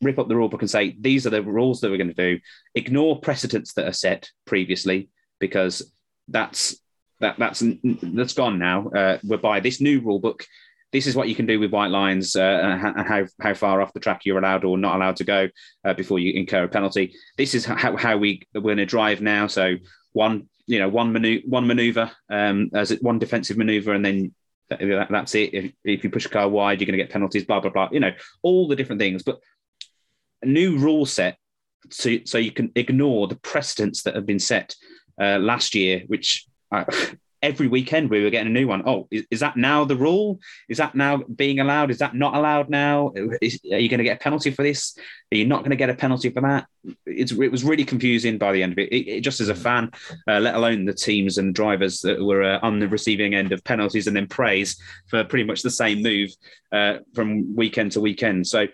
rip 0.00 0.18
up 0.18 0.28
the 0.28 0.36
rule 0.36 0.48
book 0.48 0.62
and 0.62 0.70
say 0.70 0.96
these 1.00 1.26
are 1.26 1.30
the 1.30 1.42
rules 1.42 1.80
that 1.80 1.90
we're 1.90 1.96
going 1.96 2.14
to 2.14 2.34
do. 2.36 2.40
Ignore 2.74 3.20
precedents 3.20 3.72
that 3.74 3.86
are 3.88 3.92
set 3.92 4.30
previously 4.46 5.08
because 5.40 5.92
that's 6.28 6.76
that 7.20 7.38
that's 7.38 7.62
that's 8.02 8.34
gone 8.34 8.58
now. 8.58 8.88
Uh, 8.88 9.18
whereby 9.22 9.60
this 9.60 9.80
new 9.80 10.00
rule 10.00 10.20
book, 10.20 10.46
this 10.92 11.06
is 11.06 11.16
what 11.16 11.28
you 11.28 11.34
can 11.34 11.46
do 11.46 11.58
with 11.58 11.72
white 11.72 11.90
lines 11.90 12.36
uh, 12.36 12.40
and 12.86 13.06
how 13.08 13.26
how 13.40 13.54
far 13.54 13.80
off 13.80 13.92
the 13.92 14.00
track 14.00 14.22
you're 14.24 14.38
allowed 14.38 14.64
or 14.64 14.78
not 14.78 14.96
allowed 14.96 15.16
to 15.16 15.24
go 15.24 15.48
uh, 15.84 15.94
before 15.94 16.18
you 16.18 16.32
incur 16.32 16.64
a 16.64 16.68
penalty. 16.68 17.12
This 17.36 17.54
is 17.54 17.64
how, 17.64 17.96
how 17.96 18.16
we 18.16 18.42
we're 18.54 18.60
going 18.60 18.76
to 18.78 18.86
drive 18.86 19.20
now. 19.20 19.46
So 19.48 19.76
one 20.12 20.48
you 20.66 20.78
know 20.78 20.88
one 20.88 21.12
manu- 21.12 21.42
one 21.46 21.66
maneuver 21.66 22.10
um, 22.30 22.70
as 22.74 22.90
it, 22.90 23.02
one 23.02 23.18
defensive 23.18 23.56
maneuver 23.56 23.92
and 23.94 24.04
then. 24.04 24.34
that- 24.70 25.08
That's 25.10 25.34
it. 25.34 25.54
If, 25.54 25.72
if 25.84 26.04
you 26.04 26.10
push 26.10 26.26
a 26.26 26.28
car 26.28 26.46
wide, 26.48 26.78
you're 26.80 26.86
going 26.86 26.98
to 26.98 27.02
get 27.02 27.10
penalties. 27.10 27.44
Blah 27.46 27.60
blah 27.60 27.70
blah. 27.70 27.88
You 27.90 28.00
know 28.00 28.12
all 28.42 28.68
the 28.68 28.76
different 28.76 29.00
things. 29.00 29.22
But 29.22 29.38
a 30.42 30.46
new 30.46 30.78
rule 30.78 31.06
set 31.06 31.36
so, 31.90 32.16
so 32.24 32.38
you 32.38 32.52
can 32.52 32.70
ignore 32.74 33.28
the 33.28 33.36
precedents 33.36 34.02
that 34.02 34.14
have 34.14 34.26
been 34.26 34.38
set 34.38 34.74
uh, 35.20 35.38
last 35.38 35.74
year, 35.74 36.02
which 36.06 36.46
uh, 36.72 36.84
every 37.42 37.68
weekend 37.68 38.10
we 38.10 38.22
were 38.22 38.30
getting 38.30 38.48
a 38.48 38.60
new 38.60 38.66
one. 38.66 38.82
Oh, 38.84 39.06
is, 39.10 39.24
is 39.30 39.40
that 39.40 39.56
now 39.56 39.84
the 39.84 39.96
rule? 39.96 40.40
Is 40.68 40.78
that 40.78 40.94
now 40.94 41.18
being 41.18 41.60
allowed? 41.60 41.90
Is 41.90 41.98
that 41.98 42.14
not 42.14 42.34
allowed 42.34 42.68
now? 42.68 43.12
Is, 43.40 43.60
are 43.72 43.78
you 43.78 43.88
going 43.88 43.98
to 43.98 44.04
get 44.04 44.16
a 44.16 44.22
penalty 44.22 44.50
for 44.50 44.62
this? 44.62 44.96
Are 45.32 45.36
you 45.36 45.46
not 45.46 45.60
going 45.60 45.70
to 45.70 45.76
get 45.76 45.90
a 45.90 45.94
penalty 45.94 46.30
for 46.30 46.40
that? 46.42 46.66
It's, 47.06 47.32
it 47.32 47.52
was 47.52 47.64
really 47.64 47.84
confusing 47.84 48.38
by 48.38 48.52
the 48.52 48.62
end 48.62 48.72
of 48.72 48.78
it. 48.78 48.88
it, 48.90 49.08
it 49.08 49.20
just 49.20 49.40
as 49.40 49.48
a 49.48 49.54
fan, 49.54 49.90
uh, 50.28 50.40
let 50.40 50.56
alone 50.56 50.84
the 50.84 50.94
teams 50.94 51.38
and 51.38 51.54
drivers 51.54 52.00
that 52.00 52.22
were 52.22 52.42
uh, 52.42 52.58
on 52.62 52.80
the 52.80 52.88
receiving 52.88 53.34
end 53.34 53.52
of 53.52 53.64
penalties 53.64 54.06
and 54.06 54.16
then 54.16 54.26
praise 54.26 54.76
for 55.08 55.24
pretty 55.24 55.44
much 55.44 55.62
the 55.62 55.70
same 55.70 56.02
move 56.02 56.30
uh, 56.72 56.98
from 57.14 57.54
weekend 57.54 57.92
to 57.92 58.00
weekend. 58.00 58.46
So 58.46 58.66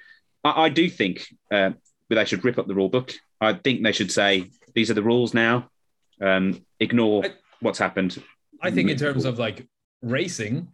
I, 0.44 0.64
I 0.64 0.68
do 0.68 0.88
think 0.88 1.26
uh, 1.50 1.70
they 2.08 2.24
should 2.24 2.44
rip 2.44 2.58
up 2.58 2.66
the 2.66 2.74
rule 2.74 2.88
book. 2.88 3.12
I 3.40 3.54
think 3.54 3.82
they 3.82 3.92
should 3.92 4.12
say 4.12 4.50
these 4.74 4.90
are 4.90 4.94
the 4.94 5.02
rules 5.02 5.34
now. 5.34 5.68
Um, 6.20 6.64
ignore 6.80 7.24
I- 7.24 7.32
what's 7.60 7.78
happened. 7.78 8.22
I 8.62 8.70
think 8.70 8.88
in 8.90 8.96
terms 8.96 9.24
of 9.24 9.38
like 9.38 9.66
racing, 10.00 10.68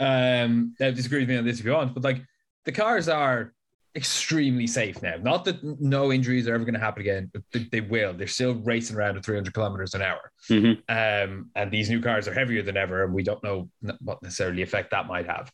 um, 0.00 0.74
I 0.80 0.90
disagree 0.90 1.20
with 1.20 1.28
me 1.28 1.36
on 1.36 1.44
this 1.44 1.60
if 1.60 1.64
you 1.66 1.72
want, 1.72 1.94
but 1.94 2.02
like 2.02 2.22
the 2.64 2.72
cars 2.72 3.08
are 3.08 3.52
extremely 3.94 4.66
safe 4.66 5.02
now. 5.02 5.16
Not 5.20 5.44
that 5.44 5.62
no 5.80 6.12
injuries 6.12 6.46
are 6.48 6.54
ever 6.54 6.64
going 6.64 6.74
to 6.74 6.80
happen 6.80 7.02
again, 7.02 7.30
but 7.32 7.42
they, 7.52 7.64
they 7.70 7.80
will. 7.80 8.12
They're 8.12 8.26
still 8.26 8.54
racing 8.54 8.96
around 8.96 9.16
at 9.16 9.24
300 9.24 9.52
kilometers 9.52 9.94
an 9.94 10.02
hour. 10.02 10.30
Mhm. 10.48 10.78
Um, 10.88 11.50
and 11.54 11.70
these 11.70 11.90
new 11.90 12.00
cars 12.00 12.26
are 12.28 12.34
heavier 12.34 12.62
than 12.62 12.76
ever, 12.76 13.04
and 13.04 13.12
we 13.12 13.22
don't 13.22 13.42
know 13.44 13.68
what 14.00 14.22
necessarily 14.22 14.62
effect 14.62 14.90
that 14.92 15.06
might 15.06 15.26
have. 15.26 15.50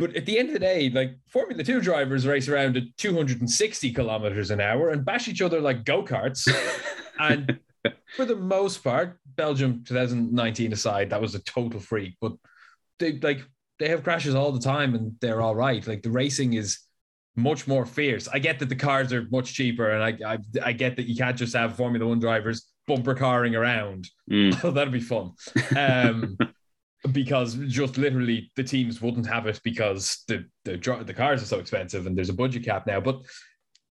But 0.00 0.16
at 0.16 0.24
the 0.24 0.38
end 0.38 0.48
of 0.48 0.54
the 0.54 0.60
day, 0.60 0.88
like 0.88 1.14
Formula 1.28 1.62
Two 1.62 1.82
drivers 1.82 2.26
race 2.26 2.48
around 2.48 2.78
at 2.78 2.84
260 2.96 3.92
kilometers 3.92 4.50
an 4.50 4.58
hour 4.58 4.88
and 4.88 5.04
bash 5.04 5.28
each 5.28 5.42
other 5.42 5.60
like 5.60 5.84
go 5.84 6.02
karts. 6.02 6.48
and 7.20 7.60
for 8.16 8.24
the 8.24 8.34
most 8.34 8.82
part, 8.82 9.18
Belgium 9.36 9.84
2019 9.84 10.72
aside, 10.72 11.10
that 11.10 11.20
was 11.20 11.34
a 11.34 11.42
total 11.42 11.80
freak. 11.80 12.16
But 12.18 12.32
they 12.98 13.18
like 13.18 13.42
they 13.78 13.88
have 13.90 14.02
crashes 14.02 14.34
all 14.34 14.52
the 14.52 14.58
time 14.58 14.94
and 14.94 15.16
they're 15.20 15.42
all 15.42 15.54
right. 15.54 15.86
Like 15.86 16.02
the 16.02 16.10
racing 16.10 16.54
is 16.54 16.78
much 17.36 17.68
more 17.68 17.84
fierce. 17.84 18.26
I 18.26 18.38
get 18.38 18.58
that 18.60 18.70
the 18.70 18.76
cars 18.76 19.12
are 19.12 19.28
much 19.30 19.52
cheaper, 19.52 19.90
and 19.90 20.02
I 20.02 20.32
I, 20.32 20.38
I 20.64 20.72
get 20.72 20.96
that 20.96 21.08
you 21.10 21.16
can't 21.16 21.36
just 21.36 21.54
have 21.54 21.76
Formula 21.76 22.06
One 22.06 22.20
drivers 22.20 22.70
bumper 22.86 23.14
carring 23.14 23.54
around. 23.54 24.08
Mm. 24.30 24.64
Oh, 24.64 24.70
that'd 24.70 24.94
be 24.94 25.00
fun. 25.00 25.32
Um, 25.76 26.38
because 27.12 27.54
just 27.68 27.96
literally 27.96 28.50
the 28.56 28.64
teams 28.64 29.00
wouldn't 29.00 29.26
have 29.26 29.46
it 29.46 29.60
because 29.64 30.22
the, 30.28 30.44
the 30.64 30.76
the 31.06 31.14
cars 31.14 31.42
are 31.42 31.46
so 31.46 31.58
expensive 31.58 32.06
and 32.06 32.16
there's 32.16 32.28
a 32.28 32.34
budget 32.34 32.64
cap 32.64 32.86
now. 32.86 33.00
But 33.00 33.20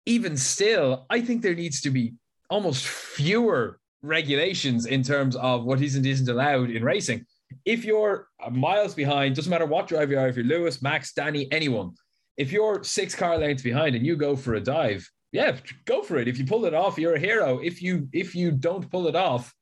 even 0.06 0.38
still, 0.38 1.06
I 1.10 1.22
think 1.22 1.42
there 1.42 1.56
needs 1.56 1.82
to 1.82 1.90
be 1.90 2.14
almost 2.50 2.86
fewer 2.86 3.80
regulations 4.02 4.86
in 4.86 5.04
terms 5.04 5.36
of 5.36 5.66
what 5.66 5.82
is 5.82 5.96
and 5.96 6.06
isn't 6.06 6.30
allowed 6.30 6.70
in 6.70 6.84
racing. 6.84 7.26
if 7.64 7.86
you're 7.86 8.28
miles 8.52 8.94
behind, 8.94 9.36
doesn't 9.36 9.50
matter 9.50 9.66
what 9.66 9.88
driver 9.88 10.14
you 10.14 10.20
are, 10.20 10.28
if 10.28 10.36
you're 10.36 10.46
Lewis, 10.46 10.82
Max, 10.82 11.14
Danny, 11.14 11.48
anyone, 11.52 11.92
if 12.38 12.52
you're 12.52 12.84
six 12.84 13.16
car 13.16 13.38
lengths 13.38 13.64
behind 13.64 13.96
and 13.96 14.06
you 14.06 14.16
go 14.16 14.36
for 14.36 14.56
a 14.56 14.60
dive, 14.60 15.10
yeah, 15.32 15.58
go 15.86 16.02
for 16.02 16.18
it. 16.18 16.28
If 16.28 16.38
you 16.38 16.46
pull 16.46 16.66
it 16.66 16.74
off, 16.74 16.98
you're 16.98 17.16
a 17.16 17.20
hero. 17.20 17.60
If 17.60 17.82
you 17.82 18.08
if 18.14 18.36
you 18.36 18.52
don't 18.52 18.90
pull 18.90 19.08
it 19.08 19.16
off, 19.16 19.54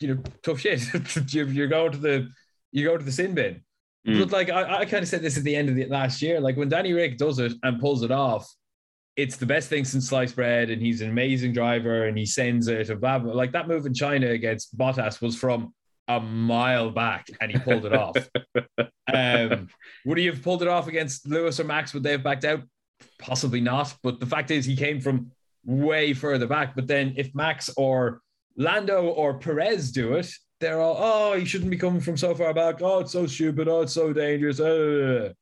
you 0.00 0.14
know, 0.14 0.22
tough 0.42 0.60
shit. 0.60 0.82
you're 1.32 1.68
going 1.68 1.92
to 1.92 1.98
the 1.98 2.28
you 2.72 2.84
go 2.84 2.96
to 2.96 3.04
the 3.04 3.12
sin 3.12 3.34
bin. 3.34 3.62
Mm. 4.06 4.18
But 4.18 4.32
like 4.32 4.50
I, 4.50 4.78
I 4.78 4.84
kind 4.86 5.02
of 5.02 5.08
said 5.08 5.22
this 5.22 5.36
at 5.36 5.44
the 5.44 5.54
end 5.54 5.68
of 5.68 5.74
the 5.74 5.86
last 5.86 6.22
year. 6.22 6.40
Like 6.40 6.56
when 6.56 6.68
Danny 6.68 6.92
Ric 6.92 7.18
does 7.18 7.38
it 7.38 7.52
and 7.62 7.80
pulls 7.80 8.02
it 8.02 8.10
off, 8.10 8.50
it's 9.16 9.36
the 9.36 9.46
best 9.46 9.68
thing 9.68 9.84
since 9.84 10.08
sliced 10.08 10.36
bread, 10.36 10.70
and 10.70 10.80
he's 10.80 11.02
an 11.02 11.10
amazing 11.10 11.52
driver, 11.52 12.06
and 12.06 12.16
he 12.16 12.24
sends 12.24 12.68
it. 12.68 12.88
And 12.88 13.00
blah, 13.00 13.18
blah. 13.18 13.34
Like 13.34 13.52
that 13.52 13.68
move 13.68 13.86
in 13.86 13.94
China 13.94 14.28
against 14.28 14.76
Bottas 14.76 15.20
was 15.20 15.36
from 15.36 15.74
a 16.08 16.20
mile 16.20 16.90
back, 16.90 17.28
and 17.40 17.50
he 17.50 17.58
pulled 17.58 17.84
it 17.84 17.92
off. 17.92 18.16
Um, 19.12 19.68
would 20.04 20.18
he 20.18 20.26
have 20.26 20.40
pulled 20.40 20.62
it 20.62 20.68
off 20.68 20.86
against 20.86 21.26
Lewis 21.26 21.58
or 21.58 21.64
Max? 21.64 21.92
Would 21.92 22.04
they 22.04 22.12
have 22.12 22.22
backed 22.22 22.44
out? 22.44 22.62
Possibly 23.18 23.60
not. 23.60 23.92
But 24.04 24.20
the 24.20 24.26
fact 24.26 24.52
is, 24.52 24.64
he 24.64 24.76
came 24.76 25.00
from 25.00 25.32
way 25.64 26.12
further 26.12 26.46
back. 26.46 26.76
But 26.76 26.86
then 26.86 27.14
if 27.16 27.34
Max 27.34 27.70
or 27.76 28.20
Lando 28.60 29.06
or 29.06 29.38
Perez 29.38 29.90
do 29.90 30.14
it, 30.14 30.30
they're 30.60 30.80
all, 30.80 30.96
oh, 30.98 31.38
he 31.38 31.46
shouldn't 31.46 31.70
be 31.70 31.78
coming 31.78 32.00
from 32.00 32.18
so 32.18 32.34
far 32.34 32.52
back. 32.52 32.82
Oh, 32.82 33.00
it's 33.00 33.12
so 33.12 33.26
stupid. 33.26 33.68
Oh, 33.68 33.80
it's 33.80 33.94
so 33.94 34.12
dangerous. 34.12 34.60
Uh. 34.60 35.32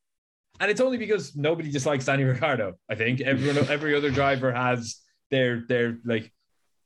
And 0.61 0.71
it's 0.71 0.81
only 0.81 0.99
because 0.99 1.37
nobody 1.37 1.71
dislikes 1.71 2.05
Danny 2.05 2.23
Ricciardo. 2.23 2.75
I 2.89 2.95
think 2.95 3.21
everyone, 3.21 3.57
every 3.69 3.97
other 3.97 4.11
driver 4.11 4.53
has 4.53 5.01
their 5.31 5.65
their 5.69 5.99
like 6.05 6.33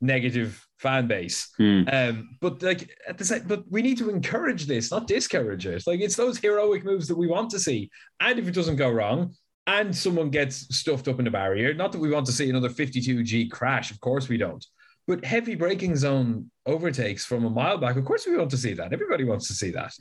negative 0.01 0.67
fan 0.79 1.07
base. 1.07 1.51
Hmm. 1.59 1.83
Um, 1.93 2.37
but 2.41 2.63
like 2.63 2.91
at 3.07 3.19
the 3.19 3.27
same, 3.27 3.45
but 3.47 3.65
we 3.71 3.83
need 3.83 3.99
to 3.99 4.09
encourage 4.09 4.65
this, 4.67 4.91
not 4.91 5.07
discourage 5.07 5.67
it. 5.67 5.87
Like 5.87 6.01
it's 6.01 6.17
those 6.17 6.39
heroic 6.39 6.83
moves 6.83 7.09
that 7.09 7.17
we 7.19 7.29
want 7.29 7.51
to 7.51 7.59
see. 7.59 7.91
And 8.21 8.39
if 8.39 8.49
it 8.49 8.55
doesn't 8.55 8.77
go 8.77 8.91
wrong, 8.91 9.35
and 9.67 9.95
someone 9.95 10.31
gets 10.31 10.75
stuffed 10.77 11.09
up 11.09 11.19
in 11.19 11.27
the 11.27 11.31
barrier, 11.31 11.73
not 11.75 11.93
that 11.93 12.01
we 12.01 12.11
want 12.11 12.27
to 12.27 12.33
see 12.33 12.51
another 12.51 12.69
52G 12.69 13.51
crash, 13.51 13.91
of 13.91 14.01
course 14.01 14.29
we 14.29 14.37
don't. 14.37 14.65
But 15.09 15.25
heavy 15.25 15.55
braking 15.55 15.97
zone 15.97 16.51
overtakes 16.65 17.25
from 17.25 17.45
a 17.45 17.51
mile 17.51 17.79
back, 17.79 17.97
of 17.97 18.05
course 18.05 18.27
we 18.27 18.37
want 18.37 18.51
to 18.51 18.57
see 18.57 18.75
that. 18.75 18.93
Everybody 18.93 19.25
wants 19.25 19.49
to 19.49 19.55
see 19.55 19.71
that. 19.73 19.93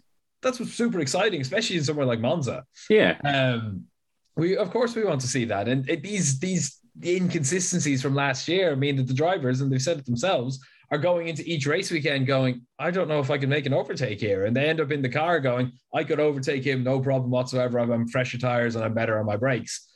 That's 0.42 0.60
what's 0.60 0.74
super 0.74 1.00
exciting, 1.00 1.42
especially 1.42 1.78
in 1.78 1.84
somewhere 1.84 2.06
like 2.06 2.20
Monza. 2.20 2.64
Yeah. 2.90 3.18
Um, 3.24 3.86
we 4.36 4.58
of 4.58 4.72
course 4.72 4.96
we 4.96 5.04
want 5.04 5.22
to 5.22 5.28
see 5.28 5.46
that, 5.46 5.68
and 5.68 5.90
it, 5.90 6.04
these 6.04 6.40
these 6.40 6.78
inconsistencies 7.04 8.02
from 8.02 8.16
last 8.16 8.48
year 8.48 8.76
mean 8.76 8.96
that 8.98 9.08
the 9.08 9.14
drivers, 9.14 9.62
and 9.62 9.72
they've 9.72 9.82
said 9.82 10.00
it 10.00 10.06
themselves, 10.06 10.60
are 10.92 10.98
going 10.98 11.28
into 11.28 11.44
each 11.46 11.66
race 11.66 11.90
weekend 11.90 12.28
going, 12.28 12.66
I 12.78 12.92
don't 12.92 13.08
know 13.08 13.20
if 13.20 13.32
I 13.32 13.38
can 13.38 13.50
make 13.50 13.66
an 13.66 13.74
overtake 13.74 14.20
here, 14.20 14.46
and 14.46 14.56
they 14.56 14.68
end 14.68 14.82
up 14.82 14.92
in 14.92 15.02
the 15.02 15.10
car 15.10 15.40
going, 15.40 15.72
I 15.94 16.04
could 16.04 16.20
overtake 16.20 16.64
him, 16.66 16.84
no 16.84 17.00
problem 17.00 17.32
whatsoever. 17.32 17.80
I'm, 17.80 17.92
I'm 17.92 18.08
fresher 18.08 18.38
tires 18.38 18.76
and 18.76 18.84
I'm 18.84 18.94
better 18.94 19.18
on 19.20 19.26
my 19.26 19.38
brakes, 19.38 19.88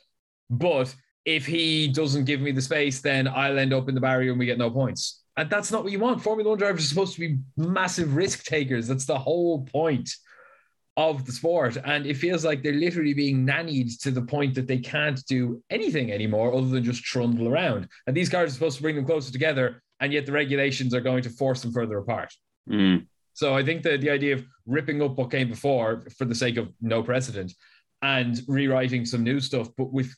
but 0.50 0.96
if 1.26 1.46
he 1.46 1.88
doesn't 1.88 2.26
give 2.26 2.40
me 2.40 2.52
the 2.52 2.62
space, 2.62 3.02
then 3.02 3.28
I'll 3.28 3.58
end 3.58 3.74
up 3.74 3.90
in 3.90 3.96
the 3.96 4.02
barrier 4.02 4.32
and 4.32 4.40
we 4.40 4.46
get 4.46 4.58
no 4.58 4.70
points. 4.70 5.24
And 5.38 5.50
that's 5.50 5.72
not 5.72 5.84
what 5.84 5.92
you 5.92 6.00
want. 6.00 6.22
Formula 6.22 6.50
One 6.50 6.60
drivers 6.60 6.86
are 6.86 6.88
supposed 6.88 7.16
to 7.16 7.20
be 7.20 7.38
massive 7.58 8.16
risk 8.16 8.46
takers. 8.46 8.88
That's 8.88 9.06
the 9.06 9.18
whole 9.18 9.66
point 9.66 10.10
of 10.98 11.26
the 11.26 11.32
sport. 11.32 11.78
And 11.84 12.06
it 12.06 12.16
feels 12.16 12.46
like 12.46 12.64
they're 12.64 12.74
literally 12.74 13.14
being 13.14 13.46
nannied 13.46 14.00
to 14.02 14.12
the 14.12 14.22
point 14.22 14.56
that 14.56 14.68
they 14.68 14.78
can't 14.78 15.22
do 15.26 15.62
anything 15.70 16.12
anymore 16.12 16.54
other 16.54 16.68
than 16.68 16.84
just 16.84 17.04
trundle 17.04 17.50
around. 17.50 17.90
And 18.08 18.16
these 18.16 18.30
cars 18.30 18.52
are 18.52 18.54
supposed 18.54 18.78
to 18.78 18.84
bring 18.84 18.96
them 18.96 19.06
closer 19.06 19.32
together, 19.32 19.82
and 20.00 20.14
yet 20.14 20.26
the 20.26 20.32
regulations 20.32 20.94
are 20.94 21.02
going 21.02 21.24
to 21.24 21.30
force 21.30 21.62
them 21.62 21.74
further 21.74 21.98
apart. 21.98 22.34
Mm. 22.70 23.08
So 23.34 23.54
I 23.54 23.66
think 23.66 23.84
that 23.84 24.00
the 24.00 24.10
idea 24.10 24.36
of 24.36 24.46
ripping 24.66 25.02
up 25.02 25.18
what 25.18 25.32
came 25.32 25.50
before 25.50 26.08
for 26.18 26.24
the 26.24 26.36
sake 26.36 26.56
of 26.56 26.72
no 26.80 27.04
precedent 27.04 27.54
and 28.02 28.42
rewriting 28.48 29.06
some 29.06 29.24
new 29.24 29.42
stuff, 29.42 29.68
but 29.78 29.92
with 29.92 30.16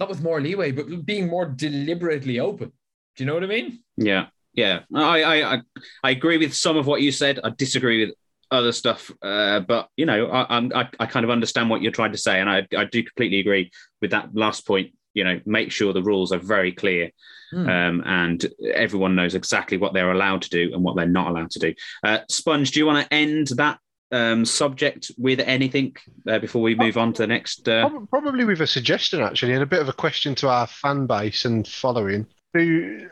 not 0.00 0.08
with 0.08 0.22
more 0.22 0.40
leeway, 0.40 0.72
but 0.72 1.04
being 1.04 1.28
more 1.28 1.46
deliberately 1.46 2.40
open. 2.40 2.72
Do 3.16 3.24
you 3.24 3.26
know 3.26 3.34
what 3.34 3.44
I 3.44 3.46
mean? 3.46 3.82
Yeah. 3.96 4.26
Yeah. 4.52 4.80
I, 4.94 5.24
I 5.54 5.60
I 6.02 6.10
agree 6.10 6.38
with 6.38 6.54
some 6.54 6.76
of 6.76 6.86
what 6.86 7.02
you 7.02 7.12
said. 7.12 7.40
I 7.44 7.50
disagree 7.50 8.06
with 8.06 8.14
other 8.50 8.72
stuff. 8.72 9.10
Uh, 9.22 9.60
but 9.60 9.88
you 9.96 10.06
know, 10.06 10.28
I, 10.28 10.56
I'm 10.56 10.72
I, 10.74 10.88
I 11.00 11.06
kind 11.06 11.24
of 11.24 11.30
understand 11.30 11.70
what 11.70 11.82
you're 11.82 11.92
trying 11.92 12.12
to 12.12 12.18
say, 12.18 12.40
and 12.40 12.48
I 12.48 12.66
I 12.76 12.84
do 12.84 13.02
completely 13.02 13.40
agree 13.40 13.70
with 14.00 14.10
that 14.12 14.34
last 14.34 14.66
point. 14.66 14.92
You 15.14 15.24
know, 15.24 15.40
make 15.46 15.72
sure 15.72 15.92
the 15.92 16.02
rules 16.02 16.32
are 16.32 16.38
very 16.38 16.72
clear, 16.72 17.10
Hmm. 17.50 17.68
um, 17.68 18.02
and 18.04 18.44
everyone 18.74 19.14
knows 19.14 19.34
exactly 19.36 19.78
what 19.78 19.94
they're 19.94 20.10
allowed 20.10 20.42
to 20.42 20.50
do 20.50 20.74
and 20.74 20.82
what 20.82 20.96
they're 20.96 21.06
not 21.06 21.28
allowed 21.30 21.52
to 21.52 21.58
do. 21.60 21.74
Uh, 22.02 22.18
Sponge, 22.28 22.72
do 22.72 22.80
you 22.80 22.86
want 22.86 23.06
to 23.06 23.14
end 23.14 23.46
that 23.56 23.78
um, 24.12 24.44
subject 24.44 25.10
with 25.18 25.40
anything 25.40 25.96
uh, 26.28 26.38
before 26.38 26.62
we 26.62 26.74
move 26.74 26.96
on 26.96 27.12
to 27.14 27.22
the 27.22 27.26
next? 27.26 27.68
Uh... 27.68 27.88
Probably 28.10 28.44
with 28.44 28.60
a 28.60 28.66
suggestion, 28.66 29.20
actually, 29.20 29.52
and 29.52 29.62
a 29.62 29.66
bit 29.66 29.80
of 29.80 29.88
a 29.88 29.92
question 29.92 30.34
to 30.36 30.48
our 30.48 30.66
fan 30.66 31.06
base 31.06 31.44
and 31.44 31.66
following. 31.66 32.26
Do, 32.54 33.08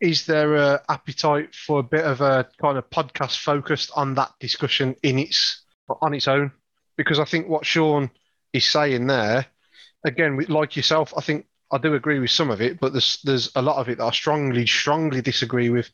is 0.00 0.26
there 0.26 0.56
a 0.56 0.82
appetite 0.88 1.54
for 1.54 1.80
a 1.80 1.84
bit 1.84 2.04
of 2.04 2.20
a 2.20 2.48
kind 2.60 2.78
of 2.78 2.88
podcast 2.90 3.38
focused 3.38 3.90
on 3.96 4.14
that 4.14 4.32
discussion 4.40 4.94
in 5.02 5.18
its 5.18 5.64
on 6.02 6.14
its 6.14 6.28
own? 6.28 6.52
Because 6.96 7.18
I 7.18 7.24
think 7.24 7.48
what 7.48 7.66
Sean 7.66 8.10
is 8.52 8.64
saying 8.64 9.06
there, 9.06 9.46
again, 10.04 10.38
like 10.48 10.76
yourself, 10.76 11.12
I 11.16 11.20
think 11.20 11.46
I 11.70 11.78
do 11.78 11.94
agree 11.94 12.18
with 12.18 12.30
some 12.30 12.50
of 12.50 12.60
it, 12.60 12.80
but 12.80 12.92
there's 12.92 13.20
there's 13.24 13.50
a 13.54 13.62
lot 13.62 13.76
of 13.76 13.88
it 13.88 13.98
that 13.98 14.04
I 14.04 14.10
strongly, 14.10 14.66
strongly 14.66 15.20
disagree 15.20 15.70
with. 15.70 15.90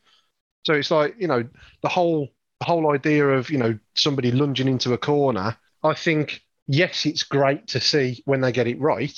So 0.65 0.73
it's 0.73 0.91
like 0.91 1.15
you 1.19 1.27
know 1.27 1.47
the 1.81 1.89
whole 1.89 2.29
whole 2.65 2.91
idea 2.91 3.27
of 3.27 3.49
you 3.49 3.57
know 3.57 3.77
somebody 3.93 4.31
lunging 4.31 4.67
into 4.67 4.93
a 4.93 4.97
corner. 4.97 5.57
I 5.83 5.93
think 5.93 6.41
yes, 6.67 7.05
it's 7.05 7.23
great 7.23 7.67
to 7.67 7.79
see 7.79 8.21
when 8.25 8.41
they 8.41 8.51
get 8.51 8.67
it 8.67 8.79
right, 8.79 9.17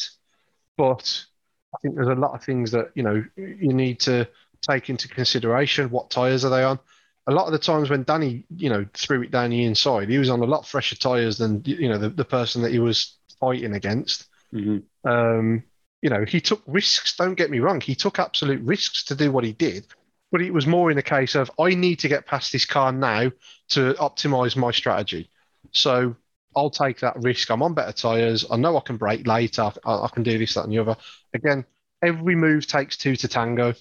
but 0.77 1.25
I 1.73 1.77
think 1.81 1.95
there's 1.95 2.07
a 2.07 2.15
lot 2.15 2.35
of 2.35 2.43
things 2.43 2.71
that 2.71 2.91
you 2.93 3.03
know 3.03 3.23
you 3.35 3.73
need 3.73 3.99
to 4.01 4.27
take 4.61 4.89
into 4.89 5.07
consideration. 5.07 5.89
What 5.89 6.09
tires 6.09 6.45
are 6.45 6.49
they 6.49 6.63
on? 6.63 6.79
A 7.27 7.31
lot 7.31 7.45
of 7.45 7.51
the 7.51 7.59
times 7.59 7.89
when 7.89 8.03
Danny, 8.03 8.45
you 8.55 8.69
know, 8.69 8.85
threw 8.93 9.21
it 9.23 9.31
down 9.31 9.49
the 9.49 9.63
inside, 9.65 10.07
he 10.09 10.17
was 10.17 10.29
on 10.29 10.41
a 10.41 10.45
lot 10.45 10.65
fresher 10.65 10.95
tires 10.95 11.37
than 11.37 11.61
you 11.65 11.89
know 11.89 11.97
the, 11.97 12.09
the 12.09 12.25
person 12.25 12.61
that 12.61 12.71
he 12.71 12.79
was 12.79 13.15
fighting 13.39 13.73
against. 13.73 14.27
Mhm. 14.53 14.83
Um, 15.03 15.63
you 16.01 16.09
know, 16.09 16.25
he 16.25 16.39
took 16.39 16.61
risks. 16.67 17.15
Don't 17.15 17.35
get 17.35 17.49
me 17.49 17.59
wrong; 17.59 17.81
he 17.81 17.95
took 17.95 18.19
absolute 18.19 18.61
risks 18.61 19.03
to 19.05 19.15
do 19.15 19.31
what 19.31 19.43
he 19.43 19.53
did. 19.53 19.85
But 20.31 20.41
it 20.41 20.53
was 20.53 20.67
more 20.67 20.89
in 20.91 20.97
the 20.97 21.03
case 21.03 21.35
of 21.35 21.49
I 21.59 21.73
need 21.73 21.99
to 21.99 22.09
get 22.09 22.25
past 22.25 22.51
this 22.51 22.65
car 22.65 22.91
now 22.91 23.31
to 23.69 23.93
optimize 23.93 24.55
my 24.57 24.71
strategy. 24.71 25.29
So 25.71 26.15
I'll 26.55 26.69
take 26.69 26.99
that 26.99 27.21
risk. 27.21 27.49
I'm 27.49 27.61
on 27.61 27.73
better 27.73 27.91
tires. 27.93 28.45
I 28.49 28.57
know 28.57 28.77
I 28.77 28.81
can 28.81 28.97
brake 28.97 29.27
later. 29.27 29.71
I, 29.85 29.93
I 29.93 30.09
can 30.11 30.23
do 30.23 30.37
this, 30.37 30.55
that, 30.55 30.63
and 30.63 30.73
the 30.73 30.79
other. 30.79 30.97
Again, 31.33 31.65
every 32.01 32.35
move 32.35 32.67
takes 32.67 32.97
two 32.97 33.15
to 33.15 33.27
tango, 33.27 33.73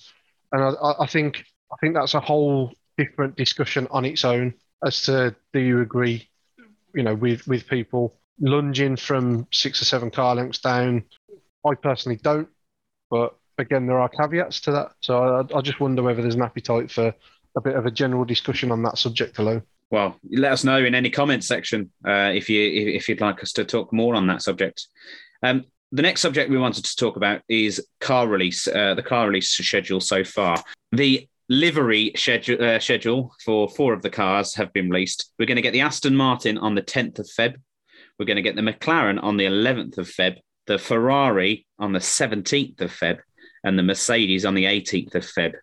and 0.53 0.63
I, 0.63 0.95
I- 1.01 1.07
think 1.07 1.45
I 1.73 1.77
think 1.81 1.95
that's 1.95 2.15
a 2.15 2.21
whole 2.21 2.73
different 2.97 3.37
discussion 3.37 3.89
on 3.91 4.05
its 4.05 4.25
own 4.25 4.55
as 4.85 5.03
to 5.03 5.35
do 5.53 5.59
you 5.61 5.81
agree, 5.81 6.29
you 6.95 7.03
know, 7.03 7.15
with 7.15 7.47
with 7.49 7.67
people 7.67 8.15
lunging 8.39 8.97
from 8.97 9.47
six 9.51 9.81
or 9.83 9.85
seven 9.87 10.11
car 10.11 10.35
lengths 10.35 10.59
down. 10.59 11.05
I 11.67 11.75
personally 11.75 12.19
don't, 12.23 12.49
but 13.11 13.35
again, 13.59 13.87
there 13.87 14.01
are 14.01 14.09
caveats 14.09 14.61
to 14.63 14.73
that. 14.73 14.93
So 15.01 15.47
I, 15.53 15.59
I 15.59 15.61
just 15.61 15.81
wonder 15.81 16.03
whether 16.03 16.23
there's 16.23 16.35
an 16.35 16.43
appetite 16.43 16.91
for 16.91 17.15
a 17.57 17.61
bit 17.61 17.75
of 17.75 17.87
a 17.87 17.91
general 17.91 18.25
discussion 18.25 18.71
on 18.71 18.83
that 18.83 18.99
subject 18.99 19.39
alone. 19.39 19.63
Well, 19.91 20.19
let 20.31 20.53
us 20.53 20.65
know 20.65 20.79
in 20.85 20.95
any 20.95 21.11
comments 21.11 21.47
section 21.47 21.91
uh, 22.07 22.33
if 22.35 22.51
you 22.51 22.61
if 22.61 23.09
you'd 23.09 23.21
like 23.21 23.43
us 23.43 23.53
to 23.53 23.65
talk 23.65 23.93
more 23.93 24.15
on 24.15 24.27
that 24.27 24.43
subject. 24.43 24.89
Um, 25.43 25.65
the 25.93 26.03
next 26.03 26.21
subject 26.21 26.51
we 26.51 26.59
wanted 26.59 26.85
to 26.85 26.97
talk 26.97 27.17
about 27.17 27.43
is 27.49 27.87
car 28.01 28.27
release. 28.27 28.67
Uh, 28.67 28.95
the 28.95 29.03
car 29.03 29.29
release 29.29 29.51
schedule 29.51 30.01
so 30.01 30.25
far. 30.25 30.63
The 30.93 31.29
livery 31.49 32.13
schedule 32.17 32.63
uh, 32.63 32.81
schedule 32.81 33.33
for 33.45 33.69
four 33.69 33.93
of 33.93 34.03
the 34.03 34.11
cars 34.11 34.55
have 34.55 34.73
been 34.73 34.91
released. 34.91 35.33
We're 35.39 35.47
going 35.47 35.57
to 35.57 35.63
get 35.63 35.73
the 35.73 35.83
Aston 35.83 36.17
Martin 36.17 36.59
on 36.59 36.75
the 36.75 36.83
10th 36.83 37.21
of 37.21 37.27
Feb. 37.27 37.55
We're 38.19 38.27
going 38.27 38.37
to 38.37 38.43
get 38.43 38.57
the 38.57 38.63
McLaren 38.63 39.23
on 39.23 39.37
the 39.37 39.45
11th 39.45 39.99
of 39.99 40.09
Feb. 40.09 40.39
The 40.67 40.79
Ferrari 40.79 41.65
on 41.79 41.93
the 41.93 42.01
17th 42.01 42.81
of 42.81 42.91
Feb, 42.91 43.21
and 43.67 43.79
the 43.79 43.83
Mercedes 43.83 44.47
on 44.47 44.55
the 44.55 44.65
18th 44.65 45.15
of 45.17 45.25
Feb. 45.25 45.55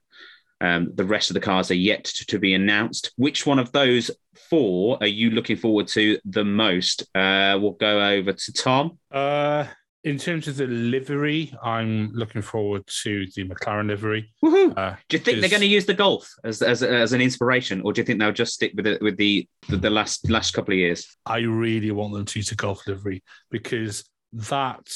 Um, 0.62 0.91
the 0.93 1.06
rest 1.06 1.30
of 1.30 1.34
the 1.34 1.39
cars 1.39 1.72
are 1.72 1.76
yet 1.76 2.04
to, 2.04 2.26
to 2.28 2.39
be 2.39 2.54
announced. 2.54 3.12
Which 3.18 3.45
one 3.45 3.60
of 3.60 3.72
those 3.72 4.12
four 4.49 4.97
are 5.01 5.08
you 5.08 5.32
looking 5.32 5.58
forward 5.58 5.88
to 5.89 6.20
the 6.26 6.45
most? 6.45 7.04
Uh, 7.16 7.58
we'll 7.60 7.72
go 7.72 8.06
over 8.06 8.34
to 8.34 8.54
Tom. 8.54 8.99
Uh, 9.12 9.66
in 10.04 10.18
terms 10.18 10.49
of 10.49 10.58
the 10.58 10.68
livery, 10.68 11.54
I'm 11.64 12.12
looking 12.12 12.41
forward 12.41 12.86
to 13.04 13.26
the 13.36 13.47
McLaren 13.47 13.88
livery. 13.88 14.34
Woohoo! 14.43 14.78
Uh, 14.78 14.95
Do 15.08 15.18
you 15.18 15.24
think 15.24 15.39
they're 15.39 15.49
going 15.49 15.62
to 15.62 15.66
use 15.68 15.86
the 15.86 15.93
Gulf 15.93 16.30
as, 16.43 16.62
as, 16.62 16.84
as 16.84 17.14
an 17.14 17.22
inspiration, 17.22 17.82
or 17.82 17.93
do 17.93 18.01
you 18.01 18.06
think 18.06 18.20
they'll 18.20 18.34
just 18.34 18.54
stick 18.54 18.74
with 18.76 18.86
it 18.86 19.01
with 19.01 19.16
the, 19.16 19.47
the 19.70 19.78
the 19.78 19.89
last 19.89 20.30
last 20.30 20.51
couple 20.51 20.74
of 20.74 20.78
years? 20.78 21.08
I 21.26 21.39
really 21.39 21.91
want 21.91 22.14
them 22.14 22.26
to 22.26 22.39
use 22.39 22.51
a 22.51 22.56
Gulf 22.56 22.86
livery 22.86 23.24
because 23.49 24.04
that 24.34 24.89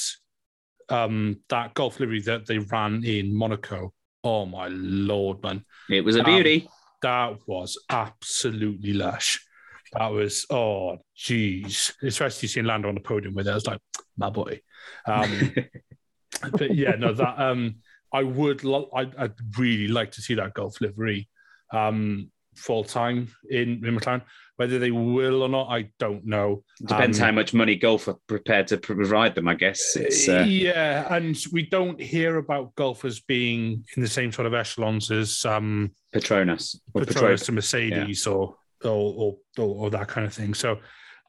um 0.89 1.39
that 1.49 1.73
Gulf 1.73 1.99
livery 1.99 2.21
that 2.21 2.45
they 2.45 2.59
ran 2.59 3.03
in 3.03 3.35
Monaco. 3.35 3.93
Oh 4.23 4.45
my 4.45 4.67
lord, 4.69 5.41
man. 5.43 5.63
It 5.89 6.01
was 6.03 6.15
a 6.15 6.19
Um, 6.19 6.25
beauty. 6.25 6.67
That 7.01 7.37
was 7.47 7.77
absolutely 7.89 8.93
lush. 8.93 9.45
That 9.93 10.07
was 10.11 10.45
oh 10.49 10.97
geez, 11.15 11.93
especially 12.03 12.47
seeing 12.47 12.65
Lando 12.65 12.89
on 12.89 12.95
the 12.95 13.01
podium 13.01 13.33
with 13.35 13.47
it. 13.47 13.51
I 13.51 13.55
was 13.55 13.67
like, 13.67 13.79
my 14.17 14.29
boy. 14.29 14.61
Um, 15.05 15.53
but 16.51 16.75
yeah, 16.75 16.95
no, 16.97 17.13
that 17.13 17.39
um, 17.39 17.75
I 18.11 18.23
would, 18.23 18.63
lo- 18.63 18.89
I'd, 18.93 19.15
I'd 19.15 19.33
really 19.57 19.87
like 19.87 20.11
to 20.13 20.21
see 20.21 20.35
that 20.35 20.53
Gulf 20.53 20.81
livery 20.81 21.29
um, 21.73 22.31
full 22.57 22.83
time 22.83 23.29
in, 23.49 23.85
in 23.85 23.97
McLaren. 23.97 24.21
Whether 24.57 24.79
they 24.79 24.89
will 24.89 25.43
or 25.43 25.49
not, 25.49 25.69
I 25.69 25.91
don't 25.99 26.25
know. 26.25 26.63
Depends 26.83 27.19
Um, 27.19 27.25
how 27.25 27.31
much 27.31 27.53
money 27.53 27.75
Gulf 27.75 28.07
are 28.07 28.17
prepared 28.25 28.67
to 28.69 28.77
provide 28.77 29.35
them. 29.35 29.47
I 29.47 29.53
guess 29.53 29.95
it's 29.95 30.27
uh, 30.27 30.45
yeah, 30.47 31.13
and 31.15 31.37
we 31.51 31.61
don't 31.67 32.01
hear 32.01 32.37
about 32.37 32.73
golfers 32.73 33.19
being 33.19 33.85
in 33.95 34.01
the 34.01 34.09
same 34.09 34.31
sort 34.31 34.47
of 34.47 34.55
echelons 34.55 35.11
as 35.11 35.45
um, 35.45 35.91
Petronas 36.11 36.75
or 36.95 37.03
Petronas 37.03 37.45
to 37.45 37.51
Mercedes 37.51 38.25
or, 38.25 38.55
or, 38.83 38.89
or 38.89 39.37
or 39.59 39.75
or 39.85 39.89
that 39.91 40.07
kind 40.07 40.25
of 40.25 40.33
thing. 40.33 40.55
So 40.55 40.79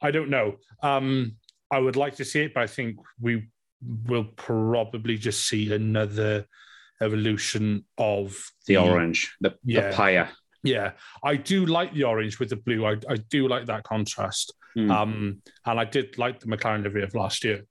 I 0.01 0.09
don't 0.09 0.31
know. 0.31 0.55
Um, 0.81 1.35
I 1.69 1.77
would 1.77 1.95
like 1.95 2.15
to 2.15 2.25
see 2.25 2.41
it, 2.41 2.55
but 2.55 2.63
I 2.63 2.67
think 2.67 2.97
we 3.21 3.47
will 4.07 4.25
probably 4.37 5.17
just 5.19 5.47
see 5.47 5.71
another 5.71 6.47
evolution 6.99 7.85
of 7.97 8.35
The 8.65 8.77
orange, 8.77 9.35
the, 9.39 9.55
Yeah. 9.63 9.89
the 9.91 9.95
pyre. 9.95 10.29
Yeah, 10.63 10.91
I 11.23 11.35
do 11.35 11.65
like 11.65 11.93
the 11.93 12.03
orange 12.03 12.39
with 12.39 12.49
the 12.49 12.57
blue. 12.57 12.85
I, 12.85 12.97
I 13.09 13.15
do 13.29 13.47
like 13.47 13.67
that 13.67 13.83
contrast. 13.83 14.53
Mm. 14.77 14.91
Um, 14.91 15.41
and 15.65 15.79
I 15.79 15.85
did 15.85 16.17
like 16.17 16.39
the 16.39 16.47
McLaren 16.47 16.83
livery 16.83 17.03
of 17.03 17.15
last 17.15 17.43
year. 17.43 17.65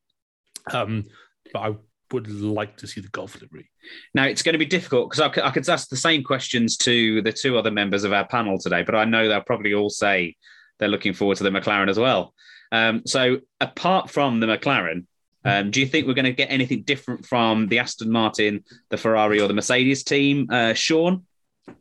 Um, 0.73 1.05
but 1.53 1.61
I 1.61 1.75
would 2.13 2.31
like 2.31 2.77
to 2.79 2.87
see 2.87 3.01
the 3.01 3.09
Gulf 3.09 3.41
livery. 3.41 3.71
Now 4.15 4.25
it's 4.25 4.43
going 4.43 4.55
to 4.55 4.59
be 4.59 4.67
difficult 4.67 5.11
because 5.11 5.21
I, 5.21 5.29
could- 5.29 5.45
I 5.45 5.51
could 5.51 5.69
ask 5.69 5.89
the 5.89 5.97
same 5.97 6.23
questions 6.23 6.77
to 6.79 7.23
the 7.23 7.33
two 7.33 7.59
other 7.59 7.71
members 7.71 8.05
of 8.05 8.13
our 8.13 8.27
panel 8.27 8.59
today, 8.59 8.83
but 8.83 8.95
I 8.95 9.05
know 9.05 9.29
they'll 9.29 9.41
probably 9.43 9.75
all 9.75 9.91
say 9.91 10.37
they're 10.79 10.89
looking 10.89 11.13
forward 11.13 11.37
to 11.39 11.45
the 11.45 11.51
McLaren 11.51 11.89
as 11.89 11.99
well. 11.99 12.35
Um, 12.73 13.03
so 13.07 13.39
apart 13.61 14.11
from 14.11 14.41
the 14.41 14.47
McLaren, 14.47 15.05
um, 15.45 15.71
do 15.71 15.81
you 15.81 15.87
think 15.87 16.07
we're 16.07 16.15
going 16.15 16.25
to 16.25 16.33
get 16.33 16.51
anything 16.51 16.83
different 16.83 17.25
from 17.25 17.69
the 17.69 17.79
Aston 17.79 18.11
Martin, 18.11 18.65
the 18.91 18.99
Ferrari, 18.99 19.41
or 19.41 19.49
the 19.49 19.55
Mercedes 19.55 20.05
team? 20.05 20.49
Uh, 20.51 20.75
Sean, 20.75 21.25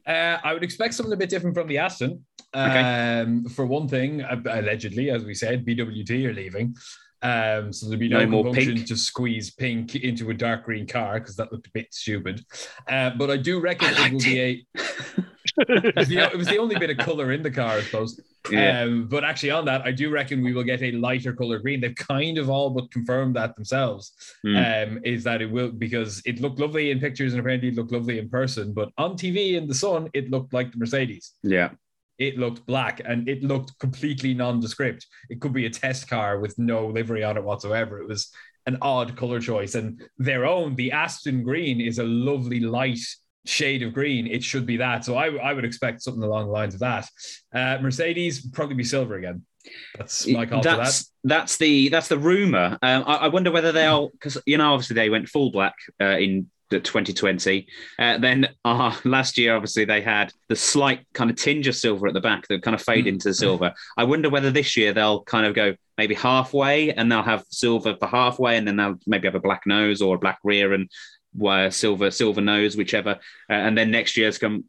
Uh, 0.05 0.37
I 0.43 0.53
would 0.53 0.63
expect 0.63 0.93
something 0.93 1.13
a 1.13 1.17
bit 1.17 1.29
different 1.29 1.55
from 1.55 1.67
the 1.67 1.77
Aston. 1.77 2.23
Okay. 2.55 2.79
Um, 3.21 3.45
For 3.45 3.65
one 3.65 3.87
thing, 3.87 4.21
allegedly, 4.21 5.09
as 5.09 5.25
we 5.25 5.33
said, 5.33 5.65
BWT 5.65 6.25
are 6.25 6.33
leaving. 6.33 6.75
Um, 7.21 7.73
so 7.73 7.87
there'll 7.87 7.99
be 7.99 8.09
no, 8.09 8.19
No 8.19 8.27
more 8.27 8.53
pink. 8.53 8.85
to 8.87 8.95
squeeze 8.95 9.51
pink 9.51 9.95
into 9.95 10.29
a 10.29 10.33
dark 10.33 10.65
green 10.65 10.87
car 10.87 11.19
because 11.19 11.35
that 11.37 11.51
looked 11.51 11.67
a 11.67 11.71
bit 11.73 11.87
stupid. 11.91 12.45
Uh, 12.87 13.11
but 13.17 13.31
I 13.31 13.37
do 13.37 13.59
reckon 13.59 13.87
I 13.87 13.91
it 13.91 13.95
will 13.95 14.19
liked 14.19 14.23
be 14.25 14.39
a. 14.39 14.65
it, 15.57 15.95
was 15.95 16.07
the, 16.07 16.17
it 16.33 16.37
was 16.37 16.47
the 16.47 16.57
only 16.57 16.75
bit 16.77 16.89
of 16.89 16.97
color 16.97 17.31
in 17.31 17.43
the 17.43 17.51
car, 17.51 17.77
I 17.77 17.81
suppose. 17.81 18.19
yeah, 18.49 18.81
Um, 18.81 19.07
but 19.07 19.23
actually, 19.23 19.51
on 19.51 19.65
that, 19.65 19.81
I 19.81 19.91
do 19.91 20.09
reckon 20.09 20.43
we 20.43 20.53
will 20.53 20.63
get 20.63 20.81
a 20.81 20.91
lighter 20.91 21.33
color 21.33 21.59
green. 21.59 21.81
They've 21.81 21.95
kind 21.95 22.37
of 22.37 22.49
all 22.49 22.69
but 22.69 22.91
confirmed 22.91 23.35
that 23.35 23.55
themselves. 23.55 24.13
Hmm. 24.43 24.55
Um, 24.55 24.99
is 25.03 25.23
that 25.23 25.41
it 25.41 25.51
will 25.51 25.71
because 25.71 26.21
it 26.25 26.39
looked 26.39 26.59
lovely 26.59 26.91
in 26.91 26.99
pictures 26.99 27.33
and 27.33 27.39
apparently 27.39 27.69
it 27.69 27.75
looked 27.75 27.91
lovely 27.91 28.19
in 28.19 28.29
person, 28.29 28.73
but 28.73 28.89
on 28.97 29.17
TV 29.17 29.53
in 29.55 29.67
the 29.67 29.75
sun, 29.75 30.09
it 30.13 30.29
looked 30.29 30.53
like 30.53 30.71
the 30.71 30.77
Mercedes. 30.77 31.33
yeah, 31.43 31.69
It 32.17 32.37
looked 32.37 32.65
black 32.65 33.01
and 33.05 33.27
it 33.27 33.43
looked 33.43 33.77
completely 33.79 34.33
nondescript. 34.33 35.05
It 35.29 35.41
could 35.41 35.53
be 35.53 35.65
a 35.65 35.69
test 35.69 36.09
car 36.09 36.39
with 36.39 36.57
no 36.57 36.87
livery 36.87 37.23
on 37.23 37.37
it 37.37 37.43
whatsoever. 37.43 37.99
It 37.99 38.07
was 38.07 38.31
an 38.65 38.77
odd 38.81 39.15
color 39.15 39.39
choice, 39.39 39.75
and 39.75 40.01
their 40.17 40.45
own, 40.45 40.75
the 40.75 40.91
Aston 40.91 41.41
Green, 41.43 41.79
is 41.79 41.99
a 41.99 42.03
lovely 42.03 42.59
light 42.59 42.99
shade 43.47 43.83
of 43.83 43.93
green. 43.93 44.27
It 44.27 44.43
should 44.43 44.65
be 44.65 44.77
that. 44.77 45.05
So 45.05 45.15
I, 45.15 45.35
I 45.35 45.53
would 45.53 45.65
expect 45.65 46.01
something 46.01 46.23
along 46.23 46.45
the 46.47 46.51
lines 46.51 46.73
of 46.73 46.79
that. 46.81 47.07
Uh, 47.53 47.77
Mercedes 47.81 48.45
probably 48.51 48.75
be 48.75 48.83
silver 48.83 49.15
again. 49.15 49.43
That's 49.97 50.25
my 50.27 50.45
call 50.45 50.61
to 50.61 50.69
that. 50.69 50.77
that's 50.77 51.11
that's 51.25 51.57
the 51.57 51.89
that's 51.89 52.07
the 52.07 52.17
rumor. 52.17 52.77
Um, 52.81 53.03
I, 53.05 53.15
I 53.15 53.27
wonder 53.27 53.51
whether 53.51 53.71
they'll 53.73 54.09
because 54.09 54.37
you 54.45 54.57
know 54.57 54.73
obviously 54.73 54.93
they 54.95 55.09
went 55.09 55.27
full 55.27 55.51
black 55.51 55.75
uh, 56.01 56.17
in 56.17 56.47
the 56.69 56.79
2020. 56.79 57.67
Uh, 57.99 58.17
then 58.17 58.47
uh, 58.65 58.95
last 59.03 59.37
year 59.37 59.55
obviously 59.55 59.83
they 59.85 60.01
had 60.01 60.31
the 60.47 60.55
slight 60.55 61.05
kind 61.13 61.29
of 61.29 61.35
tinge 61.35 61.67
of 61.67 61.75
silver 61.75 62.07
at 62.07 62.13
the 62.13 62.21
back 62.21 62.47
that 62.47 62.61
kind 62.61 62.75
of 62.75 62.81
fade 62.81 63.05
Mm. 63.05 63.09
into 63.09 63.33
silver. 63.33 63.73
I 63.97 64.03
wonder 64.05 64.29
whether 64.29 64.51
this 64.51 64.77
year 64.77 64.93
they'll 64.93 65.23
kind 65.23 65.45
of 65.45 65.53
go 65.53 65.75
maybe 65.97 66.13
halfway 66.15 66.91
and 66.93 67.11
they'll 67.11 67.23
have 67.23 67.43
silver 67.49 67.95
for 67.99 68.07
halfway 68.07 68.55
and 68.57 68.67
then 68.67 68.75
they'll 68.77 68.99
maybe 69.05 69.27
have 69.27 69.35
a 69.35 69.39
black 69.39 69.63
nose 69.65 70.01
or 70.01 70.15
a 70.15 70.19
black 70.19 70.39
rear 70.43 70.73
and 70.73 70.89
uh, 71.45 71.69
silver 71.69 72.11
silver 72.11 72.41
nose 72.41 72.75
whichever. 72.77 73.11
Uh, 73.49 73.53
and 73.53 73.77
then 73.77 73.91
next 73.91 74.17
year's 74.17 74.37
come. 74.37 74.65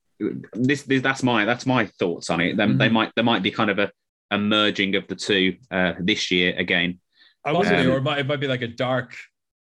This, 0.53 0.83
this 0.83 1.01
that's 1.03 1.23
my 1.23 1.45
that's 1.45 1.65
my 1.67 1.87
thoughts 1.87 2.29
on 2.31 2.41
it. 2.41 2.57
Then 2.57 2.77
they 2.79 2.89
Mhm. 2.89 2.93
might 2.93 3.13
there 3.15 3.25
might 3.25 3.43
be 3.43 3.51
kind 3.53 3.71
of 3.71 3.79
a 3.79 3.91
a 4.31 4.39
merging 4.39 4.95
of 4.97 5.07
the 5.09 5.15
two 5.15 5.57
uh, 5.71 5.93
this 6.01 6.31
year 6.31 6.55
again. 6.59 6.99
I 7.45 7.53
was 7.53 7.67
Possibly, 7.69 7.87
Um, 7.87 7.93
or 7.93 7.97
it 7.99 8.03
might, 8.03 8.19
it 8.19 8.27
might 8.27 8.41
be 8.41 8.49
like 8.49 8.63
a 8.63 8.69
dark 8.69 9.15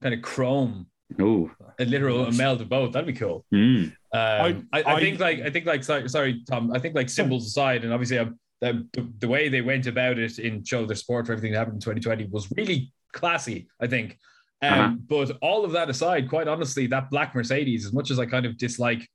kind 0.03 0.15
of 0.15 0.23
chrome, 0.23 0.87
Ooh, 1.21 1.51
a 1.79 1.85
literal 1.85 2.25
a 2.27 2.33
meld 2.33 2.61
of 2.63 2.69
both. 2.69 2.93
That'd 2.93 3.07
be 3.07 3.13
cool. 3.13 3.45
Mm. 3.53 3.87
Um, 4.15 4.69
I, 4.73 4.81
I, 4.83 4.95
I- 4.95 5.01
think 5.01 5.19
like 5.19 5.41
I 5.41 5.51
think 5.51 5.67
like 5.67 5.83
sorry, 5.85 6.09
sorry 6.09 6.43
Tom. 6.49 6.73
I 6.73 6.79
think 6.79 6.95
like 6.95 7.11
symbols 7.11 7.47
aside, 7.47 7.83
and 7.85 7.93
obviously 7.93 8.19
um, 8.19 8.39
the, 8.61 8.87
the 8.93 9.13
the 9.19 9.29
way 9.29 9.49
they 9.49 9.61
went 9.63 9.87
about 9.89 10.17
it 10.19 10.39
in 10.39 10.65
show 10.65 10.87
their 10.87 10.97
sport 10.97 11.27
for 11.27 11.33
everything 11.33 11.53
that 11.53 11.59
happened 11.59 11.77
in 11.77 11.81
2020 11.81 12.27
was 12.31 12.49
really 12.57 12.93
classy. 13.13 13.69
I 13.81 13.89
think. 13.89 14.17
Um, 14.63 14.73
Uh-huh. 14.73 14.95
But 15.09 15.39
all 15.43 15.65
of 15.65 15.73
that 15.73 15.91
aside, 15.91 16.29
quite 16.29 16.49
honestly, 16.49 16.87
that 16.89 17.11
black 17.11 17.35
Mercedes, 17.35 17.85
as 17.87 17.93
much 17.93 18.11
as 18.11 18.19
I 18.19 18.27
kind 18.27 18.47
of 18.47 18.57
dislike 18.59 19.07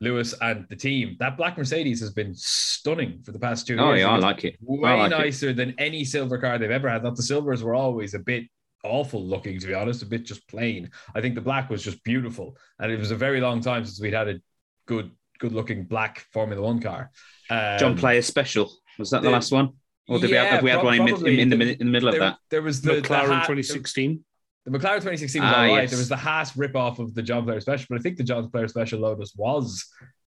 Lewis 0.00 0.34
and 0.40 0.66
the 0.68 0.76
team, 0.76 1.16
that 1.18 1.36
black 1.36 1.56
Mercedes 1.58 2.00
has 2.00 2.12
been 2.12 2.32
stunning 2.34 3.20
for 3.24 3.32
the 3.32 3.38
past 3.38 3.66
two 3.66 3.78
Oh 3.78 3.92
years. 3.92 4.04
Oh, 4.04 4.08
yeah, 4.10 4.14
I 4.14 4.18
like 4.18 4.44
it. 4.44 4.56
way 4.60 4.90
I 4.90 4.94
like 4.94 5.12
it. 5.12 5.18
nicer 5.18 5.52
than 5.52 5.74
any 5.78 6.04
silver 6.04 6.38
car 6.38 6.58
they've 6.58 6.70
ever 6.70 6.88
had. 6.88 7.02
Not 7.02 7.16
the 7.16 7.22
silvers 7.22 7.62
were 7.62 7.74
always 7.74 8.14
a 8.14 8.18
bit 8.18 8.44
awful 8.84 9.24
looking, 9.24 9.58
to 9.58 9.66
be 9.66 9.74
honest, 9.74 10.02
a 10.02 10.06
bit 10.06 10.24
just 10.24 10.46
plain. 10.48 10.90
I 11.14 11.20
think 11.20 11.34
the 11.34 11.40
black 11.40 11.68
was 11.70 11.82
just 11.82 12.02
beautiful, 12.04 12.56
and 12.78 12.92
it 12.92 12.98
was 12.98 13.10
a 13.10 13.16
very 13.16 13.40
long 13.40 13.60
time 13.60 13.84
since 13.84 14.00
we'd 14.00 14.14
had 14.14 14.28
a 14.28 14.40
good, 14.86 15.10
good 15.40 15.52
looking 15.52 15.84
black 15.84 16.26
Formula 16.32 16.62
One 16.62 16.80
car. 16.80 17.10
Um, 17.50 17.78
John 17.78 17.96
Player 17.98 18.22
Special 18.22 18.70
was 18.98 19.10
that 19.10 19.22
the, 19.22 19.28
the- 19.28 19.32
last 19.32 19.50
one, 19.52 19.72
or 20.08 20.20
did 20.20 20.30
we 20.30 20.36
have, 20.36 20.46
have 20.48 20.62
we 20.62 20.70
had 20.70 20.84
one 20.84 20.94
in, 20.94 21.04
mid, 21.04 21.14
probably. 21.14 21.40
in, 21.40 21.48
the, 21.50 21.56
The- 21.56 21.72
in 21.72 21.78
the 21.78 21.84
middle 21.86 22.08
of 22.08 22.12
There, 22.14 22.20
that? 22.20 22.38
there 22.50 22.62
was 22.62 22.80
the, 22.82 22.94
the 22.94 23.00
McLaren 23.02 23.28
hat- 23.30 23.46
2016. 23.48 24.24
The 24.64 24.70
McLaren 24.78 24.96
2016 24.96 25.42
was 25.42 25.50
Ah, 25.50 25.56
all 25.56 25.62
right. 25.68 25.82
yes. 25.82 25.90
There 25.90 25.98
was 25.98 26.08
the 26.08 26.16
Haas 26.16 26.56
rip-off 26.56 26.98
of 26.98 27.14
the 27.14 27.22
John 27.22 27.44
Player 27.44 27.60
Special, 27.60 27.86
but 27.88 27.98
I 27.98 28.02
think 28.02 28.16
the 28.18 28.24
John 28.24 28.50
Player 28.50 28.68
Special 28.68 29.00
Lotus 29.00 29.32
was 29.36 29.86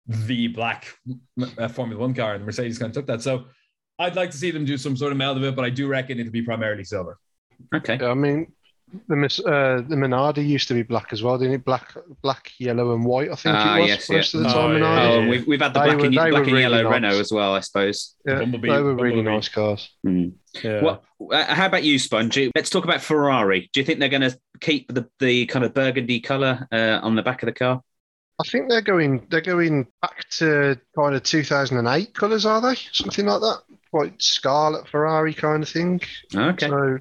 the 0.08 0.48
black 0.50 0.88
uh, 1.58 1.68
Formula 1.70 2.00
One 2.02 2.14
car, 2.14 2.34
and 2.34 2.42
the 2.42 2.46
Mercedes 2.46 2.78
kind 2.78 2.90
of 2.90 2.94
took 2.96 3.08
that. 3.08 3.22
So 3.22 3.46
I'd 3.98 4.16
like 4.16 4.32
to 4.32 4.38
see 4.38 4.52
them 4.52 4.66
do 4.66 4.78
some 4.78 4.98
sort 4.98 5.12
of 5.14 5.18
meld 5.18 5.38
of 5.38 5.44
it, 5.44 5.56
but 5.56 5.64
I 5.64 5.70
do 5.70 5.88
reckon 5.88 6.20
it'll 6.20 6.32
be 6.34 6.42
primarily 6.42 6.84
silver. 6.84 7.18
Okay. 7.74 7.98
Yeah, 8.02 8.10
I 8.10 8.14
mean, 8.14 8.52
the 9.08 9.16
Miss- 9.16 9.40
uh, 9.40 9.82
the 9.88 9.96
Minardi 9.96 10.46
used 10.46 10.68
to 10.68 10.74
be 10.74 10.84
black 10.84 11.14
as 11.14 11.24
well, 11.24 11.38
didn't 11.38 11.54
it? 11.54 11.66
Black, 11.66 11.94
black, 12.22 12.52
yellow, 12.60 12.94
and 12.94 13.06
white. 13.06 13.32
I 13.32 13.36
think 13.36 13.56
Ah, 13.56 13.78
it 13.78 13.82
was 13.82 13.88
yes, 13.90 14.10
most 14.10 14.34
yeah. 14.34 14.40
of 14.42 14.44
the 14.48 14.50
time. 14.54 14.72
Oh, 14.72 14.78
yeah, 14.78 15.02
Oh, 15.12 15.20
yeah. 15.22 15.30
we've, 15.30 15.48
we've 15.48 15.62
had 15.62 15.74
the 15.74 15.80
They 15.80 15.86
black, 15.86 15.98
were- 16.00 16.06
and, 16.06 16.14
black 16.16 16.34
and 16.34 16.46
really 16.48 16.62
yellow 16.62 16.84
nice. 16.84 16.92
Renault 16.92 17.20
as 17.20 17.32
well, 17.32 17.56
I 17.56 17.60
suppose. 17.62 18.16
Yeah, 18.26 18.40
Bumblebee- 18.40 18.70
they 18.70 18.82
were 18.82 18.96
really 18.96 19.16
Bumblebee. 19.18 19.36
nice 19.36 19.48
cars. 19.50 19.90
Mm. 20.06 20.34
Yeah. 20.64 20.82
What? 20.82 21.04
Uh, 21.32 21.54
how 21.54 21.66
about 21.66 21.84
you, 21.84 22.00
Sponge? 22.00 22.38
Let's 22.56 22.70
talk 22.70 22.84
about 22.84 23.02
Ferrari. 23.02 23.70
Do 23.74 23.80
you 23.80 23.86
think 23.86 24.00
they're 24.00 24.10
going 24.10 24.22
to 24.22 24.38
keep 24.60 24.94
the, 24.94 25.08
the 25.20 25.46
kind 25.48 25.66
of 25.66 25.74
burgundy 25.74 26.20
color 26.20 26.68
uh, 26.72 27.00
on 27.02 27.16
the 27.16 27.24
back 27.24 27.44
of 27.44 27.48
the 27.48 27.54
car? 27.54 27.82
I 28.40 28.44
think 28.44 28.70
they're 28.70 28.82
going 28.82 29.26
they're 29.30 29.42
going 29.42 29.88
back 30.02 30.28
to 30.32 30.78
kind 30.96 31.16
of 31.16 31.24
2008 31.24 32.14
colours, 32.14 32.46
are 32.46 32.62
they? 32.62 32.76
Something 32.92 33.28
like 33.28 33.42
that, 33.42 33.62
quite 33.92 34.22
scarlet 34.22 34.88
Ferrari 34.90 35.34
kind 35.34 35.64
of 35.64 35.70
thing. 35.70 36.02
Okay. 36.36 36.68
So 36.68 37.00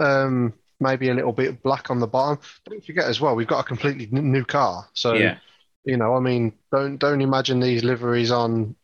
um, 0.00 0.54
maybe 0.80 1.10
a 1.10 1.14
little 1.14 1.32
bit 1.32 1.50
of 1.50 1.62
black 1.62 1.90
on 1.90 2.00
the 2.00 2.06
bottom. 2.06 2.38
Don't 2.64 2.84
forget 2.84 3.04
as 3.04 3.20
well, 3.20 3.34
we've 3.34 3.46
got 3.46 3.60
a 3.60 3.64
completely 3.68 4.08
n- 4.12 4.32
new 4.32 4.44
car. 4.44 4.88
So 4.94 5.14
yeah. 5.14 5.36
you 5.84 5.98
know, 5.98 6.14
I 6.14 6.20
mean, 6.20 6.54
don't 6.72 6.96
don't 6.96 7.20
imagine 7.20 7.60
these 7.60 7.84
liveries 7.84 8.30
on 8.30 8.74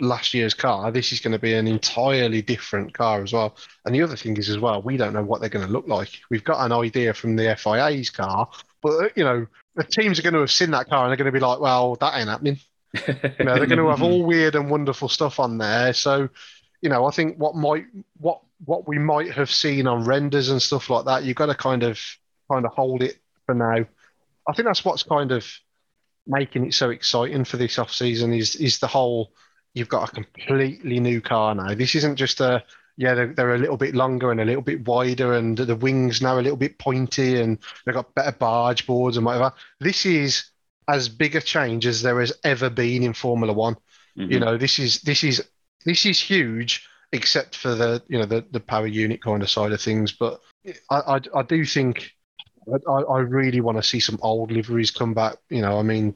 last 0.00 0.34
year's 0.34 0.54
car. 0.54 0.90
This 0.90 1.12
is 1.12 1.20
going 1.20 1.32
to 1.32 1.38
be 1.38 1.54
an 1.54 1.66
entirely 1.66 2.42
different 2.42 2.94
car 2.94 3.22
as 3.22 3.32
well. 3.32 3.56
And 3.84 3.94
the 3.94 4.02
other 4.02 4.16
thing 4.16 4.36
is 4.36 4.48
as 4.48 4.58
well, 4.58 4.82
we 4.82 4.96
don't 4.96 5.12
know 5.12 5.22
what 5.22 5.40
they're 5.40 5.50
going 5.50 5.66
to 5.66 5.72
look 5.72 5.88
like. 5.88 6.20
We've 6.30 6.44
got 6.44 6.64
an 6.64 6.72
idea 6.72 7.14
from 7.14 7.36
the 7.36 7.56
FIA's 7.56 8.10
car, 8.10 8.48
but 8.82 9.04
uh, 9.04 9.08
you 9.14 9.24
know, 9.24 9.46
the 9.76 9.84
teams 9.84 10.18
are 10.18 10.22
going 10.22 10.34
to 10.34 10.40
have 10.40 10.50
seen 10.50 10.70
that 10.72 10.88
car 10.88 11.04
and 11.04 11.10
they're 11.10 11.16
going 11.16 11.32
to 11.32 11.38
be 11.38 11.44
like, 11.44 11.60
well, 11.60 11.96
that 11.96 12.18
ain't 12.18 12.28
happening. 12.28 12.58
You 12.94 13.44
know, 13.44 13.56
they're 13.56 13.66
going 13.66 13.78
to 13.78 13.88
have 13.88 14.02
all 14.02 14.22
weird 14.26 14.54
and 14.54 14.70
wonderful 14.70 15.08
stuff 15.08 15.40
on 15.40 15.58
there. 15.58 15.92
So, 15.92 16.28
you 16.80 16.88
know, 16.88 17.06
I 17.06 17.10
think 17.10 17.38
what 17.38 17.56
might 17.56 17.86
what 18.18 18.40
what 18.64 18.86
we 18.86 18.98
might 18.98 19.32
have 19.32 19.50
seen 19.50 19.86
on 19.86 20.04
renders 20.04 20.48
and 20.48 20.62
stuff 20.62 20.90
like 20.90 21.06
that, 21.06 21.24
you've 21.24 21.36
got 21.36 21.46
to 21.46 21.54
kind 21.54 21.82
of 21.82 22.00
kind 22.50 22.64
of 22.64 22.72
hold 22.72 23.02
it 23.02 23.18
for 23.46 23.54
now. 23.54 23.84
I 24.48 24.52
think 24.52 24.66
that's 24.66 24.84
what's 24.84 25.02
kind 25.02 25.32
of 25.32 25.46
making 26.26 26.66
it 26.66 26.74
so 26.74 26.90
exciting 26.90 27.44
for 27.44 27.56
this 27.56 27.78
off 27.78 27.92
season 27.92 28.32
is 28.32 28.56
is 28.56 28.78
the 28.78 28.86
whole 28.86 29.32
you've 29.74 29.88
got 29.88 30.08
a 30.08 30.12
completely 30.12 31.00
new 31.00 31.20
car 31.20 31.54
now. 31.54 31.74
This 31.74 31.94
isn't 31.94 32.16
just 32.16 32.40
a 32.40 32.64
yeah 32.96 33.14
they're, 33.14 33.34
they're 33.34 33.54
a 33.56 33.58
little 33.58 33.76
bit 33.76 33.94
longer 33.94 34.30
and 34.30 34.40
a 34.40 34.44
little 34.44 34.62
bit 34.62 34.86
wider 34.86 35.34
and 35.34 35.58
the 35.58 35.74
wings 35.74 36.22
now 36.22 36.38
a 36.38 36.40
little 36.40 36.56
bit 36.56 36.78
pointy 36.78 37.40
and 37.40 37.58
they've 37.84 37.94
got 37.94 38.14
better 38.14 38.32
barge 38.32 38.86
boards 38.86 39.16
and 39.16 39.26
whatever. 39.26 39.52
This 39.80 40.06
is 40.06 40.44
as 40.88 41.08
big 41.08 41.34
a 41.34 41.40
change 41.40 41.86
as 41.86 42.02
there 42.02 42.20
has 42.20 42.32
ever 42.44 42.70
been 42.70 43.02
in 43.02 43.12
Formula 43.12 43.52
One. 43.52 43.76
Mhm. 44.16 44.30
You 44.30 44.40
know, 44.40 44.56
this 44.56 44.78
is 44.78 45.00
this 45.02 45.24
is 45.24 45.42
this 45.84 46.06
is 46.06 46.20
huge 46.20 46.86
except 47.12 47.56
for 47.56 47.74
the 47.74 48.02
you 48.08 48.18
know 48.18 48.26
the, 48.26 48.44
the 48.50 48.60
power 48.60 48.86
unit 48.86 49.22
kind 49.22 49.42
of 49.42 49.50
side 49.50 49.72
of 49.72 49.80
things. 49.80 50.12
But 50.12 50.40
I 50.90 50.96
I, 50.96 51.20
I 51.36 51.42
do 51.42 51.64
think 51.64 52.12
I, 52.88 52.92
I 52.92 53.18
really 53.20 53.60
want 53.60 53.78
to 53.78 53.82
see 53.82 54.00
some 54.00 54.18
old 54.22 54.50
liveries 54.50 54.90
come 54.90 55.14
back. 55.14 55.36
You 55.50 55.62
know, 55.62 55.78
I 55.78 55.82
mean, 55.82 56.14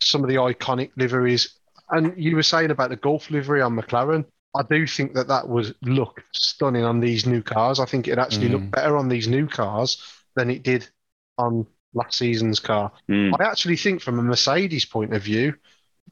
some 0.00 0.22
of 0.22 0.28
the 0.28 0.36
iconic 0.36 0.90
liveries. 0.96 1.57
And 1.90 2.12
you 2.16 2.36
were 2.36 2.42
saying 2.42 2.70
about 2.70 2.90
the 2.90 2.96
Gulf 2.96 3.30
livery 3.30 3.62
on 3.62 3.76
McLaren. 3.76 4.24
I 4.56 4.62
do 4.68 4.86
think 4.86 5.14
that 5.14 5.28
that 5.28 5.48
would 5.48 5.74
look 5.82 6.22
stunning 6.32 6.84
on 6.84 7.00
these 7.00 7.26
new 7.26 7.42
cars. 7.42 7.80
I 7.80 7.84
think 7.86 8.08
it 8.08 8.18
actually 8.18 8.48
Mm. 8.48 8.52
looked 8.52 8.70
better 8.72 8.96
on 8.96 9.08
these 9.08 9.28
new 9.28 9.46
cars 9.46 10.02
than 10.36 10.50
it 10.50 10.62
did 10.62 10.88
on 11.36 11.66
last 11.94 12.18
season's 12.18 12.58
car. 12.60 12.92
Mm. 13.10 13.32
I 13.38 13.44
actually 13.44 13.76
think, 13.76 14.00
from 14.02 14.18
a 14.18 14.22
Mercedes 14.22 14.84
point 14.84 15.14
of 15.14 15.22
view, 15.22 15.54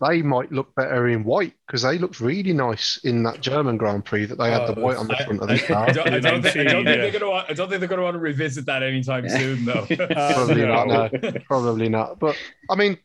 they 0.07 0.21
might 0.21 0.53
look 0.53 0.75
better 0.75 1.09
in 1.09 1.25
white 1.25 1.55
because 1.67 1.81
they 1.83 1.97
looked 1.97 2.21
really 2.21 2.53
nice 2.53 2.99
in 3.03 3.23
that 3.23 3.41
German 3.41 3.79
Grand 3.79 4.05
Prix 4.05 4.27
that 4.27 4.37
they 4.37 4.51
had 4.51 4.67
the 4.67 4.79
Oh, 4.79 4.83
white 4.83 4.97
on 4.99 5.09
the 5.09 5.17
I- 5.19 5.25
front 5.25 5.41
of 5.41 5.49
the 5.49 5.55
I, 5.55 5.59
car. 5.59 5.93
don't, 5.93 6.07
I 6.09 6.19
don't 6.21 6.43
think, 6.43 6.57
I 6.57 6.65
don't 6.65 6.85
think 6.85 7.01
they're 7.01 7.11
gonna 7.19 7.31
want. 7.31 7.51
I 7.51 7.55
don't 7.55 7.69
think 7.71 7.81
they're 7.81 7.89
gonna 7.89 8.03
want 8.03 8.15
to 8.15 8.19
revisit 8.21 8.67
that 8.67 8.83
anytime 8.83 9.27
soon, 9.29 9.65
though. 9.65 9.87
Probably 9.97 10.63
no. 10.67 10.85
not. 10.85 11.13
No, 11.23 11.33
probably 11.47 11.89
not. 11.89 12.19
But 12.19 12.37
I 12.71 12.75
mean, 12.77 12.99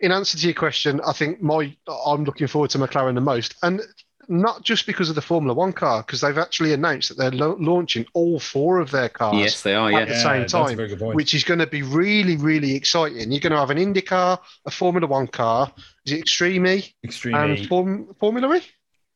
in 0.00 0.12
answer 0.12 0.36
to 0.38 0.44
your 0.46 0.54
question, 0.54 1.00
I 1.06 1.12
think 1.12 1.42
my 1.42 1.74
I'm 2.06 2.24
looking 2.24 2.46
forward 2.46 2.70
to 2.70 2.78
McLaren 2.78 3.14
the 3.14 3.20
most, 3.20 3.54
and 3.62 3.80
not 4.28 4.64
just 4.64 4.86
because 4.86 5.08
of 5.08 5.14
the 5.14 5.22
Formula 5.22 5.54
One 5.54 5.72
car, 5.72 6.02
because 6.02 6.20
they've 6.20 6.36
actually 6.36 6.72
announced 6.72 7.08
that 7.10 7.16
they're 7.16 7.30
lo- 7.30 7.56
launching 7.60 8.04
all 8.12 8.40
four 8.40 8.80
of 8.80 8.90
their 8.90 9.08
cars 9.08 9.36
Yes, 9.38 9.62
they 9.62 9.72
are. 9.74 9.88
at 9.92 10.08
Yeah. 10.08 10.14
the 10.14 10.20
same 10.20 10.40
that's 10.40 10.52
time, 10.52 10.76
very 10.76 10.88
good 10.88 10.98
point. 10.98 11.14
which 11.14 11.32
is 11.32 11.44
going 11.44 11.60
to 11.60 11.66
be 11.66 11.82
really, 11.82 12.36
really 12.36 12.74
exciting. 12.74 13.30
You're 13.30 13.40
going 13.40 13.52
to 13.52 13.58
have 13.58 13.70
an 13.70 13.78
Indy 13.78 14.00
car, 14.02 14.40
a 14.66 14.70
Formula 14.70 15.06
One 15.06 15.28
car, 15.28 15.72
is 16.04 16.12
it 16.12 16.18
Extreme 16.18 16.66
E, 16.66 16.94
Extreme 17.04 17.36
and 17.36 17.58
E. 17.58 17.66
Form, 17.66 18.14
Formula 18.18 18.56
E? 18.56 18.62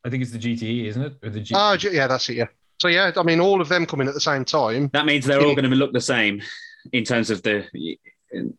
I 0.05 0.09
think 0.09 0.23
it's 0.23 0.31
the 0.31 0.39
GTE, 0.39 0.85
isn't 0.87 1.01
it? 1.03 1.13
Or 1.21 1.29
the 1.29 1.41
G- 1.41 1.53
Ah, 1.57 1.77
yeah, 1.81 2.07
that's 2.07 2.29
it. 2.29 2.37
Yeah. 2.37 2.47
So 2.79 2.87
yeah, 2.87 3.11
I 3.15 3.23
mean, 3.23 3.39
all 3.41 3.59
of 3.61 3.67
them 3.69 3.85
coming 3.85 4.07
at 4.07 4.13
the 4.13 4.21
same 4.21 4.45
time. 4.45 4.89
That 4.93 5.05
means 5.05 5.25
they're 5.25 5.41
all 5.45 5.55
going 5.55 5.69
to 5.69 5.75
look 5.75 5.91
the 5.93 6.01
same 6.01 6.41
in 6.93 7.03
terms 7.03 7.29
of 7.29 7.43
the. 7.43 7.65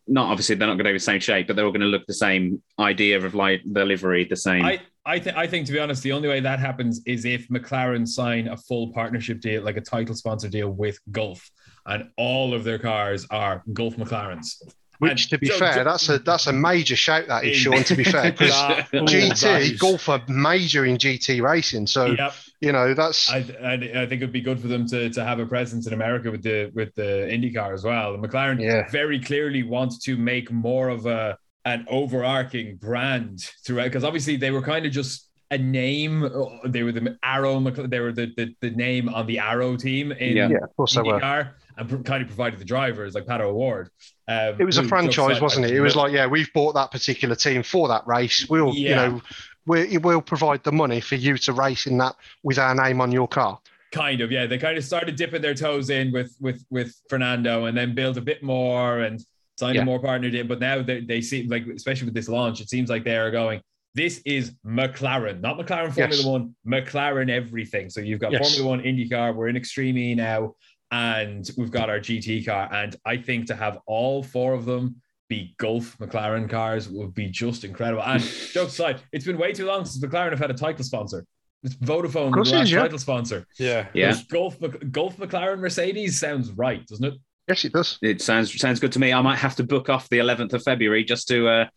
Not 0.07 0.29
obviously 0.29 0.55
they're 0.55 0.67
not 0.67 0.75
going 0.75 0.85
to 0.85 0.89
be 0.91 0.93
the 0.93 0.99
same 0.99 1.19
shape, 1.19 1.47
but 1.47 1.55
they're 1.55 1.65
all 1.65 1.71
going 1.71 1.81
to 1.81 1.87
look 1.87 2.05
the 2.07 2.13
same 2.13 2.61
idea 2.79 3.17
of 3.23 3.33
like 3.33 3.61
the 3.65 3.83
livery, 3.85 4.25
the 4.25 4.35
same. 4.35 4.63
I, 4.63 4.79
I, 5.05 5.19
th- 5.19 5.35
I 5.35 5.47
think, 5.47 5.65
to 5.67 5.73
be 5.73 5.79
honest, 5.79 6.03
the 6.03 6.11
only 6.11 6.29
way 6.29 6.39
that 6.39 6.59
happens 6.59 7.01
is 7.05 7.25
if 7.25 7.47
McLaren 7.49 8.07
sign 8.07 8.47
a 8.47 8.55
full 8.57 8.93
partnership 8.93 9.41
deal, 9.41 9.63
like 9.63 9.77
a 9.77 9.81
title 9.81 10.15
sponsor 10.15 10.47
deal 10.49 10.69
with 10.69 10.97
Gulf, 11.11 11.49
and 11.85 12.09
all 12.17 12.53
of 12.53 12.63
their 12.63 12.79
cars 12.79 13.25
are 13.29 13.63
Gulf 13.73 13.95
McLarens. 13.97 14.61
Which, 14.99 15.29
to 15.31 15.37
be 15.37 15.47
So- 15.47 15.57
fair, 15.59 15.83
that's 15.83 16.07
a 16.07 16.19
that's 16.19 16.47
a 16.47 16.53
major 16.53 16.95
shout. 16.95 17.27
That 17.27 17.43
is, 17.43 17.57
Sean. 17.57 17.83
To 17.83 17.95
be 17.95 18.03
fair, 18.05 18.31
because 18.31 18.51
That- 18.51 18.87
that 18.91 19.03
GT 19.03 19.59
is- 19.59 19.79
Gulf 19.79 20.07
are 20.07 20.21
major 20.29 20.85
in 20.85 20.97
GT 20.97 21.41
racing, 21.41 21.87
so 21.87 22.05
Yep. 22.17 22.33
You 22.63 22.71
know 22.71 22.93
that's 22.93 23.29
I, 23.29 23.39
I, 23.61 23.73
I 23.73 24.05
think 24.07 24.13
it'd 24.21 24.31
be 24.31 24.39
good 24.39 24.59
for 24.59 24.67
them 24.67 24.87
to, 24.87 25.09
to 25.09 25.23
have 25.25 25.39
a 25.39 25.45
presence 25.45 25.85
in 25.85 25.91
America 25.93 26.31
with 26.31 26.43
the 26.43 26.71
with 26.73 26.95
the 26.95 27.27
IndyCar 27.29 27.73
as 27.73 27.83
well. 27.83 28.15
The 28.15 28.25
McLaren 28.25 28.61
Yeah. 28.61 28.89
very 28.89 29.19
clearly 29.19 29.63
want 29.63 29.91
to 30.03 30.15
make 30.15 30.49
more 30.49 30.87
of 30.87 31.05
a 31.05 31.37
an 31.65 31.85
overarching 31.89 32.77
brand 32.77 33.41
throughout 33.65 33.85
because 33.85 34.05
obviously 34.05 34.37
they 34.37 34.51
were 34.51 34.61
kind 34.61 34.85
of 34.85 34.93
just 34.93 35.29
a 35.51 35.57
name. 35.57 36.21
They 36.65 36.83
were 36.83 36.93
the 36.93 37.17
Arrow. 37.21 37.59
They 37.59 37.99
were 37.99 38.13
the, 38.13 38.31
the, 38.37 38.55
the 38.61 38.71
name 38.71 39.09
on 39.09 39.27
the 39.27 39.39
Arrow 39.39 39.75
team 39.75 40.13
in 40.13 40.37
Yeah. 40.37 40.47
yeah, 40.49 40.57
of 40.63 40.75
course 40.77 40.95
they 40.95 41.01
were. 41.01 41.19
IndyCar 41.19 41.51
and 41.77 42.05
kind 42.05 42.21
of 42.21 42.27
provided 42.27 42.59
the 42.59 42.65
drivers 42.65 43.13
like 43.15 43.25
Pato 43.25 43.41
O'Ward. 43.41 43.89
Um, 44.27 44.55
It 44.59 44.63
was 44.65 44.77
a 44.77 44.83
franchise, 44.83 45.41
wasn't 45.41 45.65
it? 45.65 45.71
It 45.71 45.81
was 45.81 45.95
like, 45.95 46.11
yeah, 46.11 46.27
we've 46.27 46.51
bought 46.53 46.73
that 46.75 46.91
particular 46.91 47.35
team 47.35 47.63
for 47.63 47.87
that 47.89 48.05
race. 48.07 48.47
We'll, 48.49 48.73
you 48.73 48.95
know, 48.95 49.21
we 49.65 49.97
we'll 49.97 50.21
provide 50.21 50.63
the 50.63 50.71
money 50.71 50.99
for 50.99 51.15
you 51.15 51.37
to 51.37 51.53
race 51.53 51.85
in 51.87 51.97
that 51.97 52.15
with 52.43 52.57
our 52.59 52.75
name 52.75 53.01
on 53.01 53.11
your 53.11 53.27
car. 53.27 53.59
kind 53.91 54.21
of 54.21 54.31
yeah 54.31 54.45
they 54.47 54.57
kind 54.57 54.77
of 54.77 54.83
started 54.83 55.15
dipping 55.15 55.41
their 55.41 55.53
toes 55.53 55.89
in 55.89 56.11
with 56.11 56.35
with 56.39 56.65
with 56.69 56.95
fernando 57.09 57.65
and 57.65 57.77
then 57.77 57.93
built 57.93 58.17
a 58.17 58.21
bit 58.21 58.41
more 58.43 59.01
and 59.01 59.23
signed 59.59 59.75
Yeah. 59.75 59.83
a 59.83 59.85
more 59.85 59.99
partner 59.99 60.29
deal 60.31 60.45
but 60.47 60.59
now 60.59 60.81
they, 60.81 61.01
they 61.01 61.21
seem 61.21 61.47
like 61.47 61.65
especially 61.67 62.05
with 62.05 62.15
this 62.15 62.27
launch 62.27 62.59
it 62.59 62.69
seems 62.69 62.89
like 62.89 63.03
they 63.03 63.17
are 63.17 63.29
going 63.31 63.61
this 63.93 64.19
is 64.25 64.53
mclaren 64.65 65.39
not 65.41 65.57
mclaren 65.59 65.93
formula 65.93 66.15
Yes. 66.17 66.25
one 66.25 66.55
mclaren 66.67 67.29
everything 67.29 67.89
so 67.89 68.01
you've 68.01 68.19
got 68.19 68.31
Yes. 68.31 68.41
formula 68.41 68.67
one 68.77 68.81
indycar 68.83 69.35
we're 69.35 69.47
in 69.47 69.55
extreme 69.55 69.95
e 69.97 70.15
now 70.15 70.55
and 70.91 71.51
we've 71.57 71.71
got 71.71 71.87
our 71.89 71.99
gt 71.99 72.45
car 72.47 72.67
and 72.73 72.95
i 73.05 73.15
think 73.15 73.45
to 73.45 73.55
have 73.55 73.77
all 73.85 74.23
four 74.23 74.53
of 74.53 74.65
them 74.65 74.95
be 75.29 75.55
Gulf 75.57 75.97
McLaren 75.99 76.49
cars 76.49 76.89
would 76.89 77.13
be 77.13 77.27
just 77.27 77.63
incredible. 77.63 78.03
And 78.03 78.21
jokes 78.21 78.73
aside, 78.79 79.01
it's 79.11 79.25
been 79.25 79.37
way 79.37 79.53
too 79.53 79.65
long 79.65 79.85
since 79.85 80.03
McLaren 80.03 80.31
have 80.31 80.39
had 80.39 80.51
a 80.51 80.55
title 80.55 80.83
sponsor. 80.83 81.25
It's 81.63 81.75
Vodafone, 81.75 82.31
the 82.31 82.39
last 82.39 82.53
is, 82.53 82.71
yeah. 82.71 82.81
title 82.81 82.99
sponsor. 82.99 83.47
Yeah. 83.57 83.87
yeah, 83.93 84.07
Because 84.07 84.23
Gulf, 84.25 84.57
Gulf 84.91 85.17
McLaren 85.17 85.59
Mercedes 85.59 86.19
sounds 86.19 86.51
right, 86.51 86.85
doesn't 86.85 87.05
it? 87.05 87.13
Yes, 87.47 87.65
it 87.65 87.73
does. 87.73 87.97
it 88.01 88.21
sounds 88.21 88.57
sounds 88.57 88.79
good 88.79 88.93
to 88.93 88.99
me. 88.99 89.11
I 89.11 89.21
might 89.21 89.37
have 89.37 89.55
to 89.57 89.63
book 89.63 89.89
off 89.89 90.07
the 90.07 90.19
11th 90.19 90.53
of 90.53 90.63
February 90.63 91.03
just 91.03 91.27
to 91.27 91.47
uh, 91.47 91.67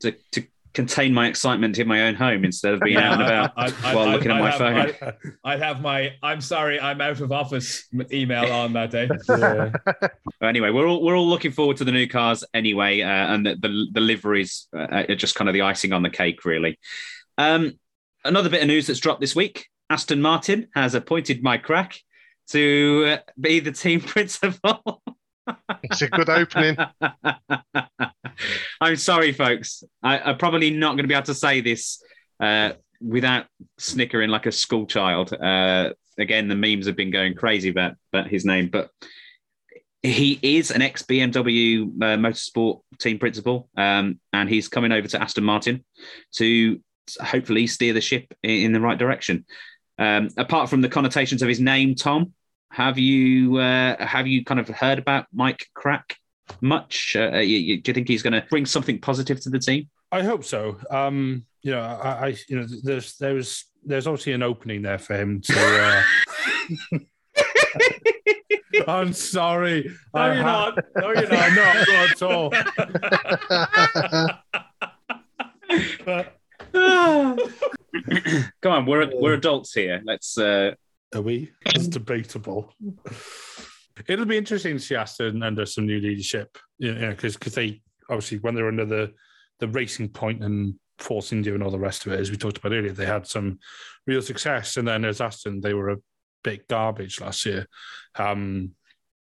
to 0.00 0.14
to 0.32 0.46
contain 0.76 1.14
my 1.14 1.26
excitement 1.26 1.78
in 1.78 1.88
my 1.88 2.02
own 2.02 2.14
home 2.14 2.44
instead 2.44 2.74
of 2.74 2.80
being 2.80 2.98
out 2.98 3.14
and 3.14 3.22
about 3.22 3.52
I- 3.56 3.72
I- 3.82 3.94
while 3.94 4.08
I- 4.10 4.12
looking 4.12 4.30
at 4.30 4.36
I'd 4.36 4.40
my 4.40 4.50
have- 4.50 4.58
phone. 4.58 4.76
I'd, 4.76 5.52
I'd 5.54 5.62
have 5.62 5.80
my 5.80 6.12
"I'm 6.22 6.42
sorry, 6.42 6.78
I'm 6.78 7.00
out 7.00 7.20
of 7.22 7.32
office" 7.32 7.88
email 8.12 8.52
on 8.52 8.74
that 8.74 8.90
day. 8.90 9.08
Yeah. 9.28 9.72
Anyway, 10.42 10.70
we're 10.70 10.86
all 10.86 11.02
we're 11.02 11.16
all 11.16 11.26
looking 11.28 11.50
forward 11.50 11.78
to 11.78 11.84
the 11.84 11.92
new 11.92 12.06
cars 12.06 12.44
anyway, 12.54 13.00
uh, 13.00 13.06
and 13.08 13.46
the, 13.46 13.56
the 13.56 13.86
the 13.92 14.00
liveries 14.00 14.68
uh, 14.76 15.04
are 15.08 15.14
just 15.16 15.34
kind 15.34 15.48
of 15.48 15.54
the 15.54 15.62
icing 15.62 15.92
on 15.94 16.02
the 16.02 16.10
cake, 16.10 16.44
really. 16.44 16.78
Um, 17.38 17.78
another 18.24 18.50
bit 18.50 18.60
of 18.60 18.68
news 18.68 18.86
that's 18.86 19.00
dropped 19.00 19.22
this 19.22 19.34
week: 19.34 19.66
Aston 19.88 20.20
Martin 20.20 20.68
has 20.74 20.94
appointed 20.94 21.42
Mike 21.42 21.66
Krack 21.66 21.96
to 22.50 23.04
uh, 23.08 23.30
be 23.40 23.60
the 23.60 23.72
team 23.72 24.00
principal. 24.14 25.02
It's 25.82 26.02
a 26.02 26.08
good 26.08 26.28
opening. 26.28 26.76
I'm 28.80 28.96
sorry, 28.96 29.32
folks. 29.32 29.84
I, 30.02 30.18
I'm 30.18 30.38
probably 30.38 30.70
not 30.70 30.90
going 30.90 31.04
to 31.04 31.08
be 31.08 31.14
able 31.14 31.26
to 31.26 31.34
say 31.34 31.60
this 31.60 32.02
uh, 32.40 32.72
without 33.00 33.46
snickering 33.78 34.30
like 34.30 34.46
a 34.46 34.52
school 34.52 34.86
child. 34.86 35.32
Uh, 35.32 35.92
again, 36.18 36.48
the 36.48 36.54
memes 36.54 36.86
have 36.86 36.96
been 36.96 37.10
going 37.10 37.34
crazy 37.34 37.70
about, 37.70 37.94
about 38.12 38.28
his 38.28 38.44
name, 38.44 38.68
but 38.68 38.90
he 40.02 40.38
is 40.42 40.70
an 40.70 40.82
ex 40.82 41.02
BMW 41.02 41.82
uh, 41.82 42.16
motorsport 42.16 42.80
team 42.98 43.18
principal, 43.18 43.68
um, 43.76 44.20
and 44.32 44.48
he's 44.48 44.68
coming 44.68 44.92
over 44.92 45.08
to 45.08 45.20
Aston 45.20 45.44
Martin 45.44 45.84
to 46.34 46.80
hopefully 47.20 47.66
steer 47.66 47.92
the 47.92 48.00
ship 48.00 48.32
in, 48.42 48.50
in 48.50 48.72
the 48.72 48.80
right 48.80 48.98
direction. 48.98 49.44
Um, 49.98 50.28
apart 50.36 50.68
from 50.68 50.82
the 50.82 50.88
connotations 50.88 51.42
of 51.42 51.48
his 51.48 51.60
name, 51.60 51.94
Tom, 51.94 52.32
have 52.70 52.98
you 52.98 53.56
uh, 53.58 53.96
have 54.04 54.26
you 54.26 54.44
kind 54.44 54.60
of 54.60 54.68
heard 54.68 54.98
about 54.98 55.26
Mike 55.32 55.66
Krack 55.76 56.14
much? 56.60 57.16
Uh, 57.18 57.38
you, 57.38 57.58
you- 57.58 57.80
do 57.80 57.90
you 57.90 57.94
think 57.94 58.08
he's 58.08 58.22
going 58.22 58.32
to 58.34 58.44
bring 58.50 58.66
something 58.66 58.98
positive 59.00 59.40
to 59.42 59.50
the 59.50 59.58
team? 59.58 59.88
I 60.12 60.22
hope 60.22 60.44
so. 60.44 60.78
Um, 60.90 61.44
you 61.62 61.72
know, 61.72 61.80
I, 61.80 62.26
I 62.28 62.36
you 62.48 62.60
know, 62.60 62.66
there's 62.82 63.16
there's 63.16 63.64
there's 63.84 64.06
obviously 64.06 64.32
an 64.32 64.42
opening 64.42 64.82
there 64.82 64.98
for 64.98 65.14
him 65.16 65.40
to. 65.42 66.02
Uh... 66.92 66.98
I'm 68.88 69.12
sorry. 69.14 69.90
No, 70.14 70.20
I 70.20 70.34
you're 70.34 70.42
ha- 70.44 70.72
not. 70.74 70.84
No, 70.96 71.12
you're 71.12 71.28
No, 71.30 71.36
not. 71.36 71.56
not, 71.56 71.88
not 71.88 72.10
at 72.10 72.22
all. 72.22 72.52
Come 78.62 78.72
on, 78.72 78.86
we're 78.86 79.10
we're 79.14 79.34
adults 79.34 79.72
here. 79.72 80.02
Let's. 80.04 80.36
Uh, 80.38 80.74
Are 81.14 81.22
we? 81.22 81.52
It's 81.66 81.88
debatable. 81.88 82.72
It'll 84.08 84.26
be 84.26 84.36
interesting 84.36 84.76
to 84.76 84.82
see 84.82 84.94
Aston 84.94 85.42
under 85.42 85.66
some 85.66 85.86
new 85.86 86.00
leadership. 86.00 86.58
You 86.78 86.94
know, 86.94 87.10
because 87.10 87.36
they 87.36 87.82
obviously 88.10 88.38
when 88.38 88.54
they 88.54 88.62
were 88.62 88.68
under 88.68 88.84
the 88.84 89.12
the 89.60 89.68
racing 89.68 90.10
point 90.10 90.44
and 90.44 90.74
Force 90.98 91.32
India 91.32 91.54
and 91.54 91.62
all 91.62 91.70
the 91.70 91.78
rest 91.78 92.06
of 92.06 92.12
it, 92.12 92.20
as 92.20 92.30
we 92.30 92.36
talked 92.36 92.58
about 92.58 92.72
earlier, 92.72 92.92
they 92.92 93.06
had 93.06 93.26
some 93.26 93.58
real 94.06 94.22
success. 94.22 94.76
And 94.76 94.86
then 94.86 95.04
as 95.04 95.20
Aston, 95.20 95.60
they 95.60 95.74
were 95.74 95.90
a 95.90 95.98
bit 96.44 96.68
garbage 96.68 97.20
last 97.20 97.44
year. 97.46 97.66
Um, 98.16 98.72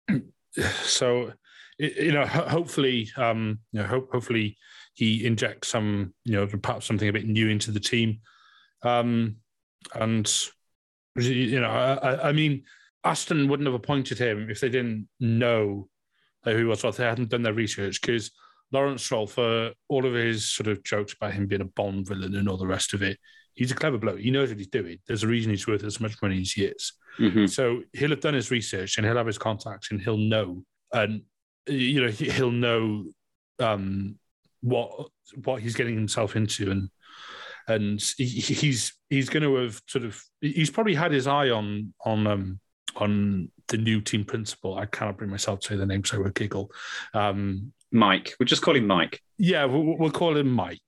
so 0.83 1.33
you 1.79 2.13
know, 2.13 2.27
hopefully, 2.27 3.09
um, 3.17 3.61
you 3.73 3.81
know, 3.81 3.87
ho- 3.87 4.09
hopefully 4.11 4.57
he 4.95 5.25
injects 5.25 5.69
some, 5.69 6.13
you 6.25 6.33
know, 6.33 6.47
perhaps 6.47 6.87
something 6.87 7.09
a 7.09 7.13
bit 7.13 7.27
new 7.27 7.49
into 7.49 7.71
the 7.71 7.81
team. 7.81 8.21
Um, 8.83 9.37
and 9.95 10.31
you 11.27 11.61
know, 11.61 11.69
I, 11.71 12.29
I- 12.29 12.33
mean, 12.33 12.65
Aston 13.05 13.49
wouldn't 13.49 13.67
have 13.67 13.75
appointed 13.75 14.19
him 14.19 14.49
if 14.51 14.61
they 14.61 14.69
didn't 14.69 15.09
know 15.21 15.89
who 16.45 16.57
he 16.57 16.65
was, 16.65 16.85
or 16.85 16.89
if 16.89 16.97
they 16.97 17.05
hadn't 17.05 17.31
done 17.31 17.43
their 17.43 17.53
research. 17.55 18.01
Because 18.01 18.31
Lawrence 18.73 19.03
Stroll, 19.05 19.27
for 19.27 19.73
all 19.89 20.05
of 20.05 20.15
his 20.15 20.49
sort 20.49 20.67
of 20.67 20.83
jokes 20.85 21.15
about 21.15 21.33
him 21.33 21.47
being 21.47 21.61
a 21.63 21.65
Bond 21.67 22.07
villain 22.09 22.35
and 22.35 22.49
all 22.49 22.57
the 22.57 22.67
rest 22.67 22.95
of 22.95 23.03
it, 23.03 23.19
he's 23.55 23.71
a 23.71 23.75
clever 23.75 23.99
bloke. 23.99 24.19
He 24.21 24.31
knows 24.31 24.49
what 24.51 24.59
he's 24.59 24.67
doing. 24.69 24.99
There's 25.07 25.23
a 25.23 25.29
reason 25.29 25.51
he's 25.51 25.67
worth 25.67 25.85
as 25.85 26.01
much 26.01 26.21
money 26.23 26.41
as 26.41 26.53
he 26.53 26.65
is. 26.67 26.93
mhm. 27.19 27.49
So 27.49 27.83
he'll 27.93 28.11
have 28.11 28.21
done 28.21 28.35
his 28.35 28.51
research 28.51 28.97
and 28.99 29.07
he'll 29.07 29.17
have 29.17 29.27
his 29.27 29.39
contacts 29.39 29.91
and 29.91 30.01
he'll 30.01 30.17
know, 30.17 30.65
and 30.93 31.23
you 31.67 32.01
know 32.03 32.09
he- 32.09 32.31
he'll 32.31 32.51
know 32.51 33.05
um, 33.59 34.19
what 34.61 35.09
what 35.45 35.63
he's 35.63 35.75
getting 35.77 35.95
himself 35.95 36.37
into, 36.37 36.71
and 36.71 36.91
and 37.69 38.03
he, 38.17 38.25
he's 38.25 38.95
he's 39.11 39.29
going 39.29 39.43
to 39.43 39.55
have 39.57 39.81
sort 39.87 40.05
of 40.05 40.21
he's 40.41 40.71
probably 40.71 40.95
had 40.95 41.13
his 41.13 41.27
eye 41.27 41.51
on 41.51 41.93
on 42.05 42.27
um, 42.27 42.61
on 42.97 43.51
the 43.69 43.77
new 43.77 44.01
team 44.01 44.25
principal. 44.25 44.77
I 44.77 44.87
cannot 44.87 45.19
bring 45.19 45.31
myself 45.31 45.61
to 45.61 45.69
say 45.69 45.77
the 45.77 45.87
name, 45.87 46.05
so 46.05 46.17
I 46.17 46.21
will 46.21 46.31
giggle. 46.31 46.71
Um, 47.15 47.73
Mike. 47.93 48.35
We'll 48.39 48.47
just 48.47 48.63
call 48.63 48.77
him 48.77 48.87
Mike. 48.87 49.21
yeah, 49.39 49.65
we'll, 49.65 49.97
we'll 49.97 50.11
call 50.11 50.37
him 50.37 50.51
Mike. 50.51 50.81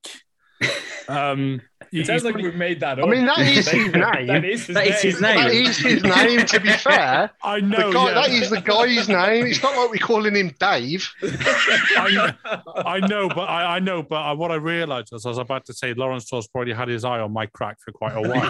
Um, 1.09 1.61
It 1.93 2.07
sounds 2.07 2.23
like 2.25 2.37
we've 2.37 2.55
made 2.55 2.79
that 2.81 2.99
up. 3.01 3.07
I 3.07 3.11
mean, 3.11 3.27
that 3.33 3.39
is 3.41 3.69
his 3.69 3.93
name. 3.93 4.27
that 4.27 4.45
is 4.45 4.67
his 4.67 4.75
That 4.77 4.85
name. 4.85 4.93
is 4.95 5.03
his 5.03 5.21
name. 5.21 5.37
That 5.37 5.51
is 5.53 5.77
his 5.79 6.03
name, 6.05 6.47
to 6.47 6.61
be 6.61 6.69
fair. 6.89 7.31
I 7.43 7.61
The 7.61 7.67
know. 7.67 7.93
guy, 7.93 8.05
yeah. 8.09 8.15
That 8.15 8.31
is 8.31 8.51
the 8.51 8.61
guy's 8.61 9.09
name. 9.09 9.47
It's 9.47 9.63
not 9.63 9.77
like 9.77 9.91
we're 9.91 9.97
calling 10.07 10.37
him 10.37 10.55
Dave. 10.61 11.11
I, 11.23 12.35
I 12.77 13.01
know, 13.01 13.29
but 13.29 13.49
I, 13.49 13.77
I 13.77 13.79
know, 13.81 14.03
but 14.03 14.17
I, 14.23 14.33
what 14.33 14.51
I 14.53 14.57
realised 14.57 15.09
was 15.13 15.27
I 15.27 15.31
was 15.31 15.39
about 15.39 15.65
to 15.67 15.73
say 15.75 15.93
Lawrence 15.95 16.27
Stroll's 16.27 16.47
probably 16.49 16.73
had 16.73 16.89
his 16.89 17.05
eye 17.05 17.19
on 17.21 17.33
Mike 17.33 17.53
Krack 17.53 17.75
for 17.85 17.93
quite 17.93 18.13
a 18.13 18.21
while. 18.23 18.49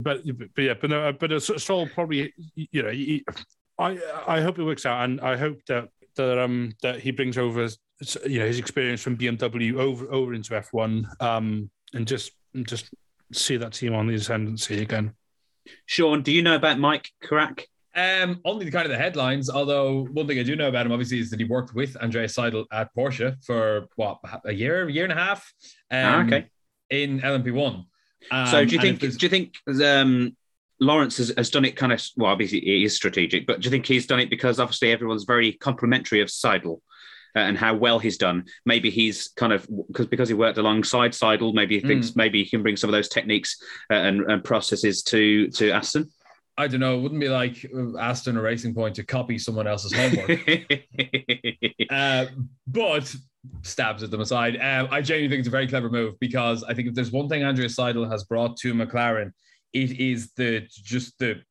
but, 0.00 0.22
but 0.54 0.62
yeah, 0.62 0.74
but 0.80 0.90
no, 0.90 1.12
but 1.12 1.32
uh, 1.32 1.40
Stroll 1.40 1.86
probably, 1.88 2.32
you 2.54 2.82
know, 2.82 2.90
he, 2.90 3.24
I 3.78 3.98
I 4.26 4.40
hope 4.40 4.58
it 4.58 4.64
works 4.64 4.84
out, 4.86 5.04
and 5.04 5.20
I 5.20 5.36
hope 5.36 5.58
that 5.68 5.88
that 6.16 6.38
um 6.38 6.72
that 6.82 7.00
he 7.00 7.10
brings 7.10 7.38
over 7.38 7.66
you 8.26 8.38
know 8.40 8.46
his 8.46 8.58
experience 8.58 9.02
from 9.02 9.16
BMW 9.16 9.78
over 9.78 10.10
over 10.12 10.34
into 10.34 10.52
F1, 10.52 11.22
um, 11.22 11.70
and 11.94 12.06
just 12.06 12.32
just 12.64 12.90
see 13.32 13.56
that 13.56 13.72
team 13.72 13.94
on 13.94 14.06
the 14.06 14.14
ascendancy 14.14 14.82
again. 14.82 15.14
Sean, 15.86 16.22
do 16.22 16.32
you 16.32 16.42
know 16.42 16.56
about 16.56 16.78
Mike 16.78 17.08
Krack? 17.22 17.64
Um, 17.94 18.40
only 18.44 18.64
the 18.64 18.70
kind 18.70 18.86
of 18.86 18.90
the 18.90 18.98
headlines. 18.98 19.50
Although 19.50 20.04
one 20.06 20.26
thing 20.26 20.38
I 20.38 20.42
do 20.42 20.56
know 20.56 20.68
about 20.68 20.86
him, 20.86 20.92
obviously, 20.92 21.20
is 21.20 21.30
that 21.30 21.40
he 21.40 21.44
worked 21.44 21.74
with 21.74 21.96
Andreas 21.96 22.34
Seidl 22.36 22.64
at 22.72 22.94
Porsche 22.96 23.42
for 23.44 23.86
what 23.96 24.18
a 24.44 24.52
year, 24.52 24.88
a 24.88 24.92
year 24.92 25.04
and 25.04 25.12
a 25.12 25.16
half. 25.16 25.52
Um, 25.90 26.04
Ah, 26.04 26.24
okay. 26.24 26.46
In 26.90 27.20
LMP1. 27.20 27.84
Um, 28.30 28.46
so 28.46 28.64
do 28.64 28.74
you 28.74 28.80
think 28.80 29.00
do 29.00 29.08
you 29.08 29.28
think 29.28 29.54
um, 29.82 30.36
Lawrence 30.80 31.16
has, 31.18 31.32
has 31.36 31.50
done 31.50 31.64
it 31.64 31.76
kind 31.76 31.92
of 31.92 32.02
well? 32.16 32.30
Obviously, 32.30 32.58
it 32.58 32.84
is 32.84 32.96
strategic, 32.96 33.46
but 33.46 33.60
do 33.60 33.66
you 33.66 33.70
think 33.70 33.86
he's 33.86 34.06
done 34.06 34.20
it 34.20 34.30
because 34.30 34.60
obviously 34.60 34.92
everyone's 34.92 35.24
very 35.24 35.52
complimentary 35.52 36.20
of 36.20 36.28
Seidl 36.28 36.76
uh, 36.76 36.78
and 37.34 37.56
how 37.56 37.74
well 37.74 37.98
he's 37.98 38.18
done? 38.18 38.44
Maybe 38.66 38.90
he's 38.90 39.28
kind 39.36 39.52
of 39.52 39.66
because 39.88 40.06
because 40.06 40.28
he 40.28 40.34
worked 40.34 40.58
alongside 40.58 41.12
Seidl. 41.12 41.54
Maybe 41.54 41.78
he 41.78 41.86
thinks 41.86 42.16
maybe 42.16 42.42
he 42.42 42.50
can 42.50 42.62
bring 42.62 42.76
some 42.76 42.88
of 42.90 42.92
those 42.92 43.08
techniques 43.08 43.62
uh, 43.90 43.94
and, 43.94 44.20
and 44.30 44.44
processes 44.44 45.02
to 45.04 45.48
to 45.48 45.70
Aston. 45.70 46.10
I 46.58 46.68
don't 46.68 46.80
know, 46.80 46.98
it 46.98 47.00
wouldn't 47.00 47.20
be 47.20 47.30
like 47.30 47.66
uh, 47.74 47.96
Aston 47.98 48.36
or 48.36 48.42
Racing 48.42 48.74
Point 48.74 48.96
to 48.96 49.04
copy 49.04 49.38
someone 49.38 49.66
else's 49.66 49.92
homework. 49.92 50.38
uh, 51.90 52.26
but 52.66 53.14
stabs 53.62 54.02
at 54.02 54.10
them 54.10 54.20
aside. 54.20 54.56
Um, 54.56 54.88
I 54.90 55.00
genuinely 55.00 55.34
think 55.34 55.40
it's 55.40 55.48
a 55.48 55.50
very 55.50 55.66
clever 55.66 55.88
move 55.88 56.18
because 56.20 56.62
I 56.62 56.74
think 56.74 56.88
if 56.88 56.94
there's 56.94 57.10
one 57.10 57.28
thing 57.28 57.42
Andrea 57.42 57.68
Seidl 57.68 58.10
has 58.10 58.24
brought 58.24 58.58
to 58.58 58.74
McLaren, 58.74 59.32
it 59.72 59.98
is 59.98 60.32
the 60.36 60.66
just 60.70 61.18
the 61.18 61.42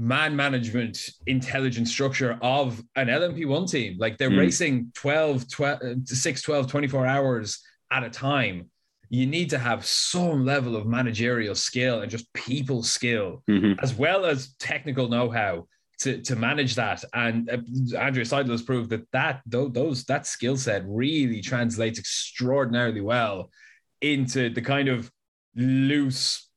man 0.00 0.36
management 0.36 0.96
intelligent 1.26 1.88
structure 1.88 2.38
of 2.40 2.80
an 2.94 3.08
LMP1 3.08 3.68
team. 3.68 3.96
Like 3.98 4.16
they're 4.16 4.30
Mm. 4.30 4.38
racing 4.38 4.92
12, 4.94 5.50
12, 5.50 5.80
uh, 5.82 5.94
6, 6.04 6.42
12, 6.42 6.68
24 6.70 7.04
hours 7.04 7.58
at 7.90 8.04
a 8.04 8.08
time. 8.10 8.70
You 9.10 9.26
need 9.26 9.50
to 9.50 9.58
have 9.58 9.84
some 9.84 10.44
level 10.44 10.76
of 10.76 10.86
managerial 10.86 11.56
skill 11.56 12.02
and 12.02 12.10
just 12.10 12.32
people 12.32 12.82
skill 12.84 13.42
Mhm. 13.50 13.76
as 13.82 13.92
well 13.94 14.24
as 14.24 14.54
technical 14.60 15.08
know-how 15.08 15.66
to, 16.02 16.22
to 16.22 16.36
manage 16.36 16.76
that. 16.76 17.02
And 17.12 17.50
uh, 17.50 17.56
Andrea 17.98 18.24
Seidl 18.24 18.50
has 18.50 18.62
proved 18.62 18.90
that 18.90 19.10
that 19.10 19.40
tho- 19.46 19.68
those 19.68 20.04
that 20.04 20.28
skill 20.28 20.56
set 20.56 20.84
really 20.86 21.40
translates 21.40 21.98
extraordinarily 21.98 23.00
well 23.00 23.50
into 24.00 24.48
the 24.50 24.62
kind 24.62 24.88
of 24.88 25.10
looseness 25.56 26.47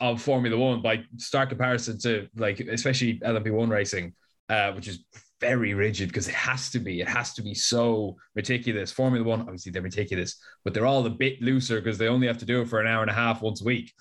of 0.00 0.20
Formula 0.20 0.56
One 0.56 0.82
by 0.82 1.04
stark 1.16 1.50
comparison 1.50 1.98
to 2.00 2.28
like 2.36 2.60
especially 2.60 3.20
LMP1 3.20 3.68
racing, 3.68 4.14
uh, 4.48 4.72
which 4.72 4.88
is 4.88 5.04
very 5.40 5.74
rigid 5.74 6.08
because 6.08 6.28
it 6.28 6.34
has 6.34 6.70
to 6.70 6.78
be. 6.78 7.00
It 7.00 7.08
has 7.08 7.34
to 7.34 7.42
be 7.42 7.54
so 7.54 8.16
meticulous. 8.34 8.90
Formula 8.90 9.24
One, 9.24 9.40
obviously, 9.42 9.72
they're 9.72 9.82
meticulous, 9.82 10.36
but 10.64 10.74
they're 10.74 10.86
all 10.86 11.06
a 11.06 11.10
bit 11.10 11.40
looser 11.42 11.80
because 11.80 11.98
they 11.98 12.08
only 12.08 12.26
have 12.26 12.38
to 12.38 12.46
do 12.46 12.62
it 12.62 12.68
for 12.68 12.80
an 12.80 12.86
hour 12.86 13.02
and 13.02 13.10
a 13.10 13.14
half 13.14 13.42
once 13.42 13.60
a 13.60 13.64
week. 13.64 13.92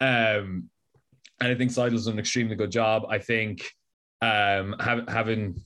Um, 0.00 0.70
and 1.40 1.52
I 1.52 1.54
think 1.54 1.70
Seidl's 1.70 2.04
done 2.04 2.14
an 2.14 2.18
extremely 2.18 2.54
good 2.54 2.70
job. 2.70 3.04
I 3.08 3.18
think 3.18 3.70
um, 4.22 4.76
have, 4.78 5.08
having 5.08 5.60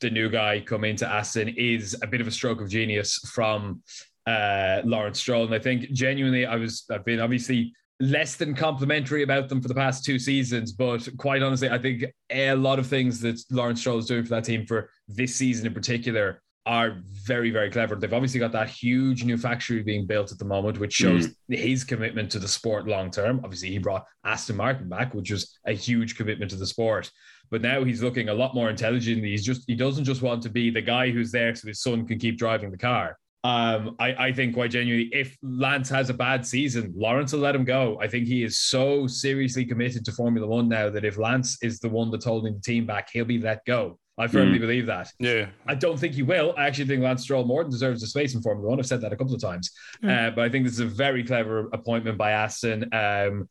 the 0.00 0.10
new 0.10 0.28
guy 0.28 0.60
come 0.60 0.84
into 0.84 1.08
Aston 1.08 1.48
is 1.48 1.96
a 2.02 2.06
bit 2.06 2.20
of 2.20 2.26
a 2.26 2.30
stroke 2.30 2.60
of 2.60 2.68
genius 2.68 3.18
from 3.32 3.82
uh, 4.26 4.82
Lawrence 4.84 5.20
Stroll. 5.20 5.44
And 5.44 5.54
I 5.54 5.58
think 5.58 5.92
genuinely, 5.92 6.44
I 6.44 6.56
was 6.56 6.84
I've 6.90 7.04
been 7.04 7.20
obviously 7.20 7.72
less 8.00 8.36
than 8.36 8.54
complimentary 8.54 9.22
about 9.22 9.48
them 9.48 9.60
for 9.60 9.68
the 9.68 9.74
past 9.74 10.04
two 10.04 10.18
seasons, 10.18 10.72
but 10.72 11.08
quite 11.16 11.42
honestly, 11.42 11.70
I 11.70 11.78
think 11.78 12.04
a 12.30 12.54
lot 12.54 12.78
of 12.78 12.86
things 12.86 13.20
that 13.20 13.40
Lawrence 13.50 13.80
Stroll 13.80 13.98
is 13.98 14.06
doing 14.06 14.22
for 14.22 14.30
that 14.30 14.44
team 14.44 14.66
for 14.66 14.90
this 15.08 15.34
season 15.34 15.66
in 15.66 15.74
particular 15.74 16.42
are 16.66 17.00
very, 17.24 17.50
very 17.50 17.70
clever. 17.70 17.94
They've 17.94 18.12
obviously 18.12 18.40
got 18.40 18.50
that 18.52 18.68
huge 18.68 19.24
new 19.24 19.38
factory 19.38 19.82
being 19.84 20.04
built 20.04 20.32
at 20.32 20.38
the 20.38 20.44
moment, 20.44 20.78
which 20.78 20.92
shows 20.92 21.28
mm. 21.28 21.56
his 21.56 21.84
commitment 21.84 22.30
to 22.32 22.40
the 22.40 22.48
sport 22.48 22.88
long 22.88 23.10
term. 23.10 23.40
Obviously, 23.44 23.70
he 23.70 23.78
brought 23.78 24.04
Aston 24.24 24.56
Martin 24.56 24.88
back, 24.88 25.14
which 25.14 25.30
was 25.30 25.56
a 25.64 25.72
huge 25.72 26.16
commitment 26.16 26.50
to 26.50 26.56
the 26.56 26.66
sport. 26.66 27.10
But 27.52 27.62
now 27.62 27.84
he's 27.84 28.02
looking 28.02 28.28
a 28.28 28.34
lot 28.34 28.56
more 28.56 28.68
intelligent. 28.68 29.24
He's 29.24 29.44
just 29.44 29.62
he 29.68 29.76
doesn't 29.76 30.04
just 30.04 30.22
want 30.22 30.42
to 30.42 30.48
be 30.48 30.70
the 30.70 30.82
guy 30.82 31.10
who's 31.10 31.30
there 31.30 31.54
so 31.54 31.68
his 31.68 31.80
son 31.80 32.04
can 32.04 32.18
keep 32.18 32.36
driving 32.36 32.72
the 32.72 32.78
car. 32.78 33.16
Um, 33.46 33.94
I, 34.00 34.26
I 34.26 34.32
think 34.32 34.54
quite 34.54 34.72
genuinely, 34.72 35.08
if 35.12 35.36
Lance 35.40 35.88
has 35.90 36.10
a 36.10 36.14
bad 36.14 36.44
season, 36.44 36.92
Lawrence 36.96 37.32
will 37.32 37.40
let 37.40 37.54
him 37.54 37.64
go. 37.64 37.96
I 38.00 38.08
think 38.08 38.26
he 38.26 38.42
is 38.42 38.58
so 38.58 39.06
seriously 39.06 39.64
committed 39.64 40.04
to 40.06 40.12
Formula 40.12 40.48
One 40.48 40.68
now 40.68 40.90
that 40.90 41.04
if 41.04 41.16
Lance 41.16 41.56
is 41.62 41.78
the 41.78 41.88
one 41.88 42.10
that's 42.10 42.24
holding 42.24 42.54
the 42.54 42.60
team 42.60 42.86
back, 42.86 43.08
he'll 43.12 43.24
be 43.24 43.38
let 43.38 43.64
go. 43.64 44.00
I 44.18 44.26
firmly 44.26 44.58
believe 44.58 44.86
that. 44.86 45.12
Yeah, 45.20 45.46
I 45.64 45.76
don't 45.76 45.96
think 45.96 46.14
he 46.14 46.24
will. 46.24 46.54
I 46.56 46.66
actually 46.66 46.86
think 46.86 47.04
Lance 47.04 47.22
Stroll 47.22 47.44
more 47.44 47.62
than 47.62 47.70
deserves 47.70 48.02
a 48.02 48.08
space 48.08 48.34
in 48.34 48.42
Formula 48.42 48.68
One. 48.68 48.80
I've 48.80 48.86
said 48.86 49.00
that 49.02 49.12
a 49.12 49.16
couple 49.16 49.34
of 49.34 49.40
times. 49.40 49.70
Uh, 50.02 50.30
but 50.30 50.40
I 50.40 50.48
think 50.48 50.64
this 50.64 50.72
is 50.72 50.80
a 50.80 50.86
very 50.86 51.22
clever 51.22 51.68
appointment 51.72 52.18
by 52.18 52.32
Aston. 52.32 52.92
Um, 52.92 53.48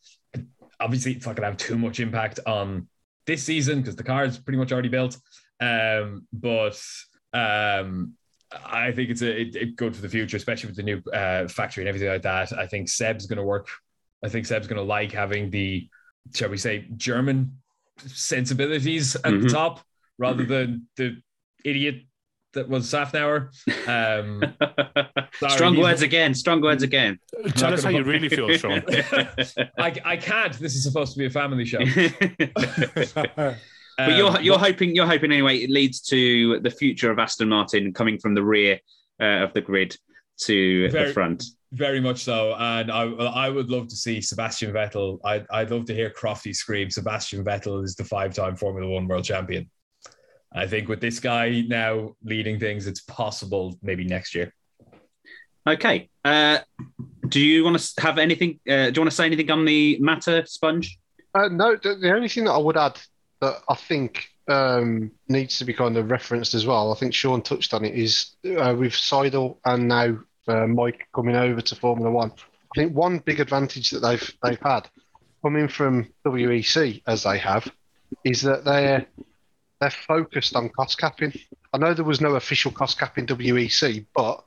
obviously, 0.81 1.13
it's 1.13 1.25
not 1.25 1.37
going 1.37 1.43
to 1.43 1.51
have 1.51 1.57
too 1.57 1.77
much 1.77 2.01
impact 2.01 2.41
on 2.45 2.89
this 3.27 3.43
season 3.43 3.79
because 3.79 3.95
the 3.95 4.03
car 4.03 4.25
is 4.25 4.39
pretty 4.39 4.57
much 4.57 4.73
already 4.73 4.89
built. 4.89 5.17
Um, 5.61 6.27
but 6.33 6.81
um, 7.31 8.15
I 8.65 8.91
think 8.91 9.09
it's 9.09 9.21
a 9.21 9.41
it, 9.41 9.55
it 9.55 9.75
good 9.75 9.95
for 9.95 10.01
the 10.01 10.09
future, 10.09 10.37
especially 10.37 10.67
with 10.67 10.77
the 10.77 10.83
new 10.83 11.01
uh, 11.11 11.47
factory 11.47 11.83
and 11.83 11.89
everything 11.89 12.09
like 12.09 12.21
that. 12.23 12.53
I 12.53 12.67
think 12.67 12.89
Seb's 12.89 13.25
going 13.25 13.37
to 13.37 13.43
work. 13.43 13.67
I 14.23 14.29
think 14.29 14.45
Seb's 14.45 14.67
going 14.67 14.77
to 14.77 14.83
like 14.83 15.11
having 15.11 15.49
the, 15.49 15.87
shall 16.33 16.49
we 16.49 16.57
say, 16.57 16.87
German 16.95 17.57
sensibilities 18.05 19.15
at 19.15 19.23
the 19.23 19.29
Mhm. 19.47 19.51
top 19.51 19.81
rather 20.17 20.45
than 20.45 20.87
the 20.97 21.17
idiot 21.63 22.03
that 22.53 22.69
was 22.69 22.85
Szafnauer. 22.87 23.49
Um, 23.87 24.41
sorry, 25.39 25.51
strong 25.51 25.73
he's- 25.75 25.83
words 25.83 26.01
again. 26.01 26.33
Strong 26.33 26.61
words 26.61 26.83
again. 26.83 27.19
tell 27.55 27.73
us 27.73 27.83
how 27.83 27.89
you 27.89 28.03
really 28.03 28.29
feel, 28.29 28.49
Sean. 28.57 28.81
I, 29.77 30.01
I 30.05 30.17
can't. 30.17 30.53
This 30.57 30.75
is 30.75 30.83
supposed 30.83 31.13
to 31.13 31.19
be 31.19 31.25
a 31.25 31.29
family 31.29 31.65
show. 31.65 31.79
but 33.97 34.11
Um, 34.11 34.17
you're 34.17 34.41
you're 34.41 34.59
hoping 34.59 34.95
you're 34.95 35.07
hoping 35.07 35.31
anyway. 35.31 35.57
It 35.57 35.69
leads 35.69 36.01
to 36.01 36.59
the 36.59 36.69
future 36.71 37.11
of 37.11 37.19
Aston 37.19 37.49
Martin 37.49 37.93
coming 37.93 38.17
from 38.19 38.33
the 38.35 38.43
rear 38.43 38.79
uh, 39.21 39.43
of 39.43 39.53
the 39.53 39.61
grid 39.61 39.95
to 40.41 40.89
Very- 40.89 41.07
the 41.07 41.13
front. 41.13 41.43
Very 41.71 41.99
much 41.99 42.19
so, 42.23 42.55
and 42.57 42.89
I 42.89 43.03
I 43.03 43.49
would 43.49 43.69
love 43.69 43.89
to 43.89 43.95
see 43.97 44.21
Sebastian 44.21 44.71
Vettel. 44.71 45.19
I'd, 45.25 45.45
I'd 45.51 45.71
love 45.71 45.85
to 45.87 45.93
hear 45.93 46.09
Crofty 46.09 46.55
scream. 46.55 46.89
Sebastian 46.89 47.43
Vettel 47.43 47.83
is 47.83 47.95
the 47.95 48.03
five-time 48.05 48.55
Formula 48.55 48.89
One 48.89 49.07
world 49.07 49.25
champion. 49.25 49.69
I 50.53 50.67
think 50.67 50.87
with 50.87 51.01
this 51.01 51.19
guy 51.19 51.65
now 51.67 52.15
leading 52.23 52.59
things, 52.61 52.87
it's 52.87 53.01
possible 53.01 53.77
maybe 53.81 54.05
next 54.05 54.33
year. 54.35 54.53
Okay. 55.67 56.09
Uh, 56.23 56.59
do 57.27 57.41
you 57.41 57.65
want 57.65 57.77
to 57.77 58.01
have 58.01 58.19
anything? 58.19 58.59
Uh, 58.69 58.91
do 58.91 58.93
you 58.95 59.01
want 59.01 59.09
to 59.11 59.15
say 59.15 59.25
anything 59.25 59.51
on 59.51 59.65
the 59.65 59.97
matter, 59.99 60.45
Sponge? 60.45 60.97
Uh, 61.33 61.49
no, 61.49 61.75
the, 61.75 61.95
the 61.95 62.13
only 62.13 62.29
thing 62.29 62.45
that 62.45 62.53
I 62.53 62.57
would 62.57 62.77
add 62.77 62.97
that 63.41 63.55
I 63.69 63.75
think 63.75 64.29
um, 64.47 65.11
needs 65.27 65.57
to 65.59 65.65
be 65.65 65.73
kind 65.73 65.97
of 65.97 66.11
referenced 66.11 66.53
as 66.53 66.65
well, 66.65 66.91
I 66.91 66.95
think 66.95 67.13
Sean 67.13 67.41
touched 67.41 67.73
on 67.73 67.83
it, 67.85 67.95
is 67.95 68.31
uh, 68.45 68.75
with 68.77 68.93
Seidl 68.93 69.57
and 69.65 69.87
now 69.87 70.17
uh, 70.47 70.67
Mike 70.67 71.07
coming 71.13 71.35
over 71.35 71.61
to 71.61 71.75
Formula 71.75 72.11
One. 72.11 72.31
I 72.31 72.81
think 72.81 72.93
one 72.95 73.19
big 73.19 73.39
advantage 73.39 73.89
that 73.91 73.99
they've 74.01 74.33
they've 74.43 74.59
had 74.61 74.87
coming 75.41 75.67
from 75.67 76.07
WEC 76.25 77.01
as 77.07 77.23
they 77.23 77.37
have 77.39 77.67
is 78.23 78.41
that 78.41 78.65
they're 78.65 79.05
they're 79.79 79.89
focused 79.89 80.55
on 80.55 80.69
cost 80.69 80.97
capping. 80.97 81.33
I 81.73 81.77
know 81.77 81.93
there 81.93 82.05
was 82.05 82.21
no 82.21 82.35
official 82.35 82.71
cost 82.71 82.97
cap 82.99 83.17
in 83.17 83.25
WEC, 83.27 84.05
but 84.15 84.43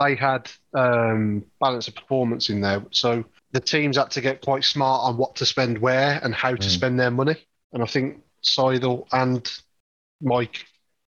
they 0.00 0.16
had 0.16 0.50
um, 0.74 1.44
balance 1.60 1.86
of 1.88 1.94
performance 1.94 2.50
in 2.50 2.60
there. 2.60 2.84
So 2.90 3.24
the 3.52 3.60
teams 3.60 3.96
had 3.96 4.10
to 4.12 4.20
get 4.20 4.40
quite 4.40 4.64
smart 4.64 5.02
on 5.04 5.16
what 5.16 5.36
to 5.36 5.46
spend 5.46 5.78
where 5.78 6.18
and 6.22 6.34
how 6.34 6.50
to 6.56 6.66
Mm. 6.66 6.70
spend 6.70 6.98
their 7.00 7.12
money. 7.12 7.36
And 7.72 7.82
I 7.82 7.86
think 7.86 8.22
Seidl 8.44 9.06
and 9.12 9.50
Mike 10.20 10.66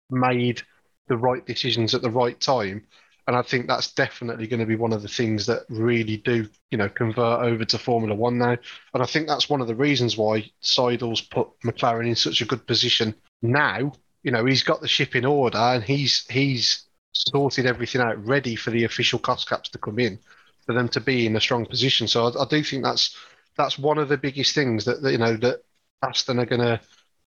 made 0.09 0.61
the 1.07 1.17
right 1.17 1.45
decisions 1.45 1.93
at 1.93 2.01
the 2.01 2.09
right 2.11 2.39
time. 2.39 2.85
And 3.25 3.37
I 3.37 3.41
think 3.41 3.67
that's 3.67 3.93
definitely 3.93 4.47
going 4.47 4.59
to 4.59 4.65
be 4.65 4.75
one 4.75 4.91
of 4.91 5.01
the 5.01 5.07
things 5.07 5.45
that 5.45 5.63
really 5.69 6.17
do, 6.17 6.49
you 6.71 6.77
know, 6.77 6.89
convert 6.89 7.41
over 7.41 7.63
to 7.63 7.77
Formula 7.77 8.13
One 8.13 8.37
now. 8.37 8.57
And 8.93 9.01
I 9.01 9.05
think 9.05 9.27
that's 9.27 9.49
one 9.49 9.61
of 9.61 9.67
the 9.67 9.75
reasons 9.75 10.17
why 10.17 10.51
Seidl's 10.61 11.21
put 11.21 11.47
McLaren 11.65 12.07
in 12.07 12.15
such 12.15 12.41
a 12.41 12.45
good 12.45 12.67
position 12.67 13.15
now. 13.41 13.93
You 14.23 14.31
know, 14.31 14.45
he's 14.45 14.63
got 14.63 14.81
the 14.81 14.89
ship 14.89 15.15
in 15.15 15.25
order 15.25 15.57
and 15.57 15.83
he's 15.83 16.25
he's 16.29 16.85
sorted 17.13 17.65
everything 17.65 18.01
out, 18.01 18.25
ready 18.25 18.55
for 18.55 18.71
the 18.71 18.83
official 18.83 19.19
cost 19.19 19.47
caps 19.47 19.69
to 19.69 19.77
come 19.77 19.99
in, 19.99 20.19
for 20.65 20.73
them 20.73 20.89
to 20.89 20.99
be 20.99 21.25
in 21.25 21.35
a 21.35 21.41
strong 21.41 21.65
position. 21.65 22.07
So 22.07 22.27
I, 22.27 22.43
I 22.43 22.45
do 22.49 22.61
think 22.61 22.83
that's 22.83 23.15
that's 23.55 23.79
one 23.79 23.99
of 23.99 24.09
the 24.09 24.17
biggest 24.17 24.53
things 24.53 24.83
that, 24.85 25.01
that 25.01 25.11
you 25.11 25.17
know 25.17 25.37
that 25.37 25.63
Aston 26.01 26.39
are 26.39 26.45
going 26.45 26.61
to 26.61 26.81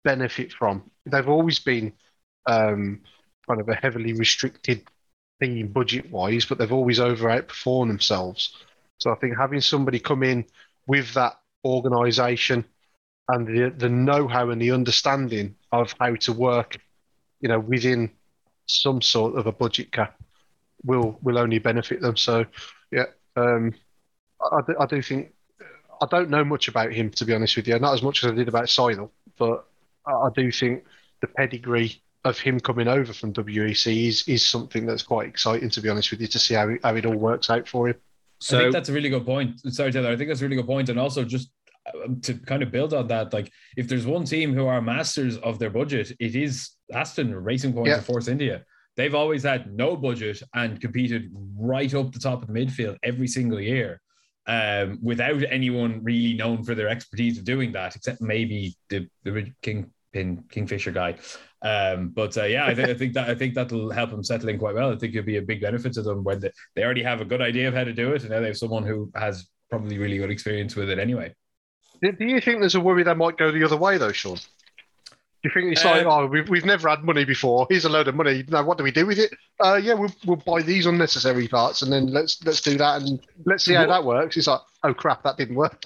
benefit 0.04 0.52
from. 0.52 0.90
They've 1.06 1.28
always 1.28 1.58
been 1.58 1.92
um, 2.46 3.00
kind 3.48 3.60
of 3.60 3.68
a 3.68 3.74
heavily 3.74 4.12
restricted 4.12 4.84
thing 5.40 5.68
budget 5.68 6.10
wise, 6.10 6.44
but 6.44 6.58
they've 6.58 6.72
always 6.72 7.00
over 7.00 7.28
outperformed 7.28 7.88
themselves. 7.88 8.56
So 8.98 9.10
I 9.10 9.16
think 9.16 9.36
having 9.36 9.60
somebody 9.60 9.98
come 9.98 10.22
in 10.22 10.44
with 10.86 11.14
that 11.14 11.34
organisation 11.64 12.64
and 13.28 13.46
the 13.46 13.70
the 13.76 13.88
know 13.88 14.28
how 14.28 14.50
and 14.50 14.60
the 14.60 14.72
understanding 14.72 15.56
of 15.70 15.94
how 15.98 16.14
to 16.16 16.32
work, 16.32 16.76
you 17.40 17.48
know, 17.48 17.58
within 17.60 18.10
some 18.66 19.02
sort 19.02 19.36
of 19.36 19.46
a 19.46 19.52
budget 19.52 19.92
cap 19.92 20.20
will 20.84 21.18
will 21.22 21.38
only 21.38 21.58
benefit 21.58 22.00
them. 22.00 22.16
So 22.16 22.44
yeah, 22.90 23.06
um, 23.36 23.74
I, 24.40 24.60
I 24.80 24.86
do 24.86 25.02
think 25.02 25.32
I 26.00 26.06
don't 26.06 26.30
know 26.30 26.44
much 26.44 26.68
about 26.68 26.92
him 26.92 27.10
to 27.10 27.24
be 27.24 27.34
honest 27.34 27.56
with 27.56 27.68
you, 27.68 27.78
not 27.78 27.94
as 27.94 28.02
much 28.02 28.24
as 28.24 28.30
I 28.30 28.34
did 28.34 28.48
about 28.48 28.64
Seidl, 28.64 29.10
but 29.38 29.66
I, 30.06 30.12
I 30.12 30.28
do 30.34 30.50
think 30.50 30.84
the 31.20 31.26
pedigree 31.28 32.02
of 32.24 32.38
him 32.38 32.60
coming 32.60 32.88
over 32.88 33.12
from 33.12 33.32
WEC 33.32 34.08
is 34.08 34.28
is 34.28 34.44
something 34.44 34.86
that's 34.86 35.02
quite 35.02 35.28
exciting 35.28 35.70
to 35.70 35.80
be 35.80 35.88
honest 35.88 36.10
with 36.10 36.20
you 36.20 36.28
to 36.28 36.38
see 36.38 36.54
how 36.54 36.68
it, 36.68 36.80
how 36.84 36.94
it 36.94 37.06
all 37.06 37.16
works 37.16 37.50
out 37.50 37.68
for 37.68 37.88
him. 37.88 37.96
So, 38.40 38.58
I 38.58 38.62
think 38.62 38.72
that's 38.72 38.88
a 38.88 38.92
really 38.92 39.08
good 39.08 39.24
point. 39.24 39.60
Sorry, 39.72 39.92
Taylor. 39.92 40.10
I 40.10 40.16
think 40.16 40.28
that's 40.28 40.40
a 40.40 40.44
really 40.44 40.56
good 40.56 40.66
point. 40.66 40.88
point, 40.88 40.88
and 40.88 40.98
also 40.98 41.24
just 41.24 41.50
um, 42.04 42.20
to 42.22 42.34
kind 42.34 42.62
of 42.62 42.70
build 42.70 42.92
on 42.92 43.06
that, 43.08 43.32
like 43.32 43.52
if 43.76 43.88
there's 43.88 44.06
one 44.06 44.24
team 44.24 44.52
who 44.52 44.66
are 44.66 44.80
masters 44.80 45.36
of 45.38 45.58
their 45.58 45.70
budget, 45.70 46.12
it 46.18 46.34
is 46.34 46.70
Aston 46.92 47.34
Racing 47.34 47.72
Point 47.72 47.88
yeah. 47.88 47.98
of 47.98 48.04
Force 48.04 48.28
India. 48.28 48.64
They've 48.96 49.14
always 49.14 49.44
had 49.44 49.72
no 49.72 49.96
budget 49.96 50.42
and 50.54 50.80
competed 50.80 51.30
right 51.56 51.92
up 51.94 52.12
the 52.12 52.18
top 52.18 52.42
of 52.42 52.48
the 52.48 52.52
midfield 52.52 52.98
every 53.02 53.26
single 53.26 53.60
year, 53.60 54.00
um, 54.46 54.98
without 55.02 55.42
anyone 55.48 56.02
really 56.02 56.34
known 56.34 56.64
for 56.64 56.74
their 56.74 56.88
expertise 56.88 57.38
of 57.38 57.44
doing 57.44 57.72
that, 57.72 57.96
except 57.96 58.20
maybe 58.20 58.76
the 58.88 59.08
the 59.24 59.52
Kingpin 59.62 60.44
Kingfisher 60.50 60.90
guy. 60.90 61.16
Um, 61.62 62.08
but 62.08 62.36
uh, 62.36 62.44
yeah, 62.44 62.66
I, 62.66 62.74
th- 62.74 62.88
I, 62.88 62.94
think 62.94 63.12
that 63.14 63.30
I 63.30 63.36
think 63.36 63.54
that'll 63.54 63.90
help 63.90 64.10
them 64.10 64.24
settle 64.24 64.48
in 64.48 64.58
quite 64.58 64.74
well. 64.74 64.92
I 64.92 64.96
think 64.96 65.14
it'll 65.14 65.24
be 65.24 65.36
a 65.36 65.42
big 65.42 65.60
benefit 65.60 65.92
to 65.92 66.02
them 66.02 66.24
when 66.24 66.40
they, 66.40 66.50
they 66.74 66.82
already 66.82 67.04
have 67.04 67.20
a 67.20 67.24
good 67.24 67.40
idea 67.40 67.68
of 67.68 67.74
how 67.74 67.84
to 67.84 67.92
do 67.92 68.12
it, 68.14 68.22
and 68.22 68.30
now 68.30 68.40
they 68.40 68.46
have 68.46 68.58
someone 68.58 68.84
who 68.84 69.10
has 69.14 69.46
probably 69.70 69.98
really 69.98 70.18
good 70.18 70.30
experience 70.30 70.74
with 70.74 70.90
it 70.90 70.98
anyway. 70.98 71.32
Do 72.02 72.12
you 72.18 72.40
think 72.40 72.58
there's 72.58 72.74
a 72.74 72.80
worry 72.80 73.04
that 73.04 73.16
might 73.16 73.38
go 73.38 73.52
the 73.52 73.62
other 73.62 73.76
way 73.76 73.96
though, 73.96 74.10
Sean? 74.10 74.38
You 75.44 75.50
think 75.52 75.72
it's 75.72 75.84
like, 75.84 76.06
um, 76.06 76.12
oh, 76.12 76.26
we've, 76.26 76.48
we've 76.48 76.64
never 76.64 76.88
had 76.88 77.02
money 77.02 77.24
before. 77.24 77.66
Here's 77.68 77.84
a 77.84 77.88
load 77.88 78.06
of 78.06 78.14
money. 78.14 78.44
Now, 78.48 78.62
what 78.64 78.78
do 78.78 78.84
we 78.84 78.92
do 78.92 79.06
with 79.06 79.18
it? 79.18 79.32
Uh, 79.58 79.74
yeah, 79.74 79.94
we'll, 79.94 80.12
we'll 80.24 80.36
buy 80.36 80.62
these 80.62 80.86
unnecessary 80.86 81.48
parts, 81.48 81.82
and 81.82 81.92
then 81.92 82.06
let's 82.06 82.42
let's 82.44 82.60
do 82.60 82.78
that, 82.78 83.02
and 83.02 83.20
let's 83.44 83.64
see 83.64 83.74
how 83.74 83.86
that 83.86 84.04
works. 84.04 84.36
It's 84.36 84.46
like, 84.46 84.60
oh 84.84 84.94
crap, 84.94 85.24
that 85.24 85.36
didn't 85.36 85.56
work. 85.56 85.84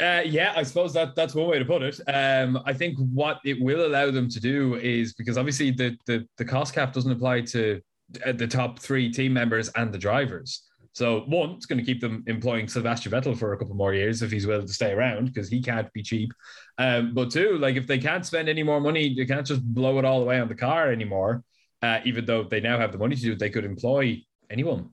Uh, 0.00 0.22
yeah, 0.24 0.54
I 0.56 0.62
suppose 0.62 0.92
that 0.94 1.14
that's 1.14 1.34
one 1.34 1.48
way 1.48 1.58
to 1.58 1.64
put 1.64 1.82
it. 1.82 2.00
Um, 2.08 2.60
I 2.64 2.72
think 2.72 2.96
what 3.12 3.40
it 3.44 3.60
will 3.60 3.86
allow 3.86 4.10
them 4.10 4.28
to 4.30 4.40
do 4.40 4.76
is 4.76 5.12
because 5.12 5.36
obviously 5.36 5.70
the 5.70 5.96
the, 6.06 6.26
the 6.38 6.44
cost 6.44 6.74
cap 6.74 6.94
doesn't 6.94 7.12
apply 7.12 7.42
to 7.42 7.80
uh, 8.24 8.32
the 8.32 8.46
top 8.46 8.78
three 8.78 9.12
team 9.12 9.32
members 9.34 9.68
and 9.76 9.92
the 9.92 9.98
drivers. 9.98 10.62
So 10.92 11.20
one, 11.20 11.50
it's 11.50 11.66
going 11.66 11.78
to 11.78 11.84
keep 11.84 12.00
them 12.00 12.24
employing 12.26 12.66
Sebastian 12.66 13.12
Vettel 13.12 13.38
for 13.38 13.52
a 13.52 13.58
couple 13.58 13.74
more 13.74 13.94
years 13.94 14.22
if 14.22 14.30
he's 14.30 14.46
willing 14.46 14.66
to 14.66 14.72
stay 14.72 14.92
around 14.92 15.26
because 15.26 15.48
he 15.48 15.62
can't 15.62 15.92
be 15.92 16.02
cheap. 16.02 16.32
Um, 16.78 17.14
but 17.14 17.30
two, 17.30 17.58
like 17.58 17.76
if 17.76 17.86
they 17.86 17.98
can't 17.98 18.26
spend 18.26 18.48
any 18.48 18.62
more 18.62 18.80
money, 18.80 19.14
they 19.14 19.26
can't 19.26 19.46
just 19.46 19.62
blow 19.62 19.98
it 19.98 20.04
all 20.04 20.22
away 20.22 20.40
on 20.40 20.48
the 20.48 20.54
car 20.54 20.90
anymore. 20.90 21.44
Uh, 21.82 22.00
even 22.04 22.26
though 22.26 22.42
they 22.42 22.60
now 22.60 22.78
have 22.78 22.92
the 22.92 22.98
money 22.98 23.16
to 23.16 23.22
do 23.22 23.32
it, 23.32 23.38
they 23.38 23.50
could 23.50 23.64
employ 23.64 24.22
anyone, 24.50 24.90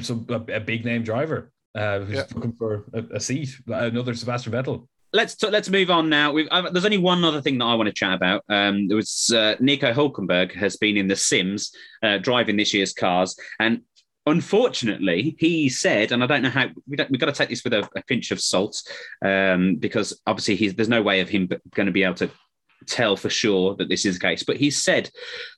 so 0.00 0.24
a, 0.28 0.56
a 0.56 0.60
big 0.60 0.84
name 0.84 1.02
driver 1.02 1.50
uh, 1.74 2.00
who's 2.00 2.16
yeah. 2.16 2.24
looking 2.34 2.52
for 2.52 2.84
a, 2.92 3.02
a, 3.14 3.20
seat, 3.20 3.50
another 3.66 4.14
Sebastian 4.14 4.52
Vettel. 4.52 4.86
Let's 5.12 5.34
t- 5.34 5.50
let's 5.50 5.68
move 5.68 5.90
on 5.90 6.08
now. 6.08 6.36
Uh, 6.36 6.70
there's 6.70 6.84
only 6.84 6.98
one 6.98 7.24
other 7.24 7.42
thing 7.42 7.58
that 7.58 7.64
I 7.64 7.74
want 7.74 7.88
to 7.88 7.92
chat 7.92 8.14
about. 8.14 8.44
Um, 8.48 8.86
there 8.86 8.96
was 8.96 9.32
uh, 9.34 9.56
Nico 9.58 9.92
Hulkenberg 9.92 10.54
has 10.54 10.76
been 10.76 10.96
in 10.96 11.08
the 11.08 11.16
Sims 11.16 11.72
uh, 12.04 12.18
driving 12.18 12.56
this 12.56 12.72
year's 12.72 12.92
cars, 12.92 13.36
and 13.58 13.80
unfortunately, 14.26 15.36
he 15.38 15.68
said, 15.68 16.12
and 16.12 16.22
I 16.22 16.26
don't 16.26 16.42
know 16.42 16.50
how 16.50 16.68
we 16.86 16.96
don't, 16.96 17.10
we've 17.10 17.20
got 17.20 17.26
to 17.26 17.32
take 17.32 17.48
this 17.48 17.64
with 17.64 17.72
a, 17.72 17.88
a 17.96 18.02
pinch 18.02 18.30
of 18.30 18.40
salt 18.40 18.82
um, 19.24 19.76
because 19.76 20.20
obviously 20.26 20.68
there's 20.68 20.88
no 20.88 21.02
way 21.02 21.20
of 21.20 21.28
him 21.28 21.48
going 21.74 21.86
to 21.86 21.92
be 21.92 22.04
able 22.04 22.14
to 22.16 22.30
tell 22.86 23.16
for 23.16 23.30
sure 23.30 23.76
that 23.76 23.88
this 23.88 24.04
is 24.04 24.18
the 24.18 24.26
case. 24.26 24.42
But 24.42 24.56
he 24.56 24.70
said 24.70 25.10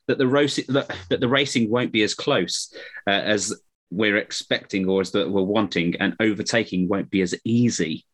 that 0.07 0.17
the 0.17 0.27
racing 0.27 0.65
that, 0.69 0.95
that 1.09 1.19
the 1.19 1.27
racing 1.27 1.69
won't 1.69 1.91
be 1.91 2.03
as 2.03 2.13
close 2.13 2.73
uh, 3.07 3.11
as 3.11 3.53
we're 3.91 4.17
expecting 4.17 4.87
or 4.89 5.01
as 5.01 5.11
that 5.11 5.29
we're 5.29 5.43
wanting, 5.43 5.95
and 5.99 6.15
overtaking 6.19 6.87
won't 6.87 7.11
be 7.11 7.21
as 7.21 7.35
easy. 7.45 8.05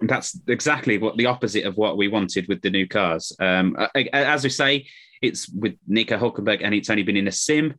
That's 0.00 0.38
exactly 0.46 0.98
what 0.98 1.16
the 1.16 1.26
opposite 1.26 1.64
of 1.64 1.76
what 1.76 1.96
we 1.96 2.06
wanted 2.06 2.46
with 2.46 2.62
the 2.62 2.70
new 2.70 2.86
cars. 2.86 3.32
Um, 3.40 3.76
as 4.12 4.44
we 4.44 4.50
say, 4.50 4.86
it's 5.20 5.48
with 5.48 5.74
Nico 5.88 6.16
Hulkenberg, 6.16 6.60
and 6.62 6.72
it's 6.72 6.90
only 6.90 7.02
been 7.02 7.16
in 7.16 7.26
a 7.26 7.32
sim. 7.32 7.74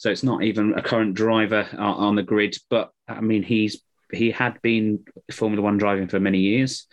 So 0.00 0.10
it's 0.10 0.22
not 0.22 0.42
even 0.42 0.72
a 0.72 0.82
current 0.82 1.12
driver 1.12 1.68
on 1.76 2.14
the 2.16 2.22
grid. 2.22 2.56
But 2.70 2.90
I 3.06 3.20
mean, 3.20 3.42
he's 3.42 3.82
he 4.10 4.30
had 4.30 4.60
been 4.62 5.04
Formula 5.30 5.62
One 5.62 5.76
driving 5.76 6.08
for 6.08 6.18
many 6.18 6.38
years. 6.38 6.86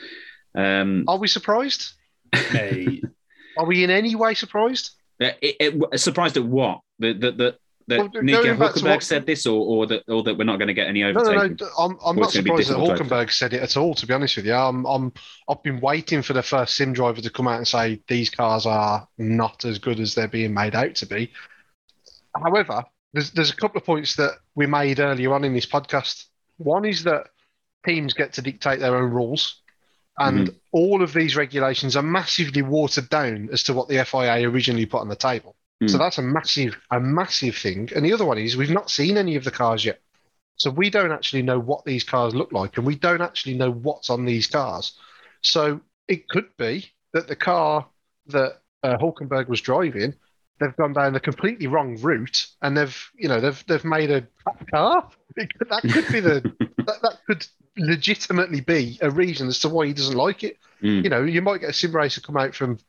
Um, 0.54 1.06
Are 1.08 1.18
we 1.18 1.30
surprised? 1.30 1.94
Hey. 2.36 3.02
Are 3.58 3.66
we 3.66 3.86
in 3.86 3.92
any 3.92 4.16
way 4.16 4.34
surprised? 4.34 4.92
It, 5.22 5.38
it, 5.42 6.00
surprised 6.02 6.36
at 6.36 6.44
what? 6.44 6.82
That 7.00 7.22
that 7.22 7.38
that, 7.38 7.56
that 7.88 7.98
well, 7.98 8.24
Nico 8.24 8.44
Hulkenberg 8.44 8.84
what... 8.84 9.04
said 9.04 9.26
this, 9.26 9.46
or 9.46 9.66
or 9.66 9.88
that 9.88 10.04
or 10.10 10.24
that 10.24 10.38
we're 10.38 10.44
not 10.44 10.58
going 10.58 10.68
to 10.68 10.74
get 10.74 10.90
any 10.90 11.06
overtaking. 11.06 11.34
No, 11.38 11.48
no, 11.48 11.56
no. 11.62 11.70
I'm, 11.80 11.98
I'm 12.06 12.16
not 12.18 12.32
surprised 12.32 12.70
that 12.70 12.78
Hulkenberg 12.78 13.32
said 13.32 13.54
it 13.54 13.64
at 13.64 13.78
all. 13.78 13.96
To 13.96 14.06
be 14.06 14.14
honest 14.16 14.36
with 14.36 14.48
you, 14.48 14.54
I'm, 14.54 14.86
I'm 14.86 15.14
I've 15.48 15.64
been 15.64 15.80
waiting 15.80 16.22
for 16.24 16.34
the 16.34 16.44
first 16.44 16.76
sim 16.76 16.92
driver 16.92 17.22
to 17.22 17.30
come 17.30 17.48
out 17.48 17.60
and 17.60 17.68
say 17.68 18.02
these 18.10 18.30
cars 18.30 18.66
are 18.66 19.08
not 19.18 19.64
as 19.64 19.80
good 19.80 20.02
as 20.02 20.14
they're 20.14 20.28
being 20.28 20.54
made 20.54 20.76
out 20.76 20.96
to 20.96 21.06
be. 21.06 21.32
However, 22.36 22.84
there's 23.18 23.32
there's 23.32 23.50
a 23.50 23.56
couple 23.56 23.80
of 23.80 23.86
points 23.86 24.16
that 24.18 24.34
we 24.54 24.68
made 24.68 25.00
earlier 25.00 25.34
on 25.34 25.44
in 25.44 25.54
this 25.54 25.66
podcast. 25.66 26.26
One 26.58 26.86
is 26.86 27.04
that 27.04 27.30
teams 27.86 28.14
get 28.14 28.34
to 28.34 28.44
dictate 28.44 28.80
their 28.80 28.96
own 28.96 29.12
rules, 29.12 29.62
and 30.20 30.48
mm-hmm. 30.48 30.58
all 30.72 31.02
of 31.02 31.14
these 31.14 31.36
regulations 31.36 31.96
are 31.96 32.04
massively 32.04 32.62
watered 32.62 33.10
down 33.10 33.50
as 33.52 33.64
to 33.64 33.74
what 33.74 33.88
the 33.88 34.06
FIA 34.06 34.48
originally 34.48 34.86
put 34.86 35.02
on 35.02 35.10
the 35.10 35.16
table. 35.16 35.56
Mm. 35.84 35.90
So 35.90 35.98
that's 35.98 36.20
a 36.20 36.22
massive 36.22 36.78
a 36.92 37.00
massive 37.00 37.56
thing. 37.56 37.90
And 37.96 38.06
the 38.06 38.14
other 38.14 38.26
one 38.26 38.38
is 38.38 38.56
we've 38.56 38.70
not 38.70 38.92
seen 38.92 39.18
any 39.18 39.36
of 39.36 39.44
the 39.44 39.52
cars 39.52 39.84
yet. 39.84 40.00
So 40.58 40.70
we 40.70 40.92
don't 40.92 41.12
actually 41.12 41.42
know 41.42 41.60
what 41.60 41.86
these 41.86 42.04
cars 42.04 42.36
look 42.36 42.52
like, 42.52 42.78
and 42.78 42.86
we 42.86 42.96
don't 42.96 43.22
actually 43.22 43.56
know 43.56 43.72
what's 43.72 44.12
on 44.12 44.26
these 44.26 44.46
cars. 44.46 44.94
So 45.42 45.82
it 46.08 46.30
could 46.30 46.56
be 46.58 46.92
that 47.14 47.28
the 47.28 47.36
car 47.36 47.88
that 48.28 48.62
uh, 48.84 48.98
Hulkenberg 48.98 49.48
was 49.48 49.62
driving 49.62 50.14
they've 50.60 50.76
gone 50.76 50.94
down 50.94 51.14
the 51.14 51.20
completely 51.20 51.68
wrong 51.68 51.98
route 52.02 52.48
and 52.62 52.78
they've 52.78 53.12
you 53.16 53.28
know 53.28 53.40
they've 53.40 53.64
they've 53.68 53.86
made 53.86 54.12
a 54.12 54.28
car. 54.72 55.10
that 55.36 55.82
could 55.82 56.12
be 56.12 56.20
the 56.20 56.42
that, 56.78 57.02
that 57.02 57.18
could 57.26 57.46
legitimately 57.78 58.62
be 58.62 58.98
a 59.02 59.10
reason 59.10 59.48
as 59.48 59.60
to 59.60 59.70
why 59.70 59.86
he 59.86 59.94
doesn't 59.94 60.18
like 60.18 60.44
it. 60.44 60.58
Mm. 60.82 61.04
You 61.04 61.10
know, 61.10 61.24
you 61.24 61.42
might 61.42 61.62
get 61.62 61.70
a 61.70 61.74
sim 61.74 61.96
racer 61.96 62.22
come 62.22 62.38
out 62.38 62.56
from 62.56 62.80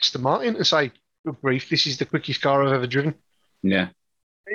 Aston 0.00 0.22
Martin 0.22 0.56
and 0.56 0.66
say, 0.66 0.92
"Good 1.24 1.40
grief, 1.40 1.68
this 1.68 1.86
is 1.86 1.98
the 1.98 2.04
quickest 2.04 2.42
car 2.42 2.62
I've 2.62 2.72
ever 2.72 2.86
driven." 2.86 3.14
Yeah. 3.62 3.88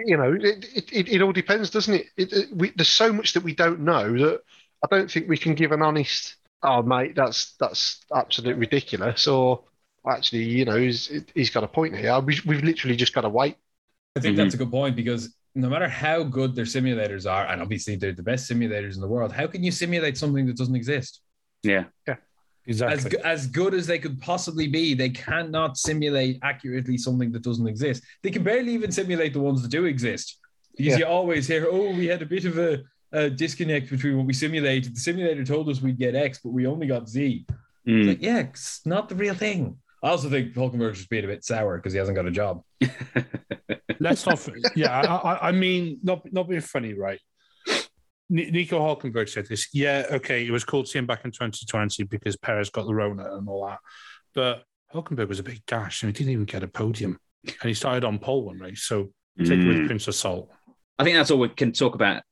You 0.06 0.18
know, 0.18 0.34
it 0.40 0.66
it, 0.92 1.10
it, 1.10 1.22
all 1.22 1.34
depends, 1.34 1.70
doesn't 1.70 1.94
it? 1.94 2.06
it, 2.16 2.32
it 2.32 2.56
we, 2.56 2.72
there's 2.76 2.88
so 2.88 3.12
much 3.12 3.34
that 3.34 3.44
we 3.44 3.54
don't 3.54 3.82
know 3.82 4.18
that 4.18 4.42
I 4.84 4.88
don't 4.90 5.12
think 5.12 5.28
we 5.28 5.38
can 5.38 5.54
give 5.54 5.72
an 5.72 5.82
honest. 5.82 6.36
Oh, 6.64 6.82
mate, 6.82 7.16
that's 7.16 7.56
that's 7.60 8.00
absolutely 8.14 8.60
ridiculous. 8.60 9.28
Or 9.28 9.64
actually, 10.10 10.44
you 10.44 10.66
know, 10.66 10.78
he's, 10.78 11.12
he's 11.36 11.50
got 11.50 11.64
a 11.64 11.68
point 11.68 11.96
here. 11.96 12.20
We, 12.20 12.40
we've 12.46 12.64
literally 12.64 12.96
just 12.96 13.14
got 13.14 13.22
to 13.22 13.30
wait. 13.30 13.58
I 14.16 14.20
think 14.20 14.36
mm-hmm. 14.36 14.44
that's 14.44 14.56
a 14.56 14.58
good 14.58 14.72
point 14.72 14.96
because 14.96 15.36
no 15.56 15.70
matter 15.70 15.88
how 15.88 16.24
good 16.24 16.56
their 16.56 16.66
simulators 16.66 17.30
are, 17.30 17.46
and 17.48 17.62
obviously 17.62 17.96
they're 17.96 18.14
the 18.14 18.24
best 18.24 18.50
simulators 18.50 18.96
in 18.96 19.02
the 19.02 19.08
world, 19.08 19.32
how 19.32 19.48
can 19.48 19.64
you 19.64 19.72
simulate 19.72 20.18
something 20.18 20.46
that 20.48 20.58
doesn't 20.58 20.76
exist? 20.76 21.22
Yeah. 21.64 21.86
Yeah. 22.08 22.16
Exactly. 22.68 23.20
As, 23.20 23.44
as 23.44 23.48
good 23.48 23.74
as 23.74 23.88
they 23.88 23.98
could 23.98 24.22
possibly 24.22 24.68
be, 24.68 24.94
they 24.94 25.10
cannot 25.10 25.78
simulate 25.78 26.40
accurately 26.44 26.98
something 26.98 27.32
that 27.32 27.42
doesn't 27.42 27.68
exist. 27.68 28.04
They 28.22 28.30
can 28.30 28.44
barely 28.44 28.74
even 28.74 28.92
simulate 28.92 29.34
the 29.34 29.40
ones 29.40 29.62
that 29.62 29.70
do 29.70 29.86
exist. 29.86 30.38
Because 30.78 30.94
yeah. 30.94 31.00
you 31.00 31.06
always 31.06 31.48
hear, 31.48 31.68
oh, 31.70 31.94
we 31.96 32.06
had 32.06 32.22
a 32.22 32.26
bit 32.26 32.46
of 32.46 32.58
a, 32.58 32.84
a, 33.12 33.30
disconnect 33.30 33.90
between 33.90 34.16
what 34.18 34.26
we 34.26 34.34
simulated. 34.34 34.96
The 34.96 35.00
simulator 35.00 35.44
told 35.44 35.70
us 35.70 35.82
we'd 35.82 35.98
get 35.98 36.16
X, 36.16 36.40
but 36.44 36.52
we 36.52 36.66
only 36.66 36.88
got 36.88 37.10
Z. 37.10 37.46
Mm. 37.88 38.08
Like, 38.08 38.22
yeah, 38.22 38.40
it's 38.40 38.86
not 38.86 39.10
the 39.10 39.16
real 39.16 39.34
thing. 39.34 39.78
I 40.04 40.10
also 40.10 40.30
think 40.30 40.54
Hulkenberg's 40.54 40.98
just 41.00 41.10
being 41.10 41.24
a 41.26 41.28
bit 41.28 41.44
sour 41.44 41.78
because 41.78 41.94
he 41.94 42.00
hasn't 42.00 42.16
got 42.16 42.26
a 42.26 42.32
job. 42.32 42.62
Let's 44.00 44.26
not. 44.26 44.48
Yeah, 44.76 45.00
I, 45.00 45.16
I, 45.34 45.48
I 45.50 45.52
mean, 45.52 46.00
not 46.02 46.22
not 46.32 46.50
being 46.50 46.62
funny, 46.62 46.94
right? 46.94 47.20
Nico 48.30 48.80
Hulkenberg 48.80 49.28
said 49.30 49.48
this. 49.48 49.68
Yeah, 49.74 50.06
okay, 50.12 50.46
it 50.46 50.52
was 50.52 50.64
cool 50.64 50.84
to 50.84 50.90
see 50.90 50.98
him 51.00 51.06
back 51.06 51.26
in 51.26 51.32
2020 51.32 52.04
because 52.04 52.38
Perez 52.38 52.70
got 52.70 52.86
the 52.88 52.96
Rona 52.96 53.36
and 53.36 53.48
all 53.50 53.68
that. 53.68 53.80
But 54.34 54.64
Hulkenberg 54.94 55.28
was 55.28 55.40
a 55.40 55.44
big 55.44 55.66
dash 55.66 56.02
and 56.04 56.10
he 56.10 56.14
didn't 56.14 56.32
even 56.34 56.46
get 56.46 56.64
a 56.64 56.68
podium. 56.68 57.18
And 57.46 57.68
he 57.68 57.74
started 57.74 58.06
on 58.06 58.20
pole 58.20 58.46
one 58.46 58.58
race. 58.60 58.84
So 58.84 59.12
take 59.38 59.60
it 59.60 59.68
with 59.68 59.78
a 59.78 59.80
Mm. 59.82 59.88
pinch 59.90 60.08
of 60.08 60.16
salt. 60.16 60.50
I 60.98 61.04
think 61.04 61.18
that's 61.18 61.30
all 61.32 61.40
we 61.40 61.50
can 61.50 61.74
talk 61.74 61.96
about 61.96 62.24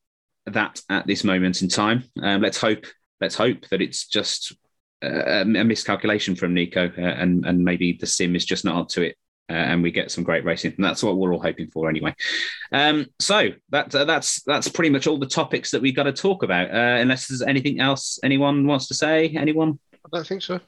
that 0.45 0.82
at 0.89 1.05
this 1.05 1.24
moment 1.26 1.61
in 1.61 1.67
time. 1.67 2.03
Um, 2.22 2.41
let's 2.41 2.57
hope. 2.59 2.86
Let's 3.20 3.36
hope 3.36 3.67
that 3.70 3.82
it's 3.82 4.07
just 4.07 4.55
uh, 5.04 5.41
a 5.41 5.45
miscalculation 5.45 6.36
from 6.36 6.54
Nico, 6.54 6.91
uh, 6.97 7.02
and 7.02 7.45
and 7.45 7.64
maybe 7.64 7.93
the 7.93 8.08
sim 8.08 8.36
is 8.36 8.45
just 8.45 8.66
not 8.66 8.76
up 8.76 8.89
to 8.89 9.02
it, 9.04 9.16
uh, 9.50 9.54
and 9.54 9.82
we 9.84 9.91
get 9.91 10.12
some 10.12 10.24
great 10.24 10.43
racing. 10.45 10.74
And 10.76 10.84
that's 10.86 11.02
what 11.04 11.18
we're 11.18 11.34
all 11.34 11.41
hoping 11.41 11.70
for, 11.72 11.89
anyway. 11.89 12.14
Um, 12.72 13.06
so 13.20 13.50
that 13.70 13.93
uh, 13.95 14.06
that's 14.06 14.43
that's 14.43 14.68
pretty 14.68 14.89
much 14.89 15.08
all 15.08 15.18
the 15.18 15.26
topics 15.28 15.72
that 15.72 15.82
we've 15.82 15.95
got 15.95 16.04
to 16.04 16.14
talk 16.14 16.43
about. 16.43 16.70
Uh, 16.70 17.00
unless 17.02 17.28
there's 17.28 17.41
anything 17.41 17.80
else 17.80 18.20
anyone 18.24 18.66
wants 18.68 18.88
to 18.88 18.93
say. 18.93 19.30
Anyone? 19.30 19.80
I 19.93 20.10
don't 20.18 20.28
think 20.28 20.41
so. 20.41 20.60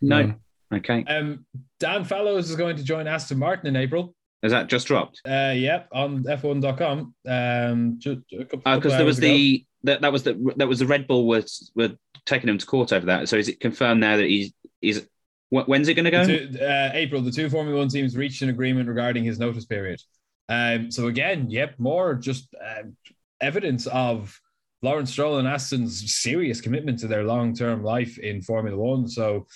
No. 0.00 0.22
No. 0.26 0.34
Okay. 0.72 1.04
Um, 1.04 1.44
Dan 1.78 2.04
Fallows 2.04 2.50
is 2.50 2.56
going 2.56 2.76
to 2.76 2.82
join 2.84 3.06
Aston 3.06 3.38
Martin 3.38 3.66
in 3.68 3.76
April. 3.76 4.14
Has 4.42 4.52
that 4.52 4.66
just 4.68 4.86
dropped? 4.88 5.20
Uh, 5.26 5.52
yep, 5.56 5.88
on 5.92 6.22
F1.com. 6.24 7.14
Um, 7.26 7.94
ju- 7.98 8.22
ju- 8.28 8.44
couple- 8.44 8.58
Because 8.58 8.74
couple 8.82 8.92
Uh, 8.92 8.96
there 8.96 9.06
was 9.06 9.18
ago. 9.18 9.26
the 9.28 9.64
that, 9.84 10.00
that 10.02 10.12
was 10.12 10.22
the 10.22 10.52
that 10.56 10.68
was 10.68 10.78
the 10.80 10.86
Red 10.86 11.06
Bull 11.06 11.26
was 11.26 11.70
were 11.74 11.92
taking 12.26 12.48
him 12.48 12.58
to 12.58 12.66
court 12.66 12.92
over 12.92 13.06
that. 13.06 13.28
So 13.28 13.36
is 13.36 13.48
it 13.48 13.60
confirmed 13.60 14.00
now 14.00 14.16
that 14.16 14.26
he's 14.26 14.52
is 14.82 15.06
when's 15.50 15.88
it 15.88 15.94
going 15.94 16.04
to 16.06 16.10
go? 16.10 16.24
The 16.26 16.46
two- 16.48 16.58
uh, 16.64 16.90
April, 16.94 17.20
the 17.22 17.30
two 17.30 17.48
Formula 17.48 17.78
One 17.78 17.88
teams 17.88 18.16
reached 18.16 18.42
an 18.42 18.48
agreement 18.48 18.88
regarding 18.88 19.24
his 19.24 19.38
notice 19.38 19.64
period. 19.64 20.00
Um, 20.48 20.90
so 20.90 21.06
again, 21.06 21.48
yep, 21.50 21.74
more 21.78 22.14
just 22.14 22.54
uh, 22.54 22.82
evidence 23.40 23.86
of 23.86 24.38
Lawrence 24.82 25.10
Stroll 25.12 25.38
and 25.38 25.48
Aston's 25.48 26.14
serious 26.16 26.60
commitment 26.60 26.98
to 26.98 27.06
their 27.06 27.24
long-term 27.24 27.82
life 27.82 28.18
in 28.18 28.42
Formula 28.42 28.76
One. 28.76 29.08
So 29.08 29.46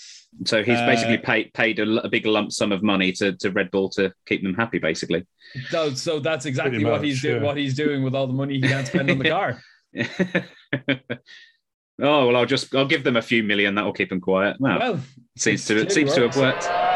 So 0.46 0.62
he's 0.62 0.78
Uh, 0.78 0.86
basically 0.86 1.18
paid 1.18 1.52
paid 1.52 1.78
a, 1.80 1.82
l- 1.82 1.98
a 1.98 2.08
big 2.08 2.24
lump 2.24 2.52
sum 2.52 2.72
of 2.72 2.82
money 2.82 3.12
to, 3.12 3.32
to 3.36 3.50
Red 3.50 3.70
Bull 3.70 3.90
to 3.90 4.10
keep 4.24 4.42
them 4.42 4.54
happy, 4.54 4.78
basically. 4.78 5.26
So, 5.68 5.90
so 5.94 6.20
that's 6.20 6.46
exactly 6.46 6.72
Pretty 6.78 6.84
what 6.86 7.00
much, 7.00 7.04
he's 7.04 7.20
doing. 7.20 7.42
What 7.42 7.56
he's 7.58 7.74
doing 7.74 8.02
with 8.02 8.14
all 8.14 8.26
the 8.26 8.32
money 8.32 8.54
he 8.54 8.62
can't 8.62 8.86
spend 8.86 9.10
on 9.10 9.18
the 9.18 9.28
car. 9.36 9.60
oh 12.00 12.26
well, 12.26 12.36
I'll 12.36 12.46
just 12.46 12.74
I'll 12.74 12.86
give 12.86 13.04
them 13.04 13.16
a 13.16 13.22
few 13.22 13.42
million. 13.42 13.74
That 13.74 13.84
will 13.84 13.92
keep 13.92 14.08
them 14.08 14.20
quiet. 14.20 14.56
Well, 14.58 14.78
Well, 14.78 15.00
seems 15.36 15.64
to 15.66 15.78
it 15.80 15.92
seems 15.92 16.14
to 16.14 16.22
have 16.22 16.36
worked. 16.36 16.87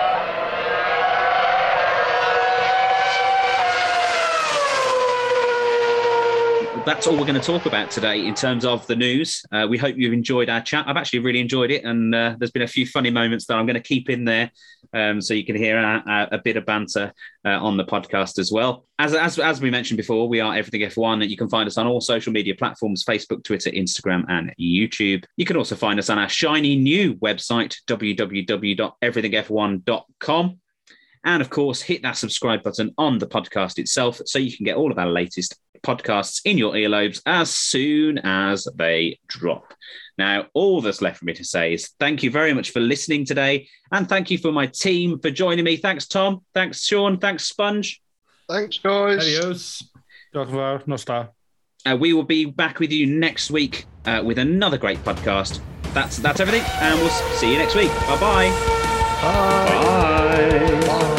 That's 6.84 7.06
all 7.06 7.16
we're 7.16 7.26
going 7.26 7.40
to 7.40 7.40
talk 7.40 7.66
about 7.66 7.92
today 7.92 8.26
in 8.26 8.34
terms 8.34 8.64
of 8.64 8.84
the 8.88 8.96
news. 8.96 9.44
Uh, 9.52 9.68
we 9.70 9.78
hope 9.78 9.94
you've 9.96 10.12
enjoyed 10.12 10.50
our 10.50 10.60
chat. 10.60 10.84
I've 10.88 10.96
actually 10.96 11.20
really 11.20 11.38
enjoyed 11.38 11.70
it, 11.70 11.84
and 11.84 12.12
uh, 12.12 12.34
there's 12.36 12.50
been 12.50 12.62
a 12.62 12.66
few 12.66 12.86
funny 12.86 13.08
moments 13.08 13.46
that 13.46 13.54
I'm 13.54 13.66
going 13.66 13.74
to 13.74 13.80
keep 13.80 14.10
in 14.10 14.24
there, 14.24 14.50
um, 14.92 15.20
so 15.20 15.32
you 15.32 15.44
can 15.44 15.54
hear 15.54 15.78
our, 15.78 16.02
our, 16.08 16.26
a 16.32 16.38
bit 16.38 16.56
of 16.56 16.66
banter 16.66 17.12
uh, 17.44 17.50
on 17.50 17.76
the 17.76 17.84
podcast 17.84 18.40
as 18.40 18.50
well. 18.50 18.84
As, 18.98 19.14
as 19.14 19.38
as 19.38 19.60
we 19.60 19.70
mentioned 19.70 19.96
before, 19.96 20.28
we 20.28 20.40
are 20.40 20.56
Everything 20.56 20.80
F1. 20.80 21.22
And 21.22 21.30
you 21.30 21.36
can 21.36 21.48
find 21.48 21.68
us 21.68 21.78
on 21.78 21.86
all 21.86 22.00
social 22.00 22.32
media 22.32 22.56
platforms: 22.56 23.04
Facebook, 23.04 23.44
Twitter, 23.44 23.70
Instagram, 23.70 24.24
and 24.28 24.52
YouTube. 24.60 25.24
You 25.36 25.44
can 25.44 25.56
also 25.56 25.76
find 25.76 26.00
us 26.00 26.10
on 26.10 26.18
our 26.18 26.28
shiny 26.28 26.74
new 26.74 27.14
website 27.14 27.76
www.everythingf1.com. 27.86 30.58
And 31.24 31.40
of 31.40 31.50
course, 31.50 31.80
hit 31.80 32.02
that 32.02 32.16
subscribe 32.16 32.64
button 32.64 32.92
on 32.98 33.18
the 33.18 33.28
podcast 33.28 33.78
itself 33.78 34.20
so 34.26 34.40
you 34.40 34.56
can 34.56 34.64
get 34.64 34.76
all 34.76 34.90
of 34.90 34.98
our 34.98 35.06
latest 35.06 35.54
podcasts 35.82 36.40
in 36.44 36.58
your 36.58 36.72
earlobes 36.72 37.20
as 37.26 37.50
soon 37.50 38.18
as 38.18 38.66
they 38.74 39.18
drop. 39.26 39.74
Now, 40.18 40.46
all 40.54 40.80
that's 40.80 41.02
left 41.02 41.18
for 41.18 41.24
me 41.24 41.32
to 41.34 41.44
say 41.44 41.74
is 41.74 41.90
thank 41.98 42.22
you 42.22 42.30
very 42.30 42.52
much 42.52 42.70
for 42.70 42.80
listening 42.80 43.24
today. 43.24 43.68
And 43.90 44.08
thank 44.08 44.30
you 44.30 44.38
for 44.38 44.52
my 44.52 44.66
team 44.66 45.18
for 45.18 45.30
joining 45.30 45.64
me. 45.64 45.76
Thanks, 45.76 46.06
Tom. 46.06 46.44
Thanks, 46.54 46.84
Sean. 46.84 47.18
Thanks, 47.18 47.44
Sponge. 47.44 48.00
Thanks, 48.48 48.78
guys. 48.78 49.18
adios. 49.18 49.82
Dr. 50.32 50.82
No. 50.86 51.28
Uh, 51.84 51.96
we 51.96 52.12
will 52.12 52.22
be 52.22 52.44
back 52.44 52.78
with 52.78 52.92
you 52.92 53.06
next 53.06 53.50
week 53.50 53.86
uh, 54.06 54.22
with 54.24 54.38
another 54.38 54.78
great 54.78 54.98
podcast. 54.98 55.60
That's 55.94 56.16
that's 56.18 56.40
everything, 56.40 56.66
and 56.80 56.98
we'll 56.98 57.10
see 57.10 57.52
you 57.52 57.58
next 57.58 57.74
week. 57.74 57.90
Bye-bye. 58.06 58.48
Bye. 59.20 60.80
Bye. 60.86 61.11